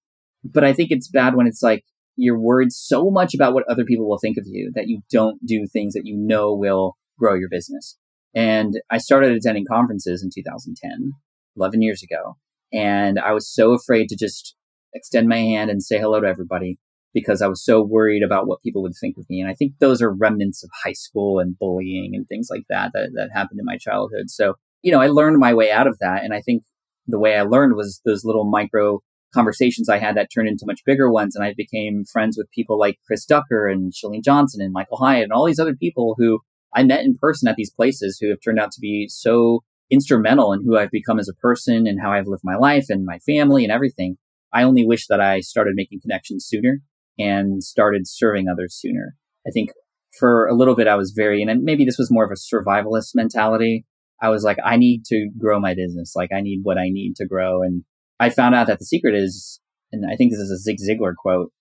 but 0.45 0.63
I 0.63 0.73
think 0.73 0.91
it's 0.91 1.09
bad 1.09 1.35
when 1.35 1.47
it's 1.47 1.63
like 1.63 1.83
you're 2.17 2.39
worried 2.39 2.71
so 2.71 3.11
much 3.11 3.35
about 3.35 3.55
what 3.55 3.69
other 3.69 3.85
people 3.85 4.09
will 4.09 4.19
think 4.19 4.37
of 4.39 4.45
you 4.47 4.71
that 4.75 4.89
you 4.89 5.01
don't 5.11 5.45
do 5.45 5.67
things 5.67 5.95
that 5.95 6.05
you 6.05 6.17
know 6.17 6.55
will 6.55 6.97
grow 7.19 7.35
your 7.35 7.49
business. 7.49 7.99
And 8.35 8.81
I 8.91 8.99
started 8.99 9.33
attending 9.33 9.65
conferences 9.69 10.23
in 10.23 10.31
2010, 10.33 11.13
11 11.57 11.83
years 11.83 12.03
ago. 12.03 12.37
And 12.73 13.19
I 13.19 13.33
was 13.33 13.53
so 13.53 13.73
afraid 13.73 14.09
to 14.09 14.17
just 14.17 14.55
extend 14.95 15.29
my 15.29 15.39
hand 15.39 15.71
and 15.71 15.83
say 15.83 15.99
hello 15.99 16.21
to 16.21 16.27
everybody 16.27 16.79
because 17.15 17.41
I 17.41 17.47
was 17.47 17.65
so 17.65 17.83
worried 17.83 18.23
about 18.23 18.47
what 18.47 18.61
people 18.61 18.83
would 18.83 18.93
think 19.01 19.17
of 19.17 19.25
me. 19.31 19.41
And 19.41 19.51
I 19.51 19.55
think 19.55 19.73
those 19.81 20.03
are 20.03 20.13
remnants 20.13 20.63
of 20.63 20.71
high 20.85 20.93
school 20.93 21.39
and 21.39 21.59
bullying 21.59 22.13
and 22.15 22.29
things 22.29 22.49
like 22.51 22.65
that 22.69 22.91
that, 22.93 23.11
that 23.15 23.31
happened 23.33 23.59
in 23.59 23.65
my 23.65 23.79
childhood. 23.79 24.29
So, 24.29 24.55
you 24.83 24.93
know, 24.93 25.01
I 25.01 25.07
learned 25.07 25.39
my 25.39 25.55
way 25.55 25.71
out 25.71 25.87
of 25.87 25.99
that. 26.01 26.23
And 26.23 26.35
I 26.35 26.43
think 26.43 26.63
the 27.07 27.19
way 27.19 27.37
I 27.37 27.43
learned 27.43 27.75
was 27.75 28.01
those 28.05 28.25
little 28.25 28.45
micro 28.45 29.01
conversations 29.35 29.89
I 29.89 29.99
had 29.99 30.17
that 30.17 30.29
turned 30.33 30.49
into 30.49 30.67
much 30.67 30.81
bigger 30.87 31.11
ones. 31.11 31.37
And 31.37 31.45
I 31.45 31.55
became 31.57 32.05
friends 32.05 32.37
with 32.39 32.51
people 32.51 32.79
like 32.79 32.99
Chris 33.07 33.25
Ducker 33.25 33.69
and 33.69 33.93
Chalene 33.93 34.25
Johnson 34.25 34.63
and 34.63 34.73
Michael 34.73 34.99
Hyatt 34.99 35.25
and 35.25 35.33
all 35.33 35.47
these 35.47 35.59
other 35.59 35.75
people 35.75 36.15
who 36.19 36.41
I 36.75 36.83
met 36.83 37.05
in 37.05 37.19
person 37.19 37.49
at 37.49 37.57
these 37.57 37.71
places 37.71 38.19
who 38.19 38.29
have 38.31 38.39
turned 38.43 38.59
out 38.59 38.73
to 38.73 38.81
be 38.81 39.09
so 39.09 39.63
instrumental 39.91 40.53
in 40.53 40.63
who 40.65 40.77
I've 40.77 40.91
become 40.91 41.19
as 41.19 41.29
a 41.29 41.35
person 41.35 41.87
and 41.87 42.01
how 42.01 42.13
I've 42.13 42.27
lived 42.27 42.43
my 42.45 42.57
life 42.57 42.87
and 42.89 43.05
my 43.05 43.19
family 43.21 43.63
and 43.63 43.73
everything. 43.73 44.17
I 44.53 44.63
only 44.63 44.85
wish 44.85 45.07
that 45.09 45.21
I 45.21 45.41
started 45.41 45.75
making 45.77 46.01
connections 46.01 46.47
sooner 46.49 46.81
and 47.19 47.63
started 47.63 48.03
serving 48.07 48.49
others 48.49 48.77
sooner. 48.79 49.15
I 49.47 49.51
think 49.51 49.71
for 50.19 50.47
a 50.47 50.55
little 50.55 50.75
bit 50.75 50.89
I 50.89 50.97
was 50.97 51.13
very, 51.13 51.43
and 51.43 51.63
maybe 51.63 51.85
this 51.85 51.99
was 51.99 52.11
more 52.11 52.25
of 52.25 52.31
a 52.31 52.35
survivalist 52.35 53.15
mentality. 53.15 53.85
I 54.21 54.31
was 54.31 54.45
like, 54.45 54.59
I 54.65 54.77
need 54.77 55.05
to 55.07 55.31
grow 55.39 55.61
my 55.61 55.75
business. 55.75 56.15
Like 56.17 56.31
I 56.33 56.41
need 56.41 56.61
what 56.63 56.79
I 56.79 56.89
need 56.89 57.17
to 57.17 57.27
grow. 57.27 57.63
And 57.63 57.85
I 58.19 58.31
found 58.31 58.55
out 58.55 58.67
that 58.67 58.79
the 58.79 58.87
secret 58.87 59.15
is, 59.15 59.61
and 59.93 60.05
I 60.11 60.17
think 60.17 60.33
this 60.33 60.41
is 60.41 60.51
a 60.51 60.59
Zig 60.59 60.79
Ziglar 60.79 61.15
quote. 61.15 61.53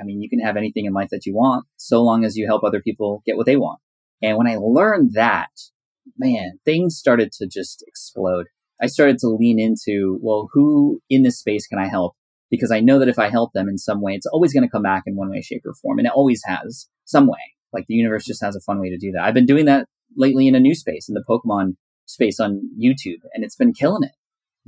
I 0.00 0.04
mean, 0.04 0.20
you 0.20 0.28
can 0.28 0.40
have 0.40 0.56
anything 0.56 0.84
in 0.84 0.92
life 0.92 1.08
that 1.10 1.24
you 1.24 1.34
want 1.34 1.66
so 1.76 2.02
long 2.02 2.24
as 2.24 2.36
you 2.36 2.46
help 2.46 2.64
other 2.64 2.82
people 2.82 3.22
get 3.24 3.36
what 3.36 3.46
they 3.46 3.56
want. 3.56 3.80
And 4.22 4.36
when 4.36 4.46
I 4.46 4.56
learned 4.56 5.12
that, 5.14 5.50
man, 6.18 6.58
things 6.64 6.98
started 6.98 7.32
to 7.32 7.46
just 7.46 7.82
explode. 7.86 8.46
I 8.82 8.86
started 8.86 9.18
to 9.18 9.28
lean 9.28 9.58
into, 9.58 10.18
well, 10.20 10.48
who 10.52 11.00
in 11.08 11.22
this 11.22 11.38
space 11.38 11.66
can 11.66 11.78
I 11.78 11.88
help? 11.88 12.14
Because 12.50 12.72
I 12.72 12.80
know 12.80 12.98
that 12.98 13.08
if 13.08 13.18
I 13.18 13.30
help 13.30 13.52
them 13.52 13.68
in 13.68 13.78
some 13.78 14.00
way, 14.00 14.14
it's 14.14 14.26
always 14.26 14.52
going 14.52 14.64
to 14.64 14.70
come 14.70 14.82
back 14.82 15.04
in 15.06 15.16
one 15.16 15.30
way, 15.30 15.40
shape, 15.40 15.62
or 15.64 15.74
form. 15.74 15.98
And 15.98 16.06
it 16.06 16.12
always 16.14 16.42
has 16.44 16.88
some 17.04 17.26
way. 17.26 17.38
Like 17.72 17.86
the 17.86 17.94
universe 17.94 18.24
just 18.24 18.42
has 18.42 18.56
a 18.56 18.60
fun 18.60 18.80
way 18.80 18.90
to 18.90 18.98
do 18.98 19.12
that. 19.12 19.22
I've 19.22 19.34
been 19.34 19.46
doing 19.46 19.66
that 19.66 19.86
lately 20.16 20.48
in 20.48 20.54
a 20.54 20.60
new 20.60 20.74
space, 20.74 21.08
in 21.08 21.14
the 21.14 21.24
Pokemon 21.28 21.76
space 22.10 22.40
on 22.40 22.60
YouTube, 22.78 23.20
and 23.32 23.44
it's 23.44 23.56
been 23.56 23.72
killing 23.72 24.02
it. 24.02 24.12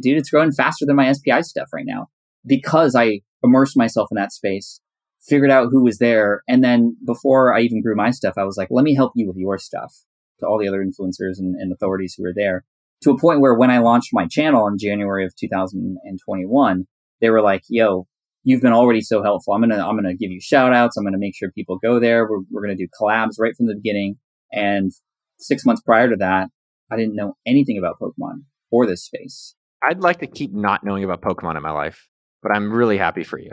Dude, 0.01 0.19
it's 0.19 0.31
growing 0.31 0.53
faster 0.53 0.87
than 0.87 0.97
my 0.97 1.13
SPI 1.13 1.43
stuff 1.43 1.69
right 1.73 1.87
now 1.87 2.09
because 2.47 2.95
I 2.95 3.21
immersed 3.43 3.77
myself 3.77 4.09
in 4.11 4.17
that 4.17 4.33
space, 4.33 4.81
figured 5.21 5.51
out 5.51 5.69
who 5.71 5.83
was 5.83 5.99
there. 5.99 6.43
And 6.49 6.65
then 6.65 6.97
before 7.05 7.55
I 7.55 7.61
even 7.61 7.83
grew 7.83 7.95
my 7.95 8.11
stuff, 8.11 8.35
I 8.37 8.45
was 8.45 8.57
like, 8.57 8.69
let 8.71 8.85
me 8.85 8.95
help 8.95 9.13
you 9.15 9.27
with 9.27 9.37
your 9.37 9.59
stuff 9.59 9.93
to 10.41 10.47
all 10.47 10.59
the 10.59 10.69
other 10.69 10.85
influencers 10.85 11.39
and, 11.39 11.55
and 11.57 11.73
authorities 11.73 12.15
who 12.17 12.25
were 12.25 12.33
there 12.35 12.65
to 13.03 13.11
a 13.11 13.19
point 13.19 13.41
where 13.41 13.55
when 13.55 13.71
I 13.71 13.79
launched 13.79 14.11
my 14.13 14.27
channel 14.27 14.67
in 14.69 14.79
January 14.79 15.25
of 15.25 15.35
2021, 15.37 16.87
they 17.21 17.31
were 17.31 17.43
like, 17.43 17.63
yo, 17.69 18.07
you've 18.45 18.63
been 18.63 18.73
already 18.73 19.01
so 19.01 19.23
helpful. 19.23 19.55
I'm 19.55 19.61
going 19.61 19.71
to, 19.71 19.85
I'm 19.85 20.01
going 20.01 20.05
to 20.05 20.15
give 20.17 20.31
you 20.31 20.41
shout 20.41 20.73
outs. 20.73 20.97
I'm 20.97 21.05
going 21.05 21.13
to 21.13 21.19
make 21.19 21.37
sure 21.37 21.51
people 21.51 21.79
go 21.79 22.01
there. 22.01 22.29
We're, 22.29 22.41
we're 22.51 22.65
going 22.65 22.77
to 22.77 22.83
do 22.83 22.89
collabs 23.01 23.39
right 23.39 23.55
from 23.57 23.67
the 23.67 23.75
beginning. 23.75 24.17
And 24.53 24.93
six 25.39 25.65
months 25.65 25.83
prior 25.83 26.09
to 26.11 26.17
that, 26.17 26.49
I 26.93 26.97
didn't 26.97 27.15
know 27.15 27.37
anything 27.47 27.79
about 27.79 27.99
Pokemon 28.01 28.43
or 28.71 28.87
this 28.87 29.05
space. 29.05 29.55
I'd 29.83 30.01
like 30.01 30.19
to 30.19 30.27
keep 30.27 30.53
not 30.53 30.85
knowing 30.85 31.05
about 31.05 31.23
Pokemon 31.23 31.57
in 31.57 31.63
my 31.63 31.71
life, 31.71 32.09
but 32.43 32.55
I'm 32.55 32.73
really 32.73 32.99
happy 32.99 33.25
for 33.25 33.39
you. 33.39 33.53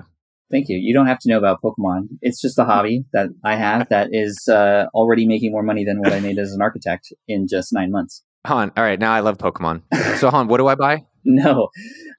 Thank 0.51 0.67
you. 0.67 0.77
You 0.77 0.93
don't 0.93 1.07
have 1.07 1.19
to 1.19 1.29
know 1.29 1.37
about 1.37 1.61
Pokemon. 1.61 2.07
It's 2.21 2.41
just 2.41 2.57
a 2.57 2.65
hobby 2.65 3.05
that 3.13 3.29
I 3.43 3.55
have 3.55 3.87
that 3.89 4.09
is 4.11 4.47
uh, 4.47 4.85
already 4.93 5.27
making 5.27 5.51
more 5.51 5.63
money 5.63 5.85
than 5.85 5.99
what 5.99 6.11
I 6.11 6.19
made 6.19 6.39
as 6.39 6.51
an 6.53 6.61
architect 6.61 7.13
in 7.27 7.47
just 7.47 7.71
nine 7.71 7.91
months. 7.91 8.23
Han, 8.47 8.71
all 8.75 8.83
right, 8.83 8.99
now 8.99 9.11
I 9.11 9.19
love 9.19 9.37
Pokemon. 9.37 9.83
So 10.17 10.29
Han, 10.31 10.47
what 10.47 10.57
do 10.57 10.67
I 10.67 10.75
buy? 10.75 11.05
no, 11.25 11.69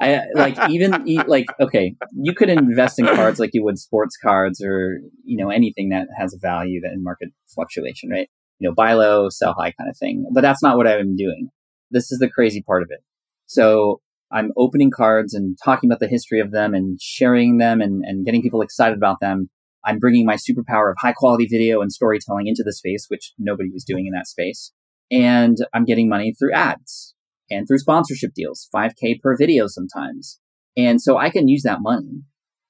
I 0.00 0.20
like 0.34 0.58
even 0.68 1.04
like 1.26 1.46
okay, 1.58 1.96
you 2.12 2.34
could 2.34 2.50
invest 2.50 2.98
in 2.98 3.06
cards 3.06 3.40
like 3.40 3.50
you 3.54 3.64
would 3.64 3.78
sports 3.78 4.16
cards 4.22 4.62
or 4.62 4.98
you 5.24 5.38
know 5.38 5.48
anything 5.48 5.88
that 5.88 6.08
has 6.18 6.34
a 6.34 6.38
value 6.38 6.82
that 6.82 6.92
in 6.92 7.02
market 7.02 7.30
fluctuation, 7.46 8.10
right? 8.10 8.28
You 8.60 8.68
know, 8.68 8.74
buy 8.74 8.92
low, 8.92 9.28
sell 9.28 9.54
high 9.54 9.72
kind 9.72 9.90
of 9.90 9.96
thing. 9.96 10.26
But 10.32 10.42
that's 10.42 10.62
not 10.62 10.76
what 10.76 10.86
I'm 10.86 11.16
doing. 11.16 11.48
This 11.90 12.12
is 12.12 12.18
the 12.18 12.30
crazy 12.30 12.62
part 12.62 12.82
of 12.82 12.88
it. 12.90 13.00
So 13.46 14.00
I'm 14.30 14.52
opening 14.56 14.90
cards 14.90 15.34
and 15.34 15.58
talking 15.64 15.90
about 15.90 15.98
the 15.98 16.08
history 16.08 16.38
of 16.40 16.52
them 16.52 16.72
and 16.72 17.00
sharing 17.00 17.58
them 17.58 17.80
and, 17.80 18.04
and 18.04 18.24
getting 18.24 18.42
people 18.42 18.62
excited 18.62 18.96
about 18.96 19.18
them. 19.20 19.50
I'm 19.84 19.98
bringing 19.98 20.26
my 20.26 20.36
superpower 20.36 20.90
of 20.90 20.96
high 21.00 21.14
quality 21.14 21.46
video 21.50 21.80
and 21.80 21.90
storytelling 21.90 22.46
into 22.46 22.62
the 22.62 22.72
space, 22.72 23.06
which 23.08 23.32
nobody 23.38 23.70
was 23.72 23.82
doing 23.82 24.06
in 24.06 24.12
that 24.12 24.28
space. 24.28 24.72
And 25.10 25.56
I'm 25.74 25.84
getting 25.84 26.08
money 26.08 26.32
through 26.38 26.52
ads 26.52 27.14
and 27.50 27.66
through 27.66 27.78
sponsorship 27.78 28.32
deals, 28.34 28.68
5K 28.72 29.20
per 29.20 29.36
video 29.36 29.66
sometimes. 29.66 30.38
And 30.76 31.00
so 31.02 31.16
I 31.16 31.30
can 31.30 31.48
use 31.48 31.62
that 31.62 31.80
money 31.80 32.22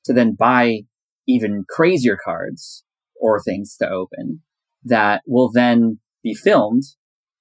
to 0.07 0.15
then 0.15 0.35
buy 0.35 0.83
even 1.29 1.65
crazier 1.69 2.17
cards 2.23 2.85
or 3.21 3.43
things 3.43 3.77
to 3.77 3.89
open 3.89 4.41
that 4.85 5.23
will 5.27 5.51
then 5.51 5.99
be 6.23 6.35
filmed 6.35 6.83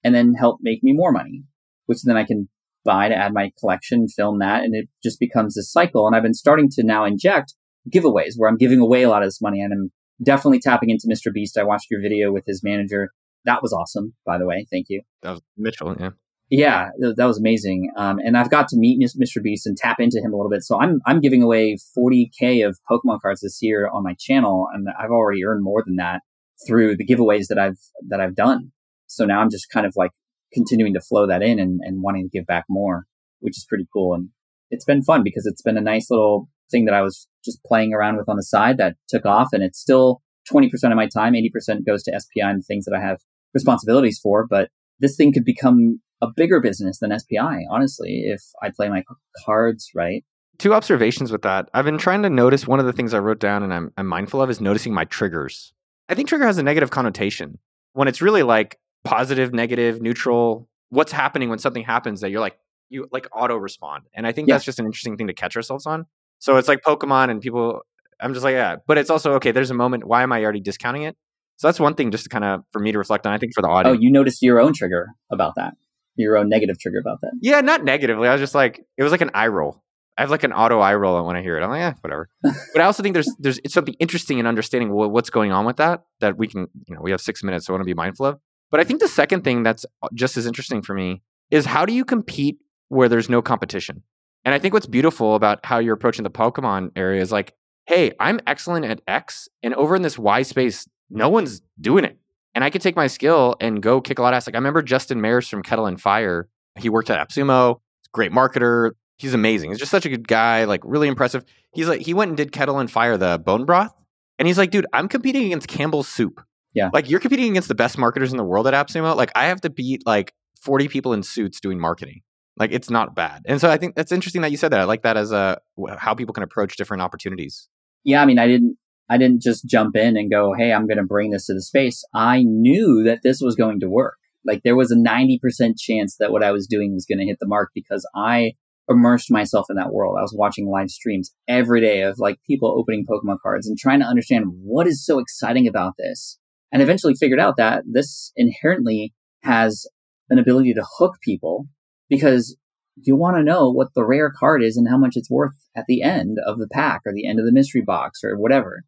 and 0.04 0.16
then 0.16 0.34
help 0.34 0.60
make 0.62 0.84
me 0.84 0.94
more 0.94 1.12
money, 1.12 1.44
which 1.86 2.04
then 2.04 2.18
I 2.18 2.24
can 2.24 2.50
buy 2.86 3.10
to 3.10 3.16
add 3.16 3.34
my 3.34 3.52
collection, 3.60 4.08
film 4.08 4.40
that, 4.40 4.64
and 4.64 4.76
it 4.76 4.88
just 5.04 5.20
becomes 5.20 5.56
this 5.56 5.72
cycle. 5.72 6.08
And 6.08 6.16
I've 6.16 6.24
been 6.24 6.34
starting 6.34 6.70
to 6.72 6.84
now 6.84 7.06
inject 7.06 7.54
giveaways 7.94 8.34
where 8.38 8.50
I'm 8.50 8.58
giving 8.58 8.80
away 8.80 9.04
a 9.04 9.10
lot 9.10 9.24
of 9.24 9.28
this 9.28 9.42
money 9.42 9.62
and 9.62 9.74
I'm 9.74 9.92
definitely 10.24 10.60
tapping 10.60 10.90
into 10.90 11.08
Mr. 11.08 11.34
Beast. 11.34 11.58
I 11.58 11.64
watched 11.64 11.88
your 11.90 12.02
video 12.02 12.32
with 12.32 12.46
his 12.46 12.64
manager. 12.64 13.10
That 13.46 13.62
was 13.62 13.74
awesome, 13.74 14.14
by 14.26 14.38
the 14.38 14.46
way. 14.46 14.66
Thank 14.72 14.88
you. 14.90 15.02
That 15.24 15.32
was 15.32 15.42
Mitchell, 15.58 15.96
yeah. 16.00 16.12
Yeah, 16.52 16.90
that 17.00 17.26
was 17.26 17.38
amazing. 17.38 17.92
Um, 17.96 18.18
and 18.26 18.36
I've 18.36 18.50
got 18.50 18.68
to 18.70 18.78
meet 18.78 19.00
Mr. 19.00 19.42
Beast 19.42 19.68
and 19.68 19.78
tap 19.78 20.00
into 20.00 20.20
him 20.20 20.34
a 20.34 20.36
little 20.36 20.50
bit. 20.50 20.64
So 20.64 20.82
I'm 20.82 21.00
I'm 21.06 21.22
giving 21.22 21.44
away 21.44 21.78
40k 21.96 22.68
of 22.68 22.80
Pokemon 22.90 23.22
cards 23.22 23.42
this 23.42 23.60
year 23.62 23.88
on 23.88 24.04
my 24.04 24.16
channel, 24.18 24.68
and 24.74 24.88
I've 25.00 25.12
already 25.12 25.46
earned 25.46 25.64
more 25.64 25.84
than 25.86 25.98
that 25.98 26.22
through 26.68 26.98
the 26.98 27.06
giveaways 27.06 27.48
that 27.48 27.60
I've 27.60 27.80
that 28.08 28.20
I've 28.20 28.36
done. 28.36 28.72
So 29.08 29.26
now 29.26 29.40
I'm 29.40 29.50
just 29.50 29.70
kind 29.72 29.86
of 29.86 29.94
like 29.96 30.12
continuing 30.54 30.94
to 30.94 31.02
flow 31.02 31.28
that 31.28 31.42
in 31.42 31.60
and, 31.60 31.80
and 31.84 32.02
wanting 32.02 32.30
to 32.30 32.38
give 32.38 32.46
back 32.46 32.66
more, 32.70 33.06
which 33.40 33.58
is 33.58 33.66
pretty 33.68 33.88
cool. 33.94 34.14
And 34.14 34.30
it's 34.70 34.86
been 34.86 35.04
fun 35.04 35.24
because 35.24 35.46
it's 35.46 35.62
been 35.62 35.78
a 35.78 35.82
nice 35.82 36.10
little 36.10 36.50
thing 36.72 36.86
that 36.86 36.94
I 36.94 37.02
was 37.02 37.28
just 37.44 37.64
playing 37.64 37.94
around 37.94 38.18
with 38.18 38.30
on 38.30 38.36
the 38.36 38.44
side 38.44 38.78
that 38.78 38.96
took 39.08 39.26
off. 39.26 39.50
And 39.52 39.64
it's 39.64 39.80
still 39.80 40.22
20% 40.52 40.70
of 40.84 40.96
my 40.96 41.08
time, 41.08 41.34
80% 41.34 41.86
goes 41.86 42.04
to 42.04 42.20
SPI 42.20 42.42
and 42.42 42.64
things 42.66 42.86
that 42.86 42.96
I 42.96 43.02
have 43.06 43.20
responsibilities 43.54 44.20
for. 44.22 44.46
But 44.48 44.70
this 45.00 45.16
thing 45.16 45.34
could 45.34 45.46
become 45.46 46.02
a 46.22 46.28
bigger 46.36 46.60
business 46.60 47.00
than 47.00 47.18
SPI, 47.18 47.66
honestly, 47.70 48.24
if 48.26 48.42
I 48.62 48.70
play 48.76 48.90
my 48.90 49.04
cards 49.46 49.90
right. 49.96 50.24
Two 50.58 50.74
observations 50.74 51.32
with 51.32 51.44
that. 51.44 51.70
I've 51.74 51.86
been 51.86 51.98
trying 51.98 52.24
to 52.24 52.30
notice 52.30 52.68
one 52.68 52.80
of 52.80 52.86
the 52.86 52.92
things 52.92 53.14
I 53.14 53.20
wrote 53.20 53.40
down 53.40 53.64
and 53.64 53.74
I'm, 53.74 53.94
I'm 53.98 54.08
mindful 54.08 54.42
of 54.42 54.50
is 54.50 54.60
noticing 54.60 54.94
my 54.94 55.06
triggers. 55.06 55.74
I 56.10 56.16
think 56.16 56.28
trigger 56.28 56.46
has 56.46 56.58
a 56.58 56.64
negative 56.64 56.90
connotation 56.90 57.60
when 57.94 58.08
it's 58.08 58.22
really 58.22 58.44
like 58.44 58.80
positive, 59.04 59.54
negative, 59.54 60.02
neutral. 60.02 60.68
What's 60.90 61.12
happening 61.12 61.50
when 61.50 61.60
something 61.60 61.84
happens 61.84 62.22
that 62.22 62.32
you're 62.32 62.42
like, 62.42 62.58
you 62.90 63.08
like 63.12 63.28
auto 63.32 63.56
respond. 63.56 64.06
And 64.14 64.26
I 64.26 64.32
think 64.32 64.48
yeah. 64.48 64.56
that's 64.56 64.66
just 64.66 64.80
an 64.80 64.86
interesting 64.86 65.16
thing 65.16 65.28
to 65.28 65.34
catch 65.34 65.56
ourselves 65.56 65.86
on. 65.86 66.08
So 66.40 66.58
it's 66.58 66.68
like 66.68 66.82
Pokemon 66.82 67.30
and 67.30 67.40
people, 67.40 67.82
I'm 68.20 68.34
just 68.34 68.44
like, 68.44 68.54
yeah, 68.54 68.78
but 68.88 68.98
it's 68.98 69.12
also, 69.12 69.34
okay, 69.34 69.52
there's 69.52 69.70
a 69.70 69.76
moment. 69.76 70.06
Why 70.06 70.24
am 70.24 70.32
I 70.32 70.44
already 70.44 70.62
discounting 70.62 71.04
it? 71.04 71.16
So 71.58 71.68
that's 71.68 71.80
one 71.80 71.94
thing 71.94 72.10
just 72.10 72.24
to 72.24 72.30
kind 72.30 72.44
of 72.44 72.64
for 72.72 72.80
me 72.80 72.92
to 72.92 72.98
reflect 72.98 73.28
on. 73.28 73.34
I 73.34 73.38
think 73.38 73.54
for 73.54 73.62
the 73.62 73.68
audience. 73.68 73.98
Oh, 73.98 74.02
you 74.02 74.10
noticed 74.10 74.42
your 74.42 74.60
own 74.60 74.74
trigger 74.74 75.10
about 75.32 75.56
that, 75.58 75.76
your 76.16 76.38
own 76.38 76.50
negative 76.50 76.80
trigger 76.80 77.00
about 77.00 77.22
that. 77.22 77.34
Yeah, 77.42 77.62
not 77.62 77.84
negatively. 77.84 78.28
I 78.28 78.32
was 78.32 78.42
just 78.42 78.56
like, 78.56 78.84
it 78.98 79.04
was 79.04 79.12
like 79.12 79.22
an 79.22 79.32
eye 79.34 79.48
roll. 79.48 79.84
I 80.20 80.24
have 80.24 80.32
like 80.32 80.44
an 80.44 80.52
auto 80.52 80.82
eye 80.82 80.96
roll 80.96 81.26
when 81.26 81.38
I 81.38 81.42
hear 81.42 81.58
it. 81.58 81.64
I'm 81.64 81.70
like, 81.70 81.80
yeah, 81.80 81.94
whatever. 82.02 82.30
but 82.44 82.82
I 82.82 82.84
also 82.84 83.02
think 83.02 83.14
there's 83.14 83.34
there's 83.40 83.58
something 83.70 83.96
interesting 84.00 84.38
in 84.38 84.46
understanding 84.46 84.92
what's 84.92 85.30
going 85.30 85.54
on 85.54 85.66
with 85.66 85.78
that 85.78 86.04
that 86.20 86.38
we 86.38 86.46
can, 86.46 86.68
you 86.88 86.94
know, 86.94 87.00
we 87.02 87.12
have 87.12 87.22
six 87.22 87.42
minutes, 87.42 87.66
so 87.66 87.72
I 87.72 87.76
want 87.76 87.84
to 87.84 87.86
be 87.86 87.94
mindful 87.94 88.26
of. 88.26 88.40
But 88.70 88.82
I 88.82 88.84
think 88.84 89.00
the 89.00 89.08
second 89.08 89.46
thing 89.46 89.64
that's 89.64 89.86
uh, 90.04 90.10
just 90.14 90.36
as 90.36 90.46
interesting 90.46 90.82
for 90.82 90.94
me 90.94 91.22
is 91.52 91.66
how 91.66 91.86
do 91.86 91.94
you 91.94 92.04
compete 92.04 92.58
where 92.90 93.08
there's 93.08 93.30
no 93.30 93.42
competition? 93.42 94.04
And 94.44 94.54
I 94.54 94.60
think 94.60 94.74
what's 94.74 94.88
beautiful 94.88 95.36
about 95.36 95.66
how 95.66 95.80
you're 95.80 95.94
approaching 95.94 96.24
the 96.24 96.30
Pokemon 96.30 96.92
area 96.98 97.22
is 97.22 97.32
like, 97.32 97.54
hey, 97.86 98.12
I'm 98.20 98.42
excellent 98.46 98.86
at 98.86 99.00
X, 99.08 99.48
and 99.64 99.74
over 99.76 99.96
in 99.96 100.02
this 100.02 100.20
Y 100.20 100.42
space, 100.42 100.86
no 101.10 101.30
one's 101.30 101.62
doing 101.80 102.04
it. 102.04 102.18
And 102.54 102.66
I 102.66 102.70
could 102.70 102.82
take 102.82 102.98
my 102.98 103.08
skill 103.08 103.56
and 103.62 103.82
go 103.82 104.02
kick 104.02 104.20
a 104.20 104.22
lot 104.22 104.34
of 104.34 104.38
ass. 104.38 104.48
Like 104.48 104.56
I 104.56 104.58
remember 104.58 104.82
Justin 104.82 105.22
Mares 105.22 105.48
from 105.48 105.64
Kettle 105.64 105.86
and 105.86 106.02
Fire. 106.02 106.50
He 106.78 106.90
worked 106.90 107.10
at 107.10 107.26
AppSumo, 107.26 107.80
great 108.12 108.34
marketer, 108.34 108.92
he's 109.20 109.34
amazing. 109.34 109.70
He's 109.70 109.80
just 109.80 109.92
such 109.92 110.06
a 110.06 110.10
good 110.10 110.28
guy, 110.28 110.64
like 110.64 110.82
really 110.84 111.08
impressive. 111.08 111.46
He's 111.74 111.88
like 111.88 112.02
he 112.02 112.14
went 112.14 112.30
and 112.30 112.38
did 112.38 112.52
kettle 112.52 112.80
and 112.80 112.90
fire 112.90 113.18
the 113.18 113.40
bone 113.44 113.66
broth, 113.66 113.94
and 114.40 114.48
he's 114.48 114.58
like, 114.58 114.72
dude, 114.72 114.88
I'm 114.94 115.08
competing 115.08 115.46
against 115.46 115.68
Campbell's 115.68 116.08
soup. 116.08 116.42
Yeah, 116.74 116.90
like 116.94 117.10
you're 117.10 117.20
competing 117.20 117.52
against 117.52 117.68
the 117.68 117.76
best 117.76 117.98
marketers 117.98 118.32
in 118.32 118.38
the 118.38 118.44
world 118.44 118.68
at 118.68 118.74
AppSumo. 118.74 119.16
Like 119.16 119.32
I 119.36 119.46
have 119.46 119.62
to 119.62 119.70
beat 119.70 120.06
like 120.06 120.34
40 120.62 120.88
people 120.88 121.14
in 121.14 121.24
suits 121.24 121.60
doing 121.60 121.80
marketing. 121.80 122.22
Like 122.58 122.72
it's 122.72 122.90
not 122.90 123.16
bad, 123.16 123.44
and 123.46 123.62
so 123.62 123.70
I 123.70 123.78
think 123.78 123.96
that's 123.96 124.12
interesting 124.12 124.42
that 124.42 124.52
you 124.52 124.58
said 124.58 124.72
that. 124.72 124.80
I 124.80 124.86
like 124.86 125.04
that 125.04 125.18
as 125.18 125.32
a 125.32 125.60
how 125.98 126.14
people 126.14 126.34
can 126.34 126.44
approach 126.44 126.76
different 126.78 127.02
opportunities. 127.02 127.68
Yeah, 128.04 128.22
I 128.22 128.26
mean, 128.26 128.40
I 128.40 128.48
didn't 128.48 128.78
I 129.10 129.18
didn't 129.18 129.42
just 129.42 129.66
jump 129.66 129.96
in 129.96 130.16
and 130.16 130.30
go, 130.30 130.54
hey, 130.54 130.72
I'm 130.72 130.88
going 130.88 130.98
to 130.98 131.04
bring 131.04 131.32
this 131.32 131.48
to 131.48 131.54
the 131.54 131.62
space. 131.62 132.04
I 132.14 132.44
knew 132.44 133.04
that 133.06 133.22
this 133.24 133.42
was 133.42 133.56
going 133.56 133.80
to 133.80 133.90
work. 133.90 134.18
Like 134.46 134.62
there 134.64 134.76
was 134.76 134.92
a 134.92 134.96
90% 134.96 135.40
chance 135.78 136.16
that 136.18 136.32
what 136.32 136.44
I 136.44 136.52
was 136.52 136.68
doing 136.68 136.94
was 136.94 137.06
going 137.06 137.20
to 137.20 137.26
hit 137.26 137.38
the 137.40 137.48
mark 137.48 137.72
because 137.74 138.08
I 138.16 138.54
immersed 138.90 139.32
myself 139.32 139.68
in 139.70 139.76
that 139.76 139.94
world. 139.94 140.18
I 140.18 140.22
was 140.22 140.36
watching 140.36 140.68
live 140.68 140.90
streams 140.90 141.32
every 141.48 141.80
day 141.80 142.02
of 142.02 142.18
like 142.18 142.40
people 142.48 142.76
opening 142.78 143.06
Pokemon 143.06 143.38
cards 143.42 143.68
and 143.68 143.78
trying 143.78 144.00
to 144.00 144.06
understand 144.06 144.46
what 144.64 144.88
is 144.88 145.06
so 145.06 145.20
exciting 145.20 145.68
about 145.68 145.94
this. 145.98 146.40
And 146.72 146.82
eventually 146.82 147.16
figured 147.16 147.40
out 147.40 147.58
that 147.58 147.84
this 147.92 148.32
inherently 148.36 149.14
has 149.44 149.86
an 150.30 150.40
ability 150.40 150.74
to 150.74 150.86
hook 150.98 151.16
people 151.22 151.68
because 152.10 152.58
you 152.96 153.16
want 153.16 153.38
to 153.38 153.44
know 153.44 153.72
what 153.72 153.94
the 153.96 154.06
rare 154.06 154.32
card 154.32 154.62
is 154.64 154.76
and 154.76 154.88
how 154.90 154.98
much 154.98 155.14
it's 155.16 155.30
worth 155.30 155.56
at 155.76 155.86
the 155.88 156.02
end 156.02 156.38
of 156.46 156.60
the 156.60 156.68
pack 156.68 157.02
or 157.06 157.14
the 157.14 157.28
end 157.28 157.40
of 157.40 157.46
the 157.46 157.52
mystery 157.52 157.82
box 157.82 158.22
or 158.24 158.38
whatever. 158.38 158.84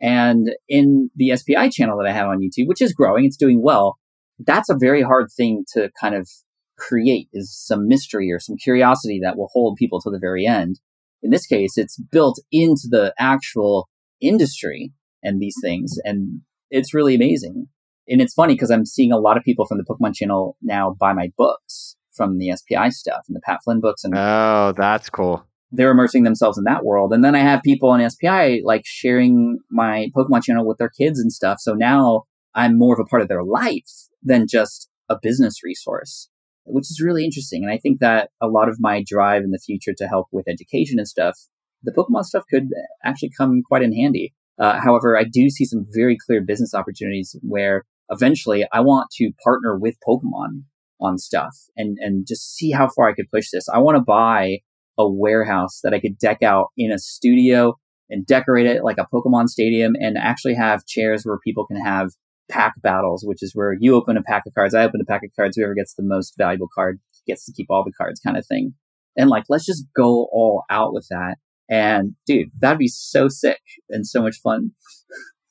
And 0.00 0.50
in 0.68 1.10
the 1.16 1.34
SPI 1.36 1.70
channel 1.70 1.98
that 1.98 2.08
I 2.08 2.12
have 2.12 2.28
on 2.28 2.40
YouTube, 2.40 2.66
which 2.66 2.82
is 2.82 2.92
growing, 2.92 3.24
it's 3.24 3.36
doing 3.36 3.62
well. 3.62 3.98
That's 4.38 4.68
a 4.68 4.76
very 4.78 5.02
hard 5.02 5.28
thing 5.34 5.64
to 5.72 5.90
kind 6.00 6.14
of 6.14 6.28
create 6.76 7.28
is 7.32 7.56
some 7.56 7.88
mystery 7.88 8.30
or 8.30 8.38
some 8.38 8.56
curiosity 8.56 9.20
that 9.22 9.36
will 9.36 9.50
hold 9.52 9.76
people 9.76 10.00
to 10.00 10.10
the 10.10 10.18
very 10.18 10.46
end. 10.46 10.80
In 11.22 11.30
this 11.30 11.46
case, 11.46 11.76
it's 11.76 11.96
built 11.96 12.38
into 12.52 12.88
the 12.90 13.14
actual 13.18 13.88
industry 14.20 14.92
and 15.22 15.40
these 15.40 15.56
things. 15.62 15.98
And 16.04 16.42
it's 16.70 16.94
really 16.94 17.14
amazing. 17.14 17.66
And 18.08 18.20
it's 18.20 18.34
funny 18.34 18.54
because 18.54 18.70
I'm 18.70 18.86
seeing 18.86 19.12
a 19.12 19.18
lot 19.18 19.36
of 19.36 19.42
people 19.42 19.66
from 19.66 19.78
the 19.78 19.84
Pokemon 19.84 20.14
channel 20.14 20.56
now 20.62 20.94
buy 20.98 21.12
my 21.12 21.32
books 21.36 21.96
from 22.12 22.38
the 22.38 22.52
SPI 22.52 22.90
stuff 22.90 23.22
and 23.28 23.36
the 23.36 23.40
Pat 23.40 23.60
Flynn 23.64 23.80
books. 23.80 24.04
And 24.04 24.14
oh, 24.16 24.72
that's 24.76 25.10
cool. 25.10 25.44
They're 25.72 25.90
immersing 25.90 26.22
themselves 26.22 26.56
in 26.56 26.64
that 26.64 26.84
world. 26.84 27.12
And 27.12 27.24
then 27.24 27.34
I 27.34 27.40
have 27.40 27.62
people 27.62 27.90
on 27.90 28.08
SPI 28.08 28.62
like 28.64 28.82
sharing 28.84 29.58
my 29.70 30.08
Pokemon 30.16 30.44
channel 30.44 30.66
with 30.66 30.78
their 30.78 30.88
kids 30.88 31.18
and 31.18 31.32
stuff. 31.32 31.58
So 31.60 31.74
now 31.74 32.22
I'm 32.54 32.78
more 32.78 32.94
of 32.94 33.00
a 33.00 33.08
part 33.08 33.22
of 33.22 33.28
their 33.28 33.42
life 33.42 33.90
than 34.22 34.46
just 34.48 34.88
a 35.08 35.16
business 35.20 35.62
resource 35.62 36.28
which 36.66 36.90
is 36.90 37.00
really 37.02 37.24
interesting. 37.24 37.64
And 37.64 37.72
I 37.72 37.78
think 37.78 38.00
that 38.00 38.30
a 38.42 38.48
lot 38.48 38.68
of 38.68 38.76
my 38.80 39.02
drive 39.06 39.42
in 39.42 39.50
the 39.50 39.58
future 39.58 39.94
to 39.96 40.06
help 40.06 40.26
with 40.32 40.48
education 40.48 40.98
and 40.98 41.08
stuff, 41.08 41.38
the 41.82 41.92
Pokemon 41.92 42.24
stuff 42.24 42.44
could 42.50 42.68
actually 43.04 43.30
come 43.36 43.62
quite 43.66 43.82
in 43.82 43.94
handy. 43.94 44.34
Uh, 44.58 44.80
however, 44.80 45.18
I 45.18 45.24
do 45.24 45.50
see 45.50 45.64
some 45.64 45.86
very 45.94 46.16
clear 46.26 46.42
business 46.42 46.74
opportunities 46.74 47.36
where 47.42 47.84
eventually 48.10 48.66
I 48.72 48.80
want 48.80 49.10
to 49.16 49.30
partner 49.44 49.78
with 49.78 49.96
Pokemon 50.06 50.62
on 51.00 51.18
stuff 51.18 51.54
and, 51.76 51.98
and 52.00 52.26
just 52.26 52.54
see 52.54 52.70
how 52.70 52.88
far 52.88 53.08
I 53.08 53.14
could 53.14 53.30
push 53.30 53.50
this. 53.52 53.68
I 53.68 53.78
want 53.78 53.96
to 53.96 54.02
buy 54.02 54.60
a 54.98 55.08
warehouse 55.08 55.80
that 55.82 55.92
I 55.92 56.00
could 56.00 56.18
deck 56.18 56.42
out 56.42 56.68
in 56.76 56.90
a 56.90 56.98
studio 56.98 57.74
and 58.08 58.26
decorate 58.26 58.66
it 58.66 58.84
like 58.84 58.98
a 58.98 59.06
Pokemon 59.12 59.48
stadium 59.48 59.94
and 60.00 60.16
actually 60.16 60.54
have 60.54 60.86
chairs 60.86 61.24
where 61.24 61.38
people 61.38 61.66
can 61.66 61.76
have 61.76 62.10
pack 62.48 62.74
battles, 62.82 63.24
which 63.24 63.42
is 63.42 63.52
where 63.54 63.74
you 63.78 63.94
open 63.94 64.16
a 64.16 64.22
pack 64.22 64.44
of 64.46 64.54
cards, 64.54 64.74
I 64.74 64.84
open 64.84 65.00
a 65.00 65.04
pack 65.04 65.22
of 65.24 65.30
cards, 65.36 65.56
whoever 65.56 65.74
gets 65.74 65.94
the 65.94 66.02
most 66.02 66.34
valuable 66.36 66.68
card 66.72 67.00
gets 67.26 67.44
to 67.46 67.52
keep 67.52 67.66
all 67.70 67.84
the 67.84 67.92
cards 67.92 68.20
kind 68.20 68.36
of 68.36 68.46
thing. 68.46 68.74
And 69.16 69.30
like, 69.30 69.44
let's 69.48 69.66
just 69.66 69.84
go 69.96 70.28
all 70.32 70.64
out 70.70 70.92
with 70.92 71.06
that. 71.10 71.36
And 71.68 72.14
dude, 72.26 72.50
that'd 72.58 72.78
be 72.78 72.88
so 72.88 73.28
sick 73.28 73.60
and 73.88 74.06
so 74.06 74.22
much 74.22 74.36
fun. 74.42 74.72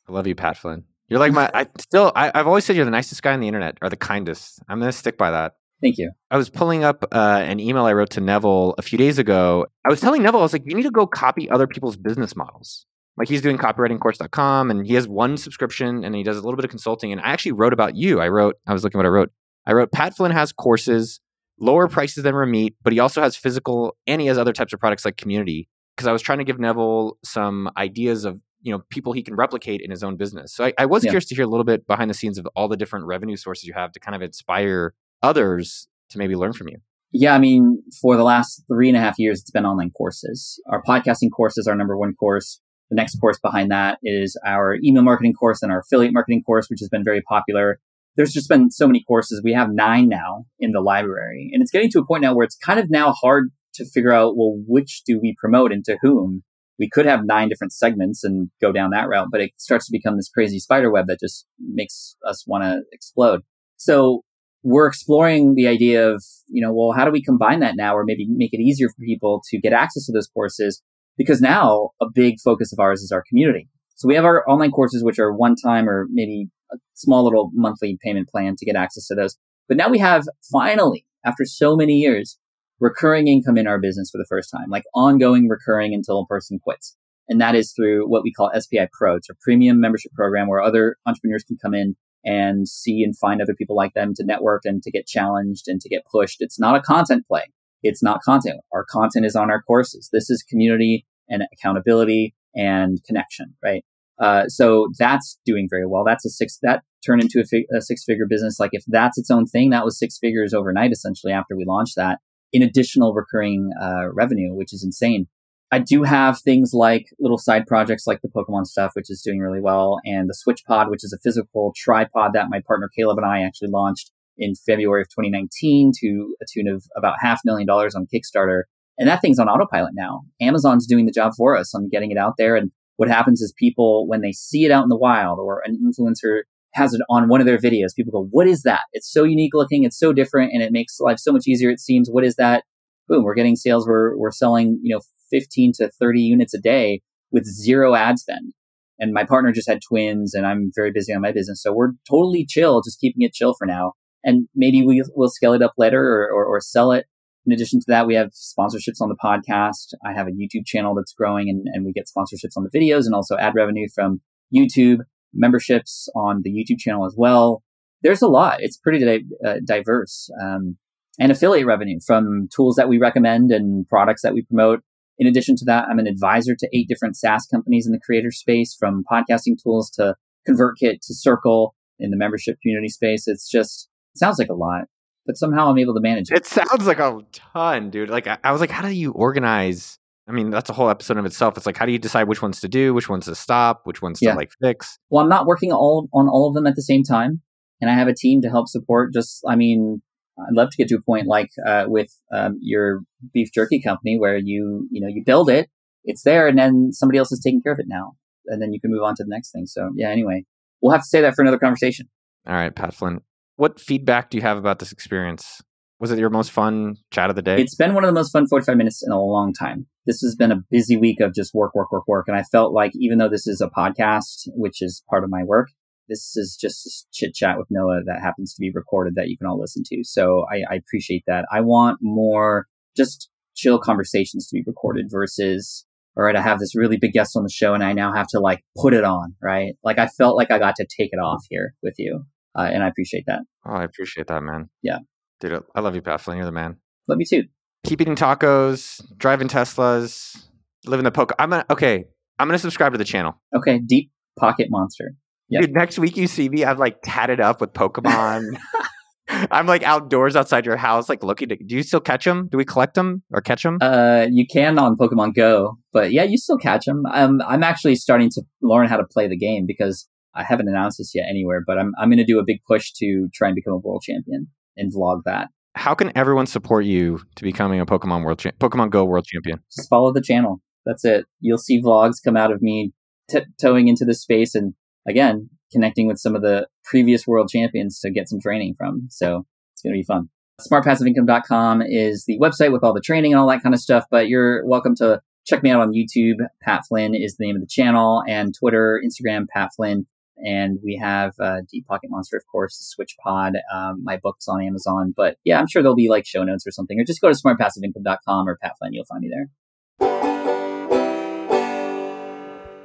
I 0.08 0.12
love 0.12 0.28
you, 0.28 0.36
Pat 0.36 0.58
Flynn. 0.58 0.84
You're 1.08 1.20
like 1.20 1.34
my, 1.34 1.52
I 1.54 1.68
still, 1.80 2.12
I, 2.16 2.32
have 2.34 2.48
always 2.48 2.66
said 2.66 2.76
you're 2.76 2.86
the 2.86 2.92
nicest 2.92 3.22
guy 3.22 3.34
on 3.34 3.40
the 3.40 3.48
internet 3.48 3.78
or 3.82 3.90
the 3.90 3.96
kindest. 3.96 4.60
I'm 4.68 4.80
going 4.80 4.92
to 4.92 4.98
stick 4.98 5.18
by 5.18 5.32
that. 5.32 5.54
Thank 5.82 5.98
you. 5.98 6.12
I 6.32 6.38
was 6.38 6.50
pulling 6.50 6.84
up 6.84 7.06
uh, 7.12 7.42
an 7.44 7.60
email 7.60 7.86
I 7.86 7.94
wrote 7.94 8.10
to 8.12 8.22
Neville 8.22 8.76
a 8.78 8.82
few 8.82 8.98
days 8.98 9.20
ago. 9.20 9.68
I 9.86 9.90
was 9.90 10.00
telling 10.00 10.24
Neville, 10.24 10.40
I 10.40 10.44
was 10.44 10.54
like, 10.54 10.64
you 10.66 10.76
need 10.76 10.84
to 10.84 10.92
go 10.92 11.06
copy 11.06 11.50
other 11.50 11.68
people's 11.68 11.98
business 11.98 12.36
models. 12.36 12.86
Like 13.18 13.30
he's 13.30 13.42
doing 13.42 13.58
copywritingcourse.com 13.58 14.72
and 14.72 14.86
he 14.86 14.94
has 14.96 15.08
one 15.08 15.38
subscription 15.38 16.04
and 16.04 16.16
he 16.16 16.24
does 16.24 16.38
a 16.38 16.42
little 16.42 16.56
bit 16.58 16.66
of 16.66 16.70
consulting. 16.70 17.12
And 17.12 17.22
I 17.22 17.26
actually 17.30 17.54
wrote 17.54 17.74
about 17.74 17.96
you. 17.96 18.20
I 18.20 18.28
wrote, 18.28 18.56
I 18.68 18.74
was 18.74 18.84
looking 18.84 19.00
what 19.00 19.06
I 19.06 19.10
wrote. 19.10 19.32
I 19.66 19.74
wrote 19.74 19.92
Pat 19.92 20.16
Flynn 20.16 20.32
has 20.32 20.52
courses 20.52 21.20
lower 21.60 21.88
prices 21.88 22.24
than 22.24 22.34
Ramit, 22.36 22.76
but 22.84 22.92
he 22.94 23.00
also 23.00 23.22
has 23.22 23.36
physical 23.38 23.96
and 24.06 24.20
he 24.22 24.28
has 24.28 24.38
other 24.38 24.52
types 24.54 24.74
of 24.74 24.80
products 24.80 25.06
like 25.06 25.18
Community. 25.18 25.70
Because 25.96 26.08
I 26.08 26.12
was 26.12 26.22
trying 26.22 26.40
to 26.40 26.44
give 26.44 26.60
Neville 26.60 27.18
some 27.24 27.70
ideas 27.78 28.26
of 28.26 28.42
you 28.62 28.74
know 28.74 28.82
people 28.90 29.14
he 29.14 29.24
can 29.24 29.36
replicate 29.36 29.80
in 29.82 29.92
his 29.92 30.04
own 30.04 30.18
business. 30.18 30.54
So 30.54 30.66
I, 30.66 30.74
I 30.78 30.86
was 30.86 31.06
Yeah. 31.06 31.12
curious 31.12 31.26
to 31.28 31.36
hear 31.36 31.46
a 31.46 31.48
little 31.48 31.64
bit 31.64 31.88
behind 31.88 32.10
the 32.10 32.14
scenes 32.14 32.38
of 32.38 32.46
all 32.56 32.68
the 32.68 32.76
different 32.76 33.06
revenue 33.06 33.38
sources 33.38 33.64
you 33.64 33.74
have 33.74 33.94
to 33.94 34.00
kind 34.02 34.14
of 34.16 34.22
inspire 34.22 34.94
others 35.24 35.88
to 36.10 36.18
maybe 36.18 36.36
learn 36.36 36.52
from 36.52 36.68
you. 36.68 36.78
Yeah, 37.12 37.34
I 37.34 37.38
mean, 37.38 37.82
for 38.02 38.18
the 38.18 38.24
last 38.24 38.64
three 38.68 38.90
and 38.90 38.98
a 38.98 39.00
half 39.00 39.16
years, 39.18 39.40
it's 39.40 39.52
been 39.52 39.66
online 39.66 39.92
courses. 39.92 40.62
Our 40.70 40.84
podcasting 40.84 41.30
course 41.32 41.58
is 41.58 41.66
our 41.66 41.76
number 41.76 41.98
one 41.98 42.14
course. 42.14 42.60
The 42.90 42.96
next 42.96 43.20
course 43.20 43.40
behind 43.40 43.72
that 43.72 43.98
is 44.04 44.40
our 44.46 44.76
email 44.84 45.04
marketing 45.04 45.34
course 45.34 45.62
and 45.62 45.72
our 45.72 45.80
affiliate 45.80 46.14
marketing 46.14 46.44
course, 46.44 46.70
which 46.70 46.80
has 46.82 46.90
been 46.90 47.04
very 47.04 47.22
popular. 47.22 47.80
There's 48.16 48.32
just 48.32 48.48
been 48.48 48.72
so 48.72 48.88
many 48.88 49.04
courses. 49.08 49.42
We 49.44 49.54
have 49.54 49.70
nine 49.72 50.08
now 50.08 50.46
in 50.60 50.72
the 50.72 50.82
library. 50.82 51.50
And 51.52 51.62
it's 51.62 51.72
getting 51.72 51.90
to 51.92 52.00
a 52.00 52.06
point 52.06 52.22
now 52.22 52.34
where 52.34 52.46
it's 52.46 52.56
kind 52.56 52.80
of 52.80 52.90
now 52.90 53.12
hard 53.12 53.52
to 53.76 53.86
figure 53.86 54.14
out, 54.14 54.38
well, 54.38 54.56
which 54.68 55.02
do 55.06 55.20
we 55.22 55.36
promote 55.38 55.72
and 55.72 55.84
to 55.86 55.98
whom? 56.02 56.44
We 56.78 56.90
could 56.90 57.06
have 57.06 57.26
nine 57.26 57.50
different 57.50 57.74
segments 57.74 58.24
and 58.24 58.50
go 58.62 58.72
down 58.72 58.92
that 58.92 59.08
route, 59.08 59.30
but 59.32 59.42
it 59.42 59.52
starts 59.58 59.86
to 59.88 59.92
become 59.92 60.18
this 60.18 60.30
crazy 60.30 60.60
spider 60.60 60.92
web 60.92 61.08
that 61.08 61.20
just 61.20 61.46
makes 61.60 62.16
us 62.28 62.46
want 62.48 62.64
to 62.66 62.82
explode. 62.92 63.42
So 63.78 64.22
we're 64.64 64.88
exploring 64.88 65.56
the 65.56 65.68
idea 65.68 66.10
of, 66.10 66.24
you 66.48 66.62
know, 66.62 66.74
well, 66.74 66.92
how 66.92 67.06
do 67.06 67.12
we 67.12 67.24
combine 67.24 67.60
that 67.60 67.76
now 67.78 67.96
or 67.96 68.04
maybe 68.04 68.28
make 68.30 68.54
it 68.54 68.60
easier 68.60 68.90
for 68.90 69.06
people 69.06 69.42
to 69.50 69.60
get 69.60 69.74
access 69.74 70.06
to 70.08 70.12
those 70.12 70.28
courses? 70.28 70.82
Because 71.18 71.42
now 71.42 71.92
a 72.02 72.08
big 72.14 72.40
focus 72.44 72.74
of 72.74 72.80
ours 72.80 73.02
is 73.02 73.12
our 73.12 73.24
community. 73.28 73.70
So 73.96 74.08
we 74.08 74.16
have 74.16 74.26
our 74.26 74.44
online 74.50 74.72
courses, 74.72 75.04
which 75.04 75.20
are 75.20 75.34
one 75.34 75.56
time 75.56 75.88
or 75.88 76.08
maybe 76.12 76.50
a 76.72 76.78
small 76.94 77.24
little 77.24 77.52
monthly 77.54 77.98
payment 78.04 78.28
plan 78.28 78.56
to 78.58 78.66
get 78.66 78.76
access 78.76 79.08
to 79.08 79.16
those. 79.16 79.38
But 79.68 79.78
now 79.78 79.90
we 79.90 80.00
have 80.00 80.24
finally, 80.52 81.06
after 81.26 81.46
so 81.46 81.76
many 81.76 81.94
years, 81.94 82.38
recurring 82.80 83.28
income 83.28 83.58
in 83.58 83.68
our 83.68 83.80
business 83.80 84.10
for 84.12 84.18
the 84.18 84.28
first 84.28 84.52
time, 84.52 84.70
like 84.70 84.84
ongoing 84.94 85.48
recurring 85.48 85.94
until 85.94 86.20
a 86.20 86.26
person 86.28 86.60
quits. 86.60 86.96
And 87.28 87.42
that 87.42 87.56
is 87.56 87.72
through 87.72 88.08
what 88.08 88.24
we 88.24 88.34
call 88.34 88.52
SPI 88.54 88.88
Pro. 88.94 89.16
It's 89.16 89.30
a 89.30 89.36
premium 89.42 89.80
membership 89.80 90.12
program 90.14 90.48
where 90.48 90.62
other 90.62 90.98
entrepreneurs 91.06 91.44
can 91.44 91.58
come 91.58 91.74
in 91.74 91.96
and 92.24 92.68
see 92.68 93.04
and 93.04 93.18
find 93.18 93.42
other 93.42 93.56
people 93.56 93.76
like 93.76 93.94
them 93.94 94.14
to 94.16 94.26
network 94.26 94.64
and 94.66 94.82
to 94.84 94.92
get 94.92 95.08
challenged 95.08 95.68
and 95.68 95.80
to 95.82 95.90
get 95.90 96.06
pushed. 96.12 96.38
It's 96.40 96.60
not 96.60 96.76
a 96.76 96.82
content 96.82 97.26
play. 97.28 97.46
It's 97.84 98.04
not 98.04 98.22
content. 98.24 98.62
Our 98.74 98.86
content 98.90 99.26
is 99.26 99.36
on 99.36 99.52
our 99.52 99.62
courses. 99.62 100.10
This 100.12 100.30
is 100.30 100.44
community 100.44 101.06
and 101.30 101.44
accountability 101.54 102.36
and 102.56 103.04
connection, 103.06 103.56
right? 103.64 103.84
Uh, 104.20 104.48
so 104.48 104.88
that's 104.98 105.38
doing 105.46 105.68
very 105.70 105.86
well. 105.86 106.04
That's 106.06 106.26
a 106.26 106.30
six, 106.30 106.58
that 106.62 106.84
turned 107.06 107.22
into 107.22 107.40
a, 107.40 107.78
a 107.78 107.82
six 107.82 108.04
figure 108.06 108.26
business. 108.28 108.60
Like 108.60 108.72
if 108.74 108.84
that's 108.88 109.18
its 109.18 109.30
own 109.30 109.46
thing, 109.46 109.70
that 109.72 109.86
was 109.86 110.00
six 110.00 110.18
figures 110.18 110.54
overnight, 110.54 110.92
essentially 110.92 111.34
after 111.34 111.56
we 111.56 111.66
launched 111.66 111.96
that 111.98 112.20
in 112.54 112.62
additional 112.62 113.14
recurring, 113.14 113.72
uh, 113.82 114.12
revenue, 114.14 114.54
which 114.54 114.74
is 114.74 114.84
insane. 114.84 115.28
I 115.72 115.80
do 115.80 116.04
have 116.04 116.40
things 116.40 116.72
like 116.74 117.08
little 117.20 117.38
side 117.38 117.66
projects 117.68 118.08
like 118.08 118.22
the 118.22 118.30
Pokemon 118.30 118.66
stuff, 118.66 118.92
which 118.94 119.10
is 119.10 119.22
doing 119.22 119.40
really 119.40 119.60
well, 119.60 120.00
and 120.06 120.30
the 120.30 120.34
Switch 120.36 120.64
Pod, 120.66 120.90
which 120.90 121.04
is 121.04 121.12
a 121.12 121.20
physical 121.22 121.74
tripod 121.76 122.32
that 122.34 122.48
my 122.50 122.62
partner 122.66 122.90
Caleb 122.96 123.18
and 123.18 123.26
I 123.26 123.44
actually 123.44 123.72
launched 123.72 124.12
in 124.38 124.54
February 124.56 125.02
of 125.02 125.10
2019 125.10 125.92
to 126.00 126.36
a 126.42 126.46
tune 126.52 126.68
of 126.68 126.84
about 126.96 127.16
half 127.22 127.40
a 127.40 127.48
million 127.48 127.68
dollars 127.68 127.96
on 127.96 128.08
Kickstarter. 128.14 128.64
And 128.98 129.08
that 129.10 129.22
thing's 129.22 129.40
on 129.40 129.50
autopilot 129.50 129.94
now. 129.94 130.22
Amazon's 130.42 130.88
doing 130.88 131.06
the 131.06 131.12
job 131.12 131.34
for 131.36 131.58
us 131.58 131.74
on 131.76 131.90
getting 131.90 132.12
it 132.12 132.18
out 132.18 132.36
there. 132.38 132.56
And 132.56 132.72
what 132.98 133.10
happens 133.10 133.42
is 133.42 133.54
people, 133.58 134.08
when 134.08 134.22
they 134.22 134.32
see 134.32 134.66
it 134.66 134.72
out 134.72 134.84
in 134.84 134.90
the 134.90 134.98
wild 134.98 135.40
or 135.40 135.62
an 135.66 135.78
influencer 135.84 136.42
has 136.74 136.94
it 136.94 137.02
on 137.10 137.30
one 137.30 137.40
of 137.40 137.48
their 137.48 137.58
videos, 137.58 137.96
people 137.96 138.12
go, 138.12 138.28
what 138.32 138.48
is 138.48 138.64
that? 138.64 138.82
It's 138.94 139.12
so 139.12 139.24
unique 139.24 139.54
looking. 139.54 139.84
It's 139.84 139.98
so 139.98 140.14
different 140.14 140.52
and 140.54 140.62
it 140.62 140.72
makes 140.72 141.00
life 141.00 141.20
so 141.20 141.32
much 141.32 141.48
easier. 141.48 141.70
It 141.70 141.80
seems, 141.80 142.10
what 142.10 142.26
is 142.26 142.36
that? 142.36 142.64
Boom. 143.08 143.24
We're 143.24 143.36
getting 143.36 143.56
sales. 143.56 143.88
We're, 143.88 144.18
we're 144.18 144.32
selling, 144.32 144.80
you 144.82 144.94
know, 144.94 145.02
15 145.32 145.74
to 145.76 145.90
30 145.90 146.22
units 146.22 146.54
a 146.54 146.60
day 146.60 147.02
with 147.32 147.46
zero 147.46 147.96
ad 147.96 148.20
spend. 148.20 148.54
And 149.00 149.14
my 149.14 149.26
partner 149.26 149.52
just 149.52 149.70
had 149.70 149.82
twins 149.82 150.34
and 150.34 150.46
I'm 150.46 150.72
very 150.74 150.92
busy 150.92 151.14
on 151.14 151.22
my 151.22 151.32
business. 151.32 151.62
So 151.62 151.74
we're 151.74 151.92
totally 152.10 152.46
chill, 152.46 152.82
just 152.82 153.00
keeping 153.00 153.24
it 153.24 153.34
chill 153.34 153.54
for 153.54 153.68
now. 153.68 153.94
And 154.26 154.50
maybe 154.56 154.86
we 154.86 155.02
will 155.16 155.30
scale 155.30 155.54
it 155.54 155.62
up 155.62 155.74
later 155.78 156.02
or, 156.02 156.30
or, 156.30 156.46
or 156.46 156.60
sell 156.60 156.92
it. 156.92 157.06
In 157.46 157.54
addition 157.54 157.80
to 157.80 157.86
that, 157.90 158.08
we 158.08 158.16
have 158.16 158.32
sponsorships 158.32 159.00
on 159.00 159.10
the 159.10 159.16
podcast. 159.24 159.94
I 160.04 160.14
have 160.14 160.28
a 160.28 160.32
YouTube 160.32 160.66
channel 160.66 160.96
that's 160.96 161.14
growing 161.14 161.48
and, 161.48 161.68
and 161.72 161.86
we 161.86 161.94
get 161.94 162.10
sponsorships 162.10 162.58
on 162.58 162.64
the 162.64 162.78
videos 162.78 163.06
and 163.06 163.14
also 163.14 163.38
ad 163.38 163.54
revenue 163.56 163.88
from 163.94 164.20
YouTube, 164.54 165.02
memberships 165.34 166.10
on 166.16 166.42
the 166.44 166.50
YouTube 166.50 166.80
channel 166.80 167.06
as 167.06 167.14
well. 167.16 167.62
There's 168.02 168.24
a 168.24 168.28
lot. 168.28 168.58
It's 168.62 168.78
pretty 168.78 169.00
di- 169.06 169.48
uh, 169.48 169.60
diverse. 169.64 170.30
Um, 170.42 170.78
and 171.20 171.32
affiliate 171.32 171.68
revenue 171.68 172.00
from 172.06 172.50
tools 172.54 172.76
that 172.76 172.90
we 172.90 172.98
recommend 172.98 173.52
and 173.52 173.88
products 173.88 174.24
that 174.24 174.34
we 174.34 174.42
promote. 174.42 174.82
In 175.18 175.28
addition 175.28 175.56
to 175.58 175.66
that, 175.66 175.86
I'm 175.90 176.00
an 176.00 176.08
advisor 176.08 176.56
to 176.56 176.70
eight 176.74 176.90
different 176.90 177.16
SaaS 177.16 177.46
companies 177.46 177.86
in 177.86 177.94
the 177.94 178.02
creator 178.04 178.32
space, 178.32 178.76
from 178.78 179.04
podcasting 179.10 179.62
tools 179.62 179.90
to 179.92 180.16
ConvertKit 180.48 181.00
to 181.04 181.14
Circle 181.14 181.74
in 182.00 182.12
the 182.12 182.18
membership 182.18 182.58
community 182.62 182.90
space. 182.90 183.28
It's 183.28 183.50
just 183.50 183.88
sounds 184.18 184.40
like 184.40 184.50
a 184.50 184.54
lot, 184.54 184.84
but 185.26 185.38
somehow 185.38 185.70
I'm 185.70 185.78
able 185.78 185.94
to 185.96 186.02
manage 186.02 186.32
it. 186.32 186.38
It 186.38 186.46
sounds 186.46 186.86
like 186.86 187.00
a 187.00 187.20
ton, 187.32 187.90
dude. 187.90 188.10
Like 188.10 188.28
I, 188.28 188.38
I 188.44 188.52
was 188.52 188.62
like, 188.62 188.72
how 188.72 188.88
do 188.88 188.94
you 188.94 189.12
organize? 189.12 189.98
I 190.28 190.32
mean, 190.32 190.50
that's 190.50 190.70
a 190.70 190.74
whole 190.74 190.90
episode 190.90 191.18
of 191.18 191.26
itself. 191.26 191.56
It's 191.58 191.66
like, 191.68 191.78
how 191.78 191.86
do 191.86 191.92
you 191.92 192.00
decide 192.00 192.28
which 192.28 192.42
ones 192.42 192.60
to 192.62 192.68
do, 192.68 192.94
which 192.94 193.10
ones 193.10 193.26
to 193.26 193.36
stop, 193.36 193.82
which 193.86 194.02
ones 194.02 194.20
Yeah. 194.22 194.32
to 194.32 194.38
like 194.38 194.52
fix? 194.62 194.98
Well, 195.10 195.24
I'm 195.24 195.30
not 195.30 195.46
working 195.46 195.72
all 195.72 196.10
on 196.14 196.28
all 196.28 196.48
of 196.48 196.56
them 196.56 196.66
at 196.66 196.76
the 196.76 196.82
same 196.82 197.04
time, 197.04 197.42
and 197.80 197.90
I 197.92 197.94
have 197.94 198.08
a 198.08 198.14
team 198.16 198.42
to 198.42 198.50
help 198.50 198.68
support. 198.68 199.14
Just, 199.14 199.44
I 199.48 199.56
mean, 199.56 200.02
I'd 200.40 200.54
love 200.56 200.70
to 200.72 200.78
get 200.78 200.88
to 200.90 200.96
a 200.96 201.02
point 201.02 201.28
like 201.28 201.50
uh, 201.66 201.86
with 201.88 202.10
um, 202.34 202.58
your 202.60 203.02
beef 203.34 203.50
jerky 203.54 203.80
company 203.82 204.18
where 204.18 204.36
you, 204.38 204.88
you 204.92 205.00
know, 205.00 205.08
you 205.08 205.24
build 205.26 205.50
it, 205.50 205.70
it's 206.06 206.24
there, 206.24 206.48
and 206.48 206.58
then 206.58 206.90
somebody 206.92 207.20
else 207.20 207.32
is 207.32 207.40
taking 207.40 207.62
care 207.62 207.74
of 207.74 207.80
it 207.80 207.86
now, 207.88 208.14
and 208.48 208.60
then 208.62 208.74
you 208.74 208.82
can 208.82 208.92
move 208.92 209.04
on 209.04 209.14
to 209.16 209.24
the 209.24 209.30
next 209.30 209.52
thing. 209.52 209.68
So, 209.68 209.92
yeah. 209.96 210.10
Anyway, 210.10 210.44
we'll 210.82 210.92
have 210.92 211.02
to 211.02 211.08
say 211.08 211.22
that 211.22 211.36
for 211.36 211.44
another 211.44 211.60
conversation. 211.60 212.10
All 212.48 212.54
right, 212.56 212.74
Pat 212.76 212.94
Flynn. 212.96 213.22
What 213.58 213.80
feedback 213.80 214.30
do 214.30 214.38
you 214.38 214.42
have 214.42 214.58
about 214.58 214.80
this 214.80 214.92
experience? 214.92 215.62
Was 216.00 216.12
it 216.12 216.20
your 216.20 216.30
most 216.30 216.52
fun 216.52 216.98
chat 217.12 217.30
of 217.30 217.38
the 217.38 217.42
day? 217.42 217.62
It's 217.62 217.76
been 217.76 217.94
one 217.94 218.04
of 218.04 218.10
the 218.10 218.14
most 218.14 218.32
fun 218.32 218.48
45 218.48 218.76
minutes 218.76 219.02
in 219.06 219.14
a 219.14 219.22
long 219.22 219.54
time. 219.54 219.88
This 220.06 220.20
has 220.22 220.36
been 220.36 220.52
a 220.52 220.62
busy 220.70 220.98
week 220.98 221.22
of 221.22 221.34
just 221.34 221.54
work, 221.54 221.74
work, 221.74 221.92
work, 221.92 222.06
work. 222.06 222.26
And 222.28 222.36
I 222.36 222.44
felt 222.44 222.74
like 222.74 222.92
even 222.96 223.18
though 223.18 223.30
this 223.30 223.48
is 223.48 223.62
a 223.62 223.70
podcast, 223.70 224.48
which 224.48 224.82
is 224.82 225.04
part 225.10 225.24
of 225.24 225.30
my 225.30 225.44
work, 225.44 225.70
this 226.10 226.36
is 226.36 226.58
just 226.60 227.08
chit 227.14 227.34
chat 227.34 227.58
with 227.58 227.68
Noah 227.70 228.02
that 228.06 228.22
happens 228.22 228.54
to 228.54 228.60
be 228.60 228.72
recorded 228.74 229.16
that 229.16 229.30
you 229.30 229.38
can 229.38 229.48
all 229.48 229.60
listen 229.60 229.84
to. 229.86 230.04
So 230.04 230.46
I, 230.52 230.74
I 230.74 230.76
appreciate 230.76 231.24
that. 231.28 231.46
I 231.52 231.62
want 231.62 232.00
more 232.02 232.68
just 232.96 233.30
chill 233.56 233.80
conversations 233.80 234.48
to 234.48 234.56
be 234.56 234.64
recorded 234.68 235.06
versus, 235.10 235.86
all 236.18 236.26
right, 236.26 236.36
I 236.36 236.42
have 236.42 236.60
this 236.60 236.76
really 236.76 236.98
big 236.98 237.14
guest 237.14 237.38
on 237.38 237.44
the 237.44 237.50
show 237.50 237.74
and 237.74 237.84
I 237.84 237.94
now 237.94 238.14
have 238.14 238.28
to 238.28 238.40
like 238.40 238.64
put 238.78 238.94
it 238.94 239.06
on, 239.06 239.36
right? 239.42 239.76
Like 239.82 239.98
I 239.98 240.08
felt 240.08 240.36
like 240.36 240.52
I 240.52 240.60
got 240.60 240.76
to 240.76 240.86
take 240.86 241.12
it 241.14 241.20
off 241.20 241.46
here 241.50 241.74
with 241.82 241.96
you. 241.98 242.26
Uh, 242.58 242.62
and 242.64 242.84
I 242.84 242.88
appreciate 242.88 243.26
that. 243.28 243.42
oh, 243.66 243.74
I 243.74 243.84
appreciate 243.84 244.28
that, 244.28 244.42
man. 244.42 244.70
Yeah. 244.82 245.00
Dude, 245.40 245.62
I 245.76 245.82
love 245.82 245.96
you, 245.96 246.02
Pat 246.02 246.22
Flynn. 246.22 246.38
You're 246.38 246.46
the 246.46 246.52
man. 246.52 246.78
Love 247.08 247.18
you 247.20 247.26
too. 247.26 247.48
Keep 247.86 248.02
eating 248.02 248.16
tacos, 248.16 249.02
driving 249.18 249.48
Teslas, 249.48 250.46
living 250.86 251.04
the 251.04 251.12
poke. 251.12 251.34
I'm 251.38 251.50
gonna 251.50 251.66
okay. 251.70 252.06
I'm 252.40 252.48
gonna 252.48 252.58
subscribe 252.58 252.94
to 252.94 252.98
the 252.98 253.06
channel. 253.06 253.40
Okay. 253.56 253.80
Deep 253.80 254.12
pocket 254.40 254.68
monster. 254.70 255.12
Yeah. 255.50 255.62
Dude, 255.62 255.74
next 255.74 256.00
week 256.00 256.18
you 256.18 256.28
see 256.28 256.50
me, 256.50 256.66
I'm 256.66 256.78
like 256.78 256.98
tatted 257.04 257.40
up 257.40 257.62
with 257.62 257.74
Pokemon. 257.74 258.58
I'm 259.52 259.66
like 259.66 259.84
outdoors 259.84 260.36
outside 260.36 260.66
your 260.66 260.78
house, 260.78 261.10
like 261.10 261.24
looking 261.24 261.50
to. 261.50 261.56
Do 261.56 261.76
you 261.76 261.84
still 261.84 262.00
catch 262.00 262.26
them? 262.26 262.48
Do 262.52 262.58
we 262.58 262.66
collect 262.66 262.94
them 262.94 263.24
or 263.32 263.42
catch 263.42 263.64
them? 263.64 263.80
Uh, 263.82 264.28
you 264.30 264.46
can 264.46 264.78
on 264.78 264.96
Pokemon 264.98 265.36
Go, 265.36 265.78
but 265.92 266.12
yeah, 266.12 266.24
you 266.24 266.38
still 266.38 266.58
catch 266.58 266.86
them. 266.86 267.04
Um, 267.12 267.42
I'm 267.48 267.64
actually 267.64 267.96
starting 267.96 268.30
to 268.32 268.44
learn 268.62 268.88
how 268.88 268.98
to 268.98 269.04
play 269.04 269.28
the 269.28 269.38
game 269.38 269.66
because 269.66 270.08
I 270.36 270.44
haven't 270.44 270.68
announced 270.68 270.98
this 270.98 271.14
yet 271.16 271.26
anywhere, 271.30 271.64
but 271.66 271.78
I'm 271.78 271.94
I'm 272.00 272.10
going 272.10 272.18
to 272.18 272.26
do 272.26 272.40
a 272.40 272.44
big 272.44 272.60
push 272.68 272.92
to 272.94 273.30
try 273.34 273.48
and 273.48 273.56
become 273.56 273.74
a 273.74 273.78
world 273.78 274.04
champion 274.04 274.48
and 274.78 274.94
vlog 274.94 275.22
that. 275.26 275.50
How 275.76 275.94
can 275.94 276.12
everyone 276.16 276.46
support 276.46 276.86
you 276.86 277.20
to 277.36 277.44
becoming 277.44 277.80
a 277.80 277.86
Pokemon 277.86 278.24
world 278.24 278.40
cha- 278.40 278.52
Pokemon 278.52 278.92
Go 278.92 279.04
world 279.06 279.26
champion? 279.26 279.60
Just 279.76 279.90
follow 279.90 280.14
the 280.14 280.22
channel. 280.22 280.62
That's 280.86 281.04
it. 281.04 281.26
You'll 281.40 281.58
see 281.58 281.82
vlogs 281.82 282.24
come 282.24 282.38
out 282.38 282.52
of 282.52 282.62
me 282.62 282.94
tiptoeing 283.30 283.88
into 283.88 284.06
this 284.06 284.22
space 284.22 284.56
and 284.56 284.74
again 285.08 285.50
connecting 285.72 286.08
with 286.08 286.20
some 286.20 286.36
of 286.36 286.42
the 286.42 286.68
previous 286.84 287.28
world 287.28 287.50
champions 287.50 288.00
to 288.00 288.12
get 288.12 288.30
some 288.30 288.40
training 288.40 288.76
from. 288.78 289.08
So 289.10 289.46
it's 289.74 289.82
going 289.82 289.94
to 289.94 290.00
be 290.00 290.04
fun. 290.04 290.30
SmartPassiveIncome.com 290.62 291.82
is 291.82 292.24
the 292.26 292.40
website 292.40 292.72
with 292.72 292.84
all 292.84 292.94
the 292.94 293.02
training 293.02 293.34
and 293.34 293.40
all 293.40 293.48
that 293.50 293.62
kind 293.62 293.76
of 293.76 293.82
stuff. 293.82 294.06
But 294.10 294.30
you're 294.30 294.66
welcome 294.66 294.96
to 294.98 295.22
check 295.46 295.64
me 295.64 295.70
out 295.70 295.82
on 295.82 295.92
YouTube. 295.92 296.38
Pat 296.62 296.84
Flynn 296.88 297.14
is 297.14 297.36
the 297.36 297.46
name 297.46 297.56
of 297.56 297.62
the 297.62 297.68
channel, 297.68 298.24
and 298.28 298.54
Twitter, 298.58 299.02
Instagram, 299.06 299.48
Pat 299.50 299.72
Flynn. 299.76 300.08
And 300.38 300.80
we 300.84 300.98
have 301.02 301.34
uh, 301.40 301.62
Deep 301.72 301.88
Pocket 301.88 302.10
Monster, 302.10 302.38
of 302.38 302.44
course, 302.52 302.78
Switch 302.78 303.16
Pod, 303.24 303.54
um, 303.74 304.04
my 304.04 304.18
books 304.18 304.48
on 304.48 304.62
Amazon. 304.62 305.14
But 305.16 305.38
yeah, 305.44 305.60
I'm 305.60 305.68
sure 305.68 305.82
there'll 305.82 305.96
be 305.96 306.10
like 306.10 306.26
show 306.26 306.44
notes 306.44 306.68
or 306.68 306.72
something, 306.72 307.00
or 307.00 307.04
just 307.06 307.22
go 307.22 307.32
to 307.32 307.36
smartpassiveincome.com 307.36 308.48
or 308.48 308.58
Pat 308.62 308.74
Flynn. 308.78 308.94
You'll 308.94 309.06
find 309.06 309.22
me 309.22 309.30
there. 309.30 309.50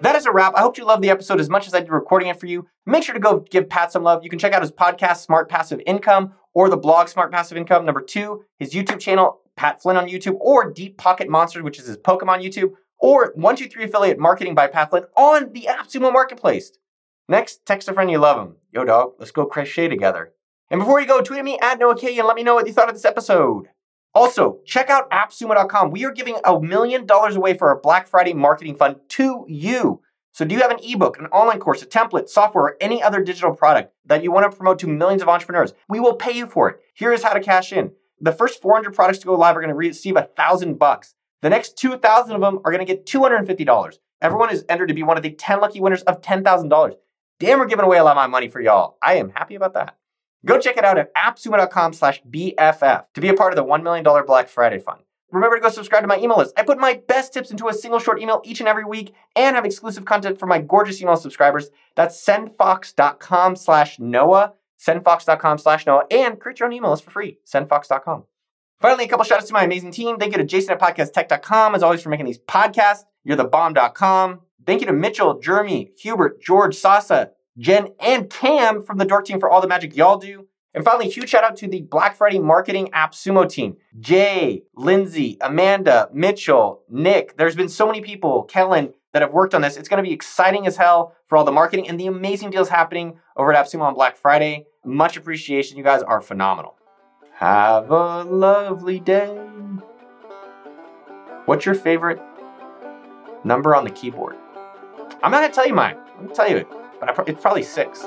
That 0.02 0.16
is 0.16 0.24
a 0.24 0.32
wrap. 0.32 0.54
I 0.56 0.60
hope 0.60 0.78
you 0.78 0.86
loved 0.86 1.02
the 1.02 1.10
episode 1.10 1.40
as 1.40 1.50
much 1.50 1.66
as 1.66 1.74
I 1.74 1.80
did 1.80 1.90
recording 1.90 2.28
it 2.28 2.40
for 2.40 2.46
you. 2.46 2.66
Make 2.86 3.04
sure 3.04 3.12
to 3.12 3.20
go 3.20 3.40
give 3.50 3.68
Pat 3.68 3.92
some 3.92 4.02
love. 4.02 4.24
You 4.24 4.30
can 4.30 4.38
check 4.38 4.54
out 4.54 4.62
his 4.62 4.72
podcast, 4.72 5.18
Smart 5.18 5.50
Passive 5.50 5.80
Income, 5.86 6.32
or 6.54 6.70
the 6.70 6.78
blog, 6.78 7.08
Smart 7.08 7.30
Passive 7.30 7.58
Income. 7.58 7.84
Number 7.84 8.00
two, 8.00 8.44
his 8.58 8.72
YouTube 8.72 8.98
channel, 8.98 9.40
Pat 9.56 9.82
Flynn 9.82 9.98
on 9.98 10.08
YouTube, 10.08 10.38
or 10.40 10.72
Deep 10.72 10.96
Pocket 10.96 11.28
Monsters, 11.28 11.62
which 11.62 11.78
is 11.78 11.86
his 11.86 11.98
Pokemon 11.98 12.42
YouTube, 12.42 12.70
or 12.98 13.32
123 13.34 13.84
Affiliate 13.84 14.18
Marketing 14.18 14.54
by 14.54 14.68
Pat 14.68 14.88
Flynn 14.88 15.04
on 15.16 15.52
the 15.52 15.68
AppSumo 15.68 16.10
Marketplace. 16.10 16.72
Next, 17.30 17.64
text 17.64 17.88
a 17.88 17.94
friend 17.94 18.10
you 18.10 18.18
love 18.18 18.44
him. 18.44 18.56
Yo, 18.72 18.84
dog, 18.84 19.12
let's 19.20 19.30
go 19.30 19.46
crochet 19.46 19.86
together. 19.86 20.32
And 20.68 20.80
before 20.80 21.00
you 21.00 21.06
go, 21.06 21.20
tweet 21.20 21.38
at 21.38 21.44
me 21.44 21.60
at 21.62 21.78
Noah 21.78 21.96
K 21.96 22.18
and 22.18 22.26
let 22.26 22.34
me 22.34 22.42
know 22.42 22.56
what 22.56 22.66
you 22.66 22.72
thought 22.72 22.88
of 22.88 22.94
this 22.96 23.04
episode. 23.04 23.68
Also, 24.12 24.58
check 24.66 24.90
out 24.90 25.08
appsumo.com. 25.12 25.92
We 25.92 26.04
are 26.04 26.10
giving 26.10 26.38
a 26.44 26.60
million 26.60 27.06
dollars 27.06 27.36
away 27.36 27.56
for 27.56 27.68
our 27.68 27.80
Black 27.80 28.08
Friday 28.08 28.34
marketing 28.34 28.74
fund 28.74 28.96
to 29.10 29.44
you. 29.46 30.00
So, 30.32 30.44
do 30.44 30.56
you 30.56 30.60
have 30.60 30.72
an 30.72 30.80
ebook, 30.82 31.20
an 31.20 31.26
online 31.26 31.60
course, 31.60 31.82
a 31.82 31.86
template, 31.86 32.28
software, 32.28 32.64
or 32.64 32.76
any 32.80 33.00
other 33.00 33.22
digital 33.22 33.54
product 33.54 33.94
that 34.06 34.24
you 34.24 34.32
want 34.32 34.50
to 34.50 34.56
promote 34.56 34.80
to 34.80 34.88
millions 34.88 35.22
of 35.22 35.28
entrepreneurs? 35.28 35.72
We 35.88 36.00
will 36.00 36.16
pay 36.16 36.32
you 36.32 36.48
for 36.48 36.68
it. 36.68 36.80
Here 36.94 37.12
is 37.12 37.22
how 37.22 37.32
to 37.32 37.40
cash 37.40 37.72
in. 37.72 37.92
The 38.20 38.32
first 38.32 38.60
400 38.60 38.92
products 38.92 39.20
to 39.20 39.26
go 39.26 39.36
live 39.36 39.56
are 39.56 39.60
going 39.60 39.68
to 39.68 39.76
receive 39.76 40.16
a 40.16 40.28
thousand 40.36 40.80
bucks. 40.80 41.14
The 41.42 41.50
next 41.50 41.78
2,000 41.78 42.34
of 42.34 42.40
them 42.40 42.58
are 42.64 42.72
going 42.72 42.84
to 42.84 42.92
get 42.92 43.06
$250. 43.06 43.98
Everyone 44.20 44.50
is 44.50 44.64
entered 44.68 44.88
to 44.88 44.94
be 44.94 45.04
one 45.04 45.16
of 45.16 45.22
the 45.22 45.30
10 45.30 45.60
lucky 45.60 45.80
winners 45.80 46.02
of 46.02 46.20
$10,000. 46.20 46.94
Damn, 47.40 47.58
we're 47.58 47.66
giving 47.66 47.86
away 47.86 47.96
a 47.96 48.04
lot 48.04 48.12
of 48.12 48.16
my 48.16 48.26
money 48.26 48.48
for 48.48 48.60
y'all. 48.60 48.98
I 49.02 49.14
am 49.14 49.30
happy 49.30 49.54
about 49.54 49.72
that. 49.74 49.96
Go 50.44 50.58
check 50.58 50.76
it 50.76 50.84
out 50.84 50.98
at 50.98 51.12
appsumo.com 51.14 51.94
slash 51.94 52.22
BFF 52.22 53.04
to 53.14 53.20
be 53.20 53.28
a 53.28 53.34
part 53.34 53.52
of 53.52 53.56
the 53.56 53.64
$1 53.64 53.82
million 53.82 54.04
Black 54.26 54.48
Friday 54.48 54.78
Fund. 54.78 55.00
Remember 55.32 55.56
to 55.56 55.62
go 55.62 55.70
subscribe 55.70 56.02
to 56.02 56.08
my 56.08 56.18
email 56.18 56.36
list. 56.36 56.54
I 56.56 56.64
put 56.64 56.78
my 56.78 57.00
best 57.08 57.32
tips 57.32 57.50
into 57.50 57.68
a 57.68 57.74
single 57.74 57.98
short 57.98 58.20
email 58.20 58.42
each 58.44 58.60
and 58.60 58.68
every 58.68 58.84
week 58.84 59.14
and 59.36 59.56
have 59.56 59.64
exclusive 59.64 60.04
content 60.04 60.38
for 60.38 60.46
my 60.46 60.60
gorgeous 60.60 61.00
email 61.00 61.16
subscribers. 61.16 61.70
That's 61.94 62.22
sendfox.com 62.22 63.56
slash 63.56 63.98
Noah, 63.98 64.54
sendfox.com 64.78 65.58
slash 65.58 65.86
Noah, 65.86 66.04
and 66.10 66.38
create 66.38 66.60
your 66.60 66.66
own 66.66 66.72
email 66.72 66.90
list 66.90 67.04
for 67.04 67.10
free, 67.10 67.38
sendfox.com. 67.46 68.24
Finally, 68.80 69.04
a 69.04 69.08
couple 69.08 69.24
shout 69.24 69.38
outs 69.38 69.48
to 69.48 69.54
my 69.54 69.64
amazing 69.64 69.92
team. 69.92 70.18
Thank 70.18 70.32
you 70.32 70.38
to 70.38 70.44
Jason 70.44 70.72
at 70.72 70.80
podcasttech.com, 70.80 71.74
as 71.74 71.82
always, 71.82 72.02
for 72.02 72.08
making 72.08 72.26
these 72.26 72.38
podcasts. 72.38 73.04
You're 73.24 73.36
the 73.36 73.44
bomb.com. 73.44 74.40
Thank 74.66 74.80
you 74.80 74.86
to 74.86 74.92
Mitchell, 74.92 75.38
Jeremy, 75.40 75.90
Hubert, 75.98 76.40
George, 76.40 76.76
Sasa, 76.76 77.30
Jen, 77.58 77.88
and 77.98 78.30
Cam 78.30 78.82
from 78.82 78.98
the 78.98 79.04
Dork 79.04 79.24
team 79.24 79.40
for 79.40 79.50
all 79.50 79.60
the 79.60 79.68
magic 79.68 79.96
y'all 79.96 80.18
do. 80.18 80.46
And 80.72 80.84
finally, 80.84 81.08
huge 81.08 81.30
shout 81.30 81.42
out 81.42 81.56
to 81.56 81.68
the 81.68 81.82
Black 81.82 82.14
Friday 82.16 82.38
marketing 82.38 82.90
AppSumo 82.94 83.48
team. 83.48 83.76
Jay, 83.98 84.62
Lindsay, 84.76 85.36
Amanda, 85.40 86.08
Mitchell, 86.12 86.82
Nick. 86.88 87.36
There's 87.36 87.56
been 87.56 87.68
so 87.68 87.86
many 87.86 88.00
people, 88.00 88.44
Kellen, 88.44 88.94
that 89.12 89.22
have 89.22 89.32
worked 89.32 89.54
on 89.54 89.62
this. 89.62 89.76
It's 89.76 89.88
going 89.88 90.02
to 90.02 90.08
be 90.08 90.14
exciting 90.14 90.66
as 90.68 90.76
hell 90.76 91.16
for 91.26 91.36
all 91.36 91.44
the 91.44 91.50
marketing 91.50 91.88
and 91.88 91.98
the 91.98 92.06
amazing 92.06 92.50
deals 92.50 92.68
happening 92.68 93.18
over 93.36 93.52
at 93.52 93.66
AppSumo 93.66 93.82
on 93.82 93.94
Black 93.94 94.16
Friday. 94.16 94.66
Much 94.84 95.16
appreciation. 95.16 95.76
You 95.76 95.82
guys 95.82 96.02
are 96.02 96.20
phenomenal. 96.20 96.76
Have 97.34 97.90
a 97.90 98.22
lovely 98.22 99.00
day. 99.00 99.36
What's 101.46 101.66
your 101.66 101.74
favorite 101.74 102.20
number 103.42 103.74
on 103.74 103.82
the 103.82 103.90
keyboard? 103.90 104.36
I'm 105.22 105.30
not 105.30 105.46
to 105.46 105.52
tell 105.52 105.66
you 105.66 105.74
mine. 105.74 105.96
I'm 106.18 106.28
to 106.28 106.34
tell 106.34 106.50
you 106.50 106.56
it, 106.58 106.68
but 106.98 107.28
it's 107.28 107.40
probably 107.40 107.62
six. 107.62 108.04